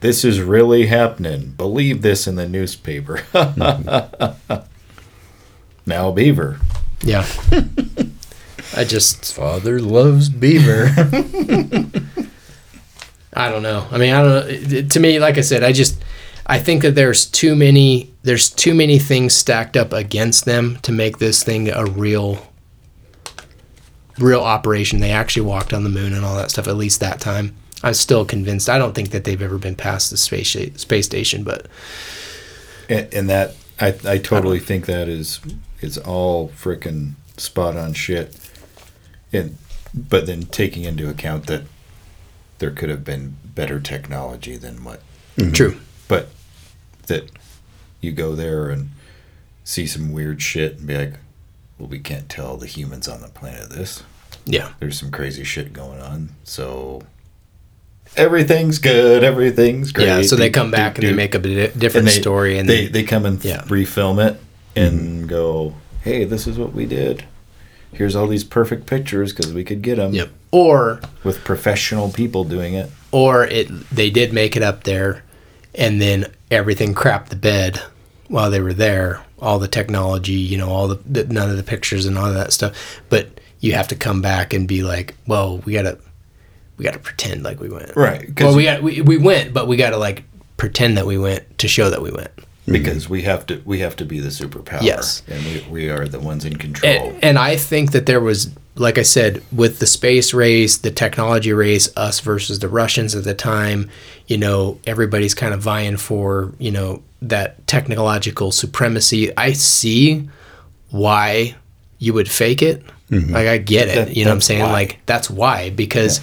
[0.00, 1.54] This is really happening.
[1.56, 3.22] Believe this in the newspaper.
[5.86, 6.60] now Beaver.
[7.02, 7.26] Yeah.
[8.76, 10.90] I just Father loves beaver.
[13.38, 13.86] I don't know.
[13.92, 14.82] I mean, I don't know.
[14.88, 16.02] To me, like I said, I just
[16.44, 20.90] I think that there's too many there's too many things stacked up against them to
[20.90, 22.48] make this thing a real
[24.18, 24.98] real operation.
[24.98, 27.54] They actually walked on the moon and all that stuff at least that time.
[27.84, 28.68] I'm still convinced.
[28.68, 31.68] I don't think that they've ever been past the space space station, but
[32.88, 35.40] And, and that I I totally think that is
[35.80, 38.36] is all frickin' spot on shit.
[39.32, 39.58] And
[39.94, 41.62] but then taking into account that
[42.58, 45.00] there could have been better technology than what
[45.36, 45.52] mm-hmm.
[45.52, 45.78] true.
[46.08, 46.28] but
[47.06, 47.30] that
[48.00, 48.90] you go there and
[49.64, 51.14] see some weird shit and be like,
[51.78, 54.02] well, we can't tell the humans on the planet this.
[54.44, 54.72] Yeah.
[54.80, 56.30] There's some crazy shit going on.
[56.44, 57.02] So
[58.16, 59.22] everything's good.
[59.22, 60.06] Everything's great.
[60.06, 62.68] Yeah, so they come Do- back and they do- make a di- different story and
[62.68, 63.62] they, then- they come and Yeah.
[63.62, 64.78] refilm it mm-hmm.
[64.96, 67.24] and go, hey, this is what we did.
[67.92, 70.30] Here's all these perfect pictures because we could get them Yep.
[70.50, 72.90] Or with professional people doing it.
[73.12, 75.22] or it they did make it up there
[75.74, 77.80] and then everything crapped the bed
[78.28, 81.62] while they were there all the technology you know all the, the none of the
[81.62, 83.28] pictures and all of that stuff but
[83.60, 85.98] you have to come back and be like well we gotta
[86.78, 87.94] we got to pretend like we went.
[87.96, 90.22] Right, Well, we got we, we went, but we got to like
[90.56, 92.30] pretend that we went to show that we went.
[92.36, 92.72] Mm-hmm.
[92.84, 94.82] because we have to we have to be the superpower.
[94.82, 95.22] Yes.
[95.26, 96.92] and we, we are the ones in control.
[96.92, 100.90] And, and I think that there was, like I said, with the space race, the
[100.90, 103.90] technology race, us versus the Russians at the time,
[104.26, 109.36] you know, everybody's kind of vying for, you know, that technological supremacy.
[109.36, 110.28] I see
[110.90, 111.54] why
[111.98, 112.84] you would fake it.
[113.10, 113.94] Like, I get it.
[113.94, 114.62] That- you know what I'm saying?
[114.62, 114.72] why.
[114.72, 116.20] Like, that's why, because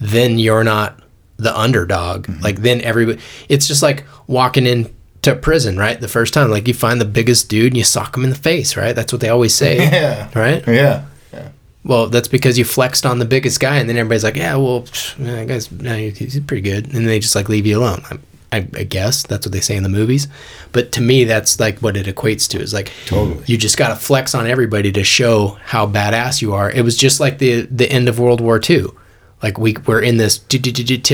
[0.00, 0.98] then you're not
[1.36, 2.26] the underdog.
[2.26, 2.42] Mm-hmm.
[2.42, 6.00] Like, then everybody, it's just like walking into prison, right?
[6.00, 8.36] The first time, like, you find the biggest dude and you sock him in the
[8.36, 8.94] face, right?
[8.94, 9.76] That's what they always say.
[9.92, 10.28] Yeah.
[10.34, 10.66] Right?
[10.66, 11.04] yeah,
[11.84, 14.82] Well, that's because you flexed on the biggest guy, and then everybody's like, "Yeah, well,
[14.82, 18.02] psh, that guy's no, he's pretty good," and they just like leave you alone.
[18.10, 18.18] I,
[18.58, 20.28] I, I guess that's what they say in the movies,
[20.72, 23.42] but to me, that's like what it equates to is like Totally.
[23.46, 26.70] you just got to flex on everybody to show how badass you are.
[26.70, 28.86] It was just like the the end of World War II.
[29.42, 30.64] Like we we're in this tit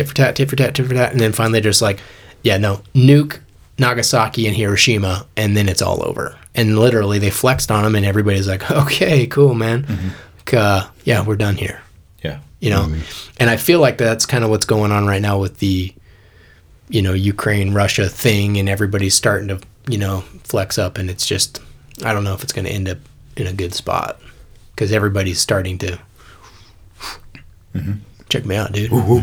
[0.09, 2.01] for tat, tit for tat, tit for tat, and then finally just like,
[2.43, 3.41] yeah, no, nuke
[3.79, 6.37] Nagasaki and Hiroshima, and then it's all over.
[6.55, 9.85] And literally, they flexed on them, and everybody's like, okay, cool, man.
[9.85, 10.09] Mm-hmm.
[10.49, 11.81] Like, uh, yeah, we're done here.
[12.25, 12.41] yeah.
[12.61, 12.93] You know,
[13.39, 15.93] and I feel like that's kind of what's going on right now with the,
[16.89, 21.25] you know, Ukraine Russia thing, and everybody's starting to, you know, flex up, and it's
[21.27, 21.61] just,
[22.05, 22.99] I don't know if it's going to end up
[23.37, 24.21] in a good spot
[24.75, 25.99] because everybody's starting to.
[28.29, 28.91] Check me out, dude.
[28.93, 29.23] Ooh,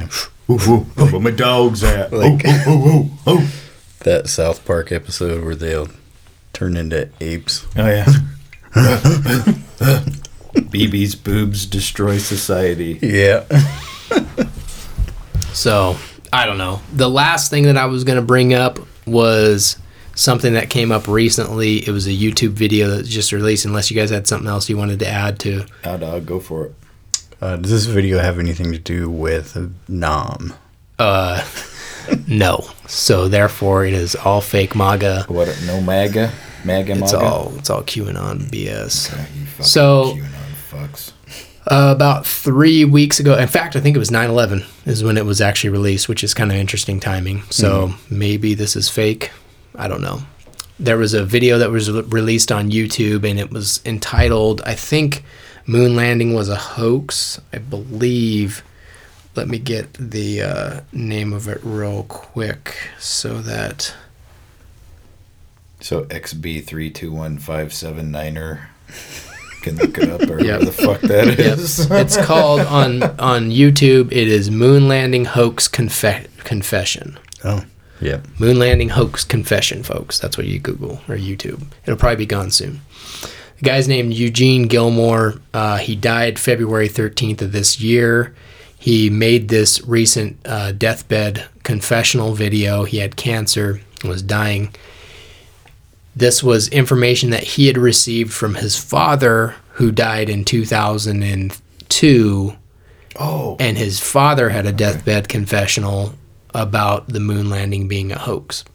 [0.50, 2.14] ooh, ooh, where my dog's at?
[2.14, 3.48] Like- ooh, ooh, ooh, ooh.
[4.02, 5.90] That South Park episode where they'll
[6.54, 7.66] turn into apes.
[7.76, 8.06] Oh yeah.
[10.56, 13.00] BB's boobs destroy society.
[13.02, 13.46] Yeah.
[15.54, 15.96] So
[16.34, 16.82] I don't know.
[16.94, 19.78] The last thing that I was going to bring up was
[20.14, 21.78] something that came up recently.
[21.78, 23.64] It was a YouTube video that was just released.
[23.66, 25.66] Unless you guys had something else you wanted to add to.
[25.86, 26.76] Now, dog, go for it.
[27.42, 29.56] Uh, does this video have anything to do with
[29.88, 30.54] Nam?
[31.00, 31.46] Uh,
[32.28, 32.68] no.
[32.88, 35.24] So therefore, it is all fake MAGA.
[35.30, 35.48] What?
[35.66, 36.32] No MAGA,
[36.66, 37.26] MAGA, It's MAGA.
[37.26, 39.12] all it's all QAnon BS.
[39.40, 40.35] You fucking So- QAnon
[40.76, 41.12] fucks.
[41.68, 45.18] Uh, about three weeks ago, in fact, I think it was 9 11 is when
[45.18, 47.42] it was actually released, which is kind of interesting timing.
[47.50, 49.32] So maybe this is fake.
[49.76, 50.22] I don't know.
[50.80, 54.76] There was a video that was re- released on YouTube and it was entitled, I
[54.76, 55.24] think,
[55.66, 57.42] Moon Landing was a hoax.
[57.52, 58.64] I believe.
[59.36, 63.94] Let me get the uh, name of it real quick so that.
[65.82, 68.70] So XB three two one five seven niner
[69.66, 70.60] can look it up or Yep.
[70.60, 71.88] whatever the fuck that is.
[71.90, 72.02] Yep.
[72.06, 74.12] it's called on on YouTube.
[74.12, 77.18] It is Moon Landing Hoax Confe- Confession.
[77.44, 77.64] Oh,
[78.02, 78.22] yeah.
[78.40, 80.20] Moon landing hoax confession, folks.
[80.20, 81.64] That's what you Google or YouTube.
[81.86, 82.82] It'll probably be gone soon.
[83.58, 85.36] The guy's named Eugene Gilmore.
[85.54, 88.36] Uh, he died February 13th of this year.
[88.78, 92.84] He made this recent uh, deathbed confessional video.
[92.84, 94.74] He had cancer and was dying.
[96.16, 102.56] This was information that he had received from his father, who died in 2002
[103.18, 106.14] Oh, and his father had a deathbed confessional
[106.54, 108.66] about the moon landing being a hoax.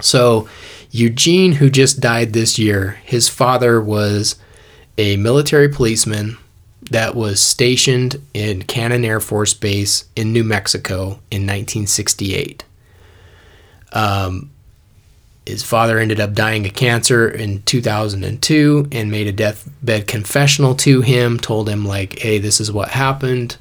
[0.00, 0.48] So,
[0.90, 4.36] Eugene, who just died this year, his father was
[4.98, 6.36] a military policeman
[6.90, 12.64] that was stationed in Cannon Air Force Base in New Mexico in 1968.
[13.92, 14.49] Um,
[15.50, 21.00] his father ended up dying of cancer in 2002 and made a deathbed confessional to
[21.00, 23.56] him, told him, like, hey, this is what happened,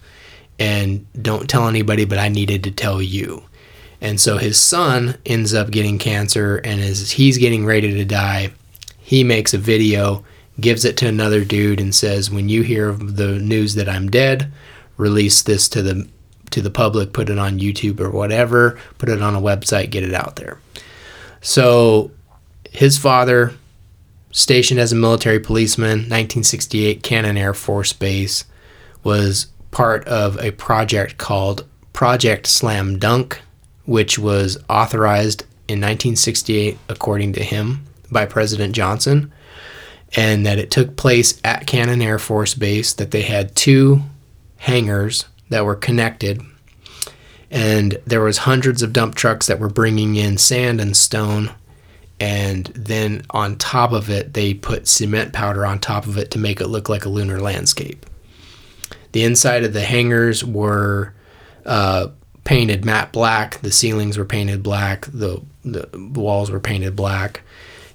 [0.60, 3.44] and don't tell anybody, but I needed to tell you.
[4.02, 8.52] And so his son ends up getting cancer, and as he's getting ready to die,
[9.00, 10.24] he makes a video,
[10.60, 14.52] gives it to another dude, and says, "When you hear the news that I'm dead,
[14.98, 16.08] release this to the
[16.52, 20.04] to the public, put it on YouTube or whatever, put it on a website, get
[20.04, 20.58] it out there."
[21.42, 22.12] So
[22.72, 23.54] his father,
[24.32, 28.46] stationed as a military policeman, 1968 Cannon Air Force Base,
[29.04, 33.42] was part of a project called Project Slam Dunk,
[33.86, 39.32] which was authorized in 1968, according to him, by President Johnson,
[40.16, 44.02] and that it took place at Cannon Air Force Base, that they had two
[44.58, 46.42] hangars that were connected
[47.52, 51.52] and there was hundreds of dump trucks that were bringing in sand and stone.
[52.20, 56.40] And then on top of it they put cement powder on top of it to
[56.40, 58.06] make it look like a lunar landscape.
[59.14, 61.14] The inside of the hangars were
[61.66, 62.10] uh,
[62.44, 63.62] painted matte black.
[63.62, 65.06] The ceilings were painted black.
[65.08, 67.42] The, the walls were painted black.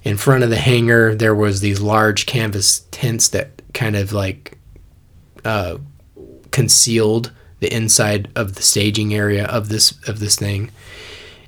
[0.03, 4.57] In front of the hangar there was these large canvas tents that kind of like
[5.45, 5.77] uh,
[6.51, 7.31] concealed
[7.65, 10.71] the inside of the staging area of this of this thing.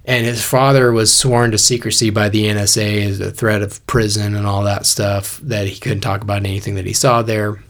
[0.03, 4.35] And his father was sworn to secrecy by the NSA as a threat of prison
[4.35, 7.61] and all that stuff that he couldn't talk about anything that he saw there.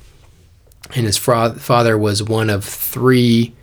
[0.96, 3.54] And his fra- father was one of three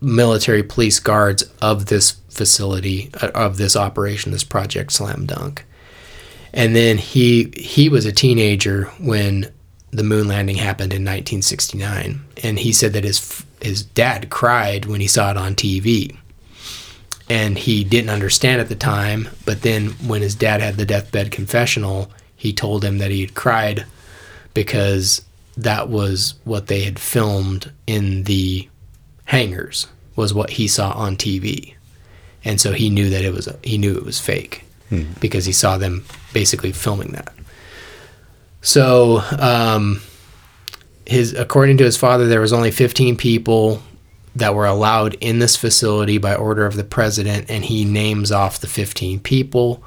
[0.00, 5.64] military police guards of this facility uh, of this operation, this project Slam Dunk.
[6.52, 9.52] And then he he was a teenager when
[9.90, 15.00] the moon landing happened in 1969, and he said that his his dad cried when
[15.00, 16.16] he saw it on TV.
[17.30, 21.30] And he didn't understand at the time, but then when his dad had the deathbed
[21.30, 23.84] confessional, he told him that he had cried
[24.54, 25.22] because
[25.56, 28.68] that was what they had filmed in the
[29.26, 29.86] hangars
[30.16, 31.74] was what he saw on TV.
[32.44, 34.64] And so he knew that it was he knew it was fake
[35.20, 37.34] because he saw them basically filming that.
[38.62, 40.00] So, um,
[41.08, 43.82] his according to his father, there was only 15 people
[44.36, 48.60] that were allowed in this facility by order of the president, and he names off
[48.60, 49.82] the 15 people.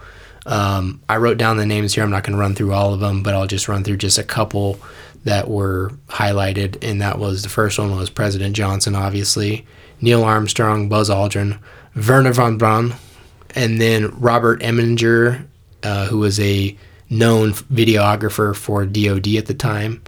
[0.48, 2.03] Um, I wrote down the names here.
[2.03, 4.18] I'm not going to run through all of them, but I'll just run through just
[4.18, 4.80] a couple
[5.23, 6.84] that were highlighted.
[6.84, 9.64] And that was the first one was President Johnson, obviously,
[10.02, 11.60] Neil Armstrong, Buzz Aldrin,
[11.95, 12.95] Wernher von Braun,
[13.53, 15.45] and then Robert Eminger,
[15.84, 16.76] uh, who was a
[17.11, 20.02] known videographer for DoD at the time.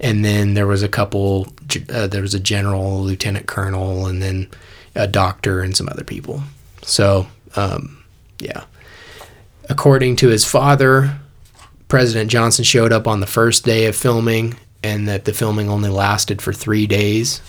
[0.00, 1.48] And then there was a couple.
[1.92, 4.48] Uh, there was a general, lieutenant colonel, and then
[4.94, 6.42] a doctor and some other people.
[6.82, 7.26] So,
[7.56, 8.04] um,
[8.38, 8.64] yeah.
[9.68, 11.18] According to his father,
[11.88, 15.90] President Johnson showed up on the first day of filming, and that the filming only
[15.90, 17.42] lasted for three days.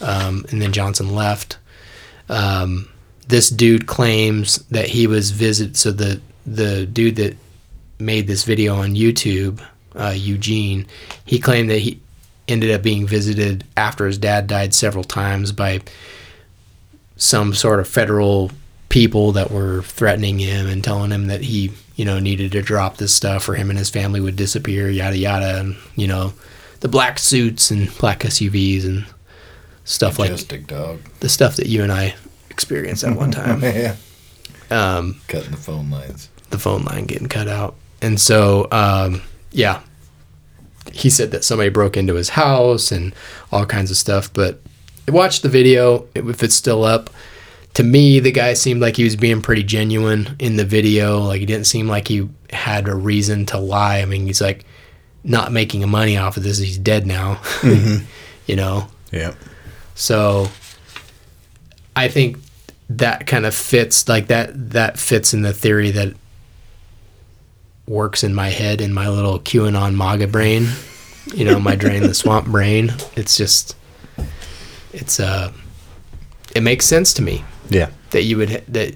[0.00, 1.58] Um, and then Johnson left.
[2.28, 2.88] Um,
[3.28, 5.76] this dude claims that he was visit.
[5.76, 7.36] So the the dude that
[7.98, 9.64] made this video on YouTube,
[9.94, 10.86] uh, Eugene,
[11.24, 12.00] he claimed that he
[12.48, 15.80] ended up being visited after his dad died several times by
[17.16, 18.50] some sort of federal
[18.88, 22.96] people that were threatening him and telling him that he, you know, needed to drop
[22.96, 26.32] this stuff or him and his family would disappear, yada yada, and you know,
[26.80, 29.06] the black suits and black SUVs and
[29.84, 31.00] stuff like Majestic dog.
[31.20, 32.14] the stuff that you and I
[32.50, 33.62] experienced at one time.
[33.62, 33.96] yeah.
[34.70, 36.28] Um, Cutting the phone lines.
[36.50, 37.76] the phone line getting cut out.
[38.00, 39.22] And so, um,
[39.52, 39.82] yeah,
[40.92, 43.14] he said that somebody broke into his house and
[43.50, 44.32] all kinds of stuff.
[44.32, 44.60] But
[45.08, 47.10] I watched the video, if it's still up.
[47.74, 51.20] To me, the guy seemed like he was being pretty genuine in the video.
[51.20, 54.00] Like, he didn't seem like he had a reason to lie.
[54.00, 54.66] I mean, he's like
[55.24, 56.58] not making money off of this.
[56.58, 58.04] He's dead now, mm-hmm.
[58.46, 58.88] you know?
[59.10, 59.34] Yeah.
[59.94, 60.48] So
[61.96, 62.38] I think
[62.90, 66.14] that kind of fits like that that fits in the theory that
[67.86, 70.68] works in my head in my little QAnon MAGA brain.
[71.34, 72.92] You know, my drain the swamp brain.
[73.16, 73.76] It's just
[74.92, 75.52] it's uh
[76.54, 77.90] it makes sense to me Yeah.
[78.10, 78.94] that you would that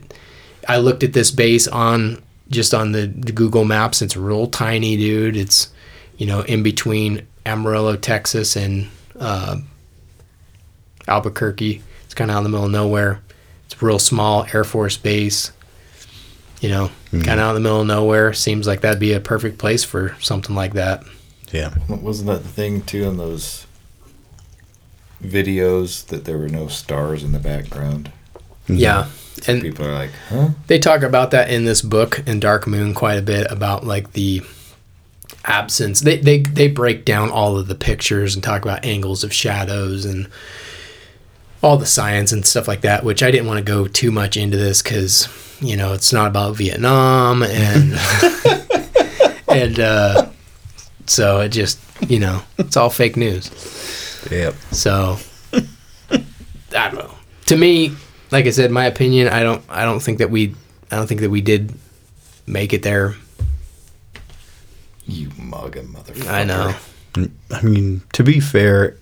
[0.69, 4.03] I looked at this base on just on the, the Google Maps.
[4.03, 5.37] It's real tiny, dude.
[5.37, 5.69] It's
[6.19, 8.89] you know in between Amarillo, Texas, and
[9.19, 9.57] uh,
[11.09, 11.83] Albuquerque.
[12.05, 13.23] It's kind of out in the middle of nowhere.
[13.67, 15.53] It's a real small Air Force base.
[16.61, 17.23] You know, mm-hmm.
[17.23, 18.33] kind of out in the middle of nowhere.
[18.33, 21.05] Seems like that'd be a perfect place for something like that.
[21.53, 21.75] Yeah.
[21.89, 23.67] Wasn't that the thing too in those
[25.23, 28.11] videos that there were no stars in the background?
[28.65, 28.77] Mm-hmm.
[28.77, 29.07] Yeah,
[29.47, 30.51] and People are like, huh?
[30.67, 34.13] they talk about that in this book in Dark Moon quite a bit about like
[34.13, 34.43] the
[35.45, 36.01] absence.
[36.01, 40.05] They they they break down all of the pictures and talk about angles of shadows
[40.05, 40.29] and
[41.63, 43.05] all the science and stuff like that.
[43.05, 45.29] Which I didn't want to go too much into this because
[45.61, 47.99] you know it's not about Vietnam and
[49.49, 50.29] and uh,
[51.07, 51.79] so it just
[52.09, 53.51] you know it's all fake news.
[54.31, 54.55] Yep.
[54.73, 55.19] So
[56.13, 57.15] I don't know.
[57.47, 57.95] To me,
[58.31, 60.55] like I said, my opinion, I don't I don't think that we
[60.91, 61.75] I don't think that we did
[62.47, 63.15] make it there.
[65.07, 66.29] You MAGA motherfucker.
[66.29, 66.75] I know.
[67.51, 68.97] I mean, to be fair,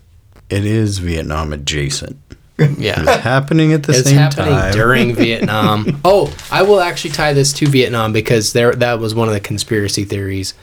[0.49, 2.17] it is Vietnam adjacent.
[2.57, 3.01] Yeah.
[3.01, 4.71] It's happening at the It's same happening time.
[4.73, 5.99] during Vietnam.
[6.05, 9.39] Oh, I will actually tie this to Vietnam because there that was one of the
[9.41, 10.53] conspiracy theories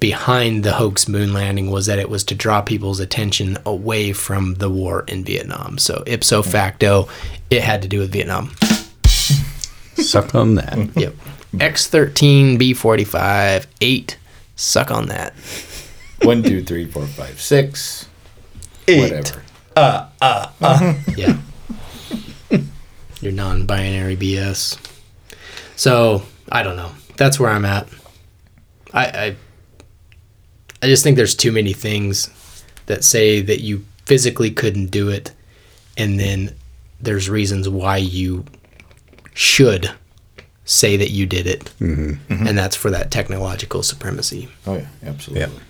[0.00, 4.54] behind the hoax moon landing was that it was to draw people's attention away from
[4.56, 5.78] the war in Vietnam.
[5.78, 7.08] So ipso facto,
[7.50, 8.52] it had to do with Vietnam.
[9.04, 10.76] Suck on that.
[10.96, 11.14] Yep.
[11.54, 14.18] X13 B45 8
[14.56, 15.32] suck on that.
[16.22, 18.06] One, two, three, four, five, six.
[18.88, 19.42] Whatever.
[19.76, 20.94] Uh, uh, uh.
[21.16, 21.36] Yeah.
[23.20, 24.78] Your non-binary BS.
[25.76, 26.92] So I don't know.
[27.16, 27.88] That's where I'm at.
[28.92, 29.36] I, I
[30.82, 32.30] I just think there's too many things
[32.86, 35.32] that say that you physically couldn't do it,
[35.96, 36.54] and then
[37.00, 38.44] there's reasons why you
[39.34, 39.90] should
[40.64, 42.32] say that you did it, Mm-hmm.
[42.32, 42.46] mm-hmm.
[42.46, 44.48] and that's for that technological supremacy.
[44.66, 45.46] Oh yeah, absolutely.
[45.46, 45.60] Yeah.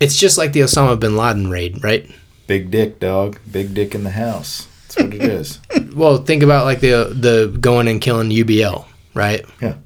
[0.00, 2.10] It's just like the Osama bin Laden raid, right?
[2.46, 3.38] Big dick, dog.
[3.50, 4.68] Big dick in the house.
[4.88, 5.60] That's what it is.
[5.96, 9.42] Well, think about like the the going and killing UBL, right?
[9.62, 9.76] Yeah.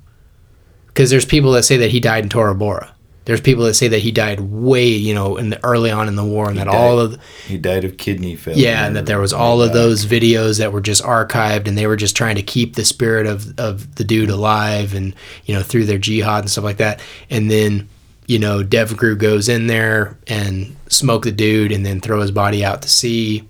[0.89, 2.93] Because there's people that say that he died in Tora Bora.
[3.27, 6.17] There's people that say that he died way, you know, in the early on in
[6.17, 7.15] the war, and that all died.
[7.15, 8.61] of He died of kidney failure.
[8.61, 11.87] yeah, and that there was all of those videos that were just archived, and they
[11.87, 15.15] were just trying to keep the spirit of of the dude alive, and
[15.45, 17.01] you know, through their jihad and stuff like that.
[17.31, 17.89] And then,
[18.31, 22.65] you know, DEVGRU goes in there and smoke the dude, and then throw his body
[22.65, 23.43] out to sea.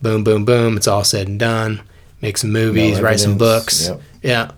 [0.00, 0.78] Boom, boom, boom.
[0.78, 1.82] It's all said and done.
[2.22, 3.88] Make some movies, write some books.
[3.88, 4.00] Yep.
[4.22, 4.50] Yeah.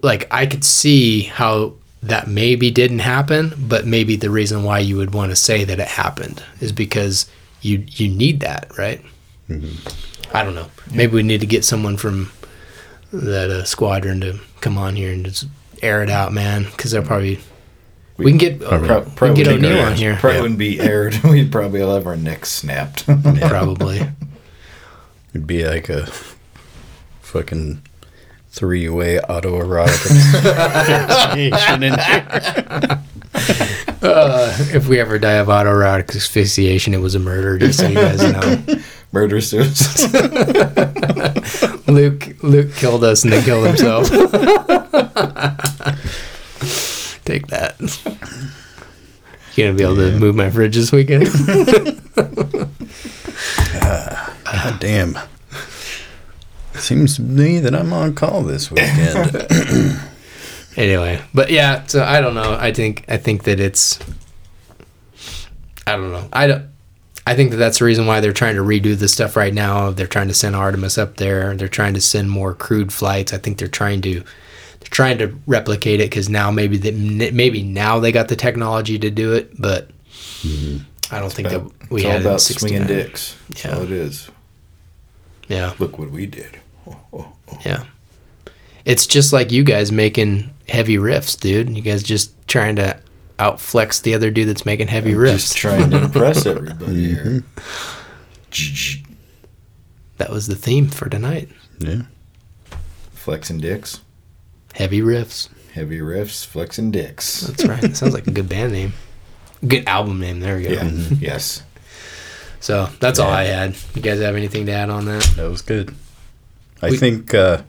[0.00, 1.72] Like I could see how
[2.04, 5.80] that maybe didn't happen, but maybe the reason why you would want to say that
[5.80, 7.28] it happened is because
[7.62, 9.04] you you need that, right?
[10.32, 10.70] I don't know.
[10.92, 12.30] Maybe we need to get someone from
[13.12, 15.46] that uh, squadron to come on here and just
[15.82, 17.40] air it out, man, because they're probably
[18.16, 20.16] we, can get Pro- uh, we probably can get wouldn't O'Neill on here.
[20.16, 21.16] Probably wouldn't be aired.
[21.24, 23.06] We'd probably all have our necks snapped.
[23.06, 24.06] Probably.
[25.30, 26.06] It'd be like a
[27.22, 27.82] fucking
[28.50, 30.10] three-way autoerotic
[30.44, 31.84] asphyxiation
[34.02, 37.58] uh, if we ever die of autoerotic asphyxiation, it was a murder.
[37.58, 38.64] Just so you guys know.
[39.10, 40.12] Murder suicide.
[41.88, 44.08] Luke Luke killed us and then killed himself.
[47.24, 47.76] Take that.
[49.56, 51.26] You gonna be able to move my fridge this weekend?
[54.44, 55.16] God damn.
[56.74, 59.46] Seems to me that I'm on call this weekend.
[60.76, 62.56] anyway, but yeah, so I don't know.
[62.58, 64.00] I think I think that it's
[65.86, 66.28] I don't know.
[66.32, 66.66] I don't
[67.26, 69.92] I think that that's the reason why they're trying to redo this stuff right now.
[69.92, 71.54] They're trying to send Artemis up there.
[71.54, 73.32] They're trying to send more crewed flights.
[73.32, 74.24] I think they're trying to
[74.90, 76.90] trying to replicate it because now maybe they,
[77.30, 79.88] maybe now they got the technology to do it, but
[80.42, 80.78] mm-hmm.
[81.14, 83.36] I don't think that we it's all had it in about swinging dicks.
[83.48, 83.76] That's Yeah.
[83.76, 84.28] all it is.
[85.48, 85.74] Yeah.
[85.78, 86.58] Look what we did.
[86.86, 87.58] Oh, oh, oh.
[87.64, 87.84] Yeah.
[88.84, 91.74] It's just like you guys making heavy riffs, dude.
[91.74, 92.98] You guys just trying to
[93.38, 95.32] outflex the other dude that's making heavy riffs.
[95.40, 97.44] Just trying to impress everybody here.
[98.50, 99.12] Mm-hmm.
[100.18, 101.48] that was the theme for tonight.
[101.78, 102.02] yeah.
[103.12, 104.00] Flexing dicks.
[104.74, 105.48] Heavy riffs.
[105.72, 107.40] Heavy riffs, flexing dicks.
[107.40, 107.80] That's right.
[107.80, 108.92] That sounds like a good band name.
[109.66, 110.40] Good album name.
[110.40, 110.70] There we go.
[110.70, 110.84] Yeah.
[111.18, 111.62] yes.
[112.60, 113.76] So that's all I had.
[113.94, 115.22] You guys have anything to add on that?
[115.36, 115.94] That was good.
[116.82, 117.62] I We- think uh,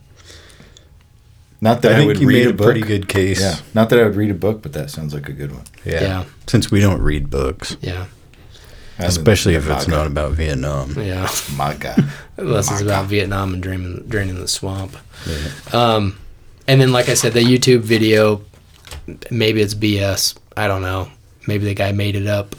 [1.62, 2.66] Not that I I, think would you read made a a book.
[2.66, 3.40] pretty good case.
[3.42, 3.56] Yeah.
[3.74, 5.64] Not that I would read a book, but that sounds like a good one.
[5.84, 6.02] Yeah.
[6.02, 6.24] Yeah.
[6.48, 8.06] Since we don't read books, Yeah.
[9.00, 10.94] especially if it's not about Vietnam.
[10.98, 11.30] Yeah.
[11.58, 11.96] MAGA.
[12.38, 14.96] Unless it's about Vietnam and draining, draining the swamp.
[15.74, 16.18] Um,
[16.68, 18.42] and then, like I said, the YouTube video,
[19.30, 20.36] maybe it's BS.
[20.58, 21.10] I don't know.
[21.48, 22.56] Maybe the guy made it up.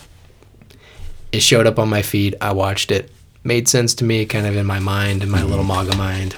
[1.32, 2.36] It showed up on my feed.
[2.40, 3.10] I watched it.
[3.42, 5.48] Made sense to me, kind of in my mind, in my mm-hmm.
[5.48, 6.36] little MAGA mind.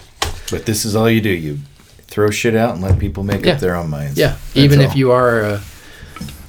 [0.51, 1.31] But this is all you do.
[1.31, 1.59] You
[2.07, 3.55] throw shit out and let people make Yeah.
[3.55, 4.19] up their own minds.
[4.19, 4.29] Yeah.
[4.29, 5.63] That's Even if you are a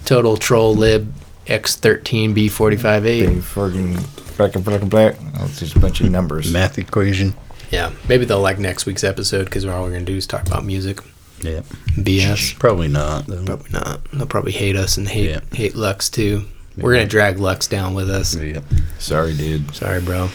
[0.06, 1.14] total troll lib
[1.48, 3.02] X13B45A.
[3.02, 3.98] Big fucking
[4.38, 5.16] black and black and black.
[5.40, 6.52] Oh, it's just a bunch of numbers.
[6.52, 7.34] Math equation.
[7.72, 7.92] Yeah.
[8.08, 10.66] Maybe they'll like next week's episode because all we're going to do is talk about
[10.66, 11.00] music.
[11.42, 11.62] Yeah.
[11.96, 12.58] BS.
[12.60, 13.26] Probably not.
[13.28, 13.44] Though.
[13.46, 14.04] Probably not.
[14.12, 15.40] They'll probably hate us and hate Yeah.
[15.54, 16.46] hate Lux too.
[16.78, 18.36] We're gonna drag Lux down with us.
[18.36, 18.62] Yeah.
[19.00, 19.74] Sorry, dude.
[19.76, 20.30] Sorry, bro.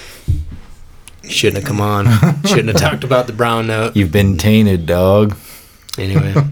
[1.28, 2.06] Shouldn't have come on.
[2.44, 3.96] Shouldn't have talked about the brown note.
[3.96, 5.36] You've been tainted, dog.
[5.98, 6.42] Anyway, you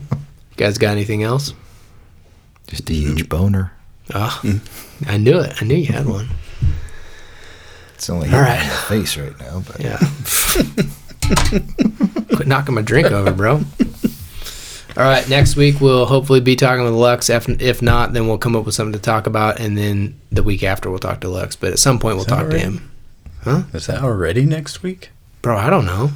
[0.57, 1.53] guys got anything else?
[2.69, 3.73] Just a huge boner.
[4.15, 4.43] Oh,
[5.07, 5.61] I knew it.
[5.61, 6.29] I knew you had one.
[8.03, 8.61] It's only All hitting right.
[8.61, 9.97] in the face right now, but Yeah.
[12.35, 13.61] Quit knocking my drink over, bro.
[14.97, 17.31] All right, next week we'll hopefully be talking with Lux.
[17.31, 20.43] If, if not, then we'll come up with something to talk about, and then the
[20.43, 21.55] week after we'll talk to Lux.
[21.55, 22.61] But at some point we'll that talk to right?
[22.61, 22.91] him.
[23.73, 25.11] Is that already next week?
[25.41, 26.11] Bro, I don't know.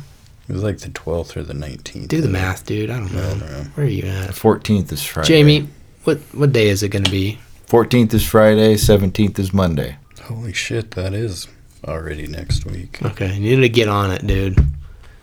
[0.48, 2.08] It was like the 12th or the 19th.
[2.08, 2.90] Do the math, dude.
[2.90, 3.28] I don't know.
[3.30, 3.62] don't know.
[3.76, 4.30] Where are you at?
[4.30, 5.28] 14th is Friday.
[5.28, 5.68] Jamie,
[6.02, 7.38] what what day is it going to be?
[7.68, 9.98] 14th is Friday, 17th is Monday.
[10.24, 11.46] Holy shit, that is
[11.86, 13.00] already next week.
[13.02, 14.58] Okay, you need to get on it, dude.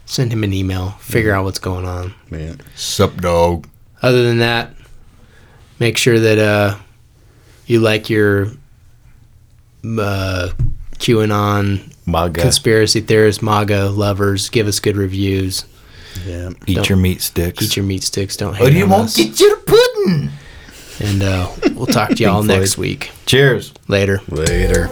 [0.06, 0.92] Send him an email.
[1.00, 2.14] Figure out what's going on.
[2.30, 3.68] Man, Sup, dog?
[4.02, 4.72] Other than that,
[5.80, 6.78] make sure that uh,
[7.66, 8.48] you like your
[9.86, 10.50] uh,
[10.98, 12.42] QAnon MAGA.
[12.42, 14.50] conspiracy theorists, MAGA lovers.
[14.50, 15.66] Give us good reviews.
[16.26, 16.52] Yeah.
[16.68, 17.64] Eat Don't- your meat sticks.
[17.64, 18.36] Eat your meat sticks.
[18.38, 19.16] Don't hate Or you on won't us.
[19.18, 20.30] get your pudding.
[21.00, 23.10] And uh, we'll talk to y'all next week.
[23.26, 23.74] Cheers.
[23.88, 24.20] Later.
[24.30, 24.90] Later.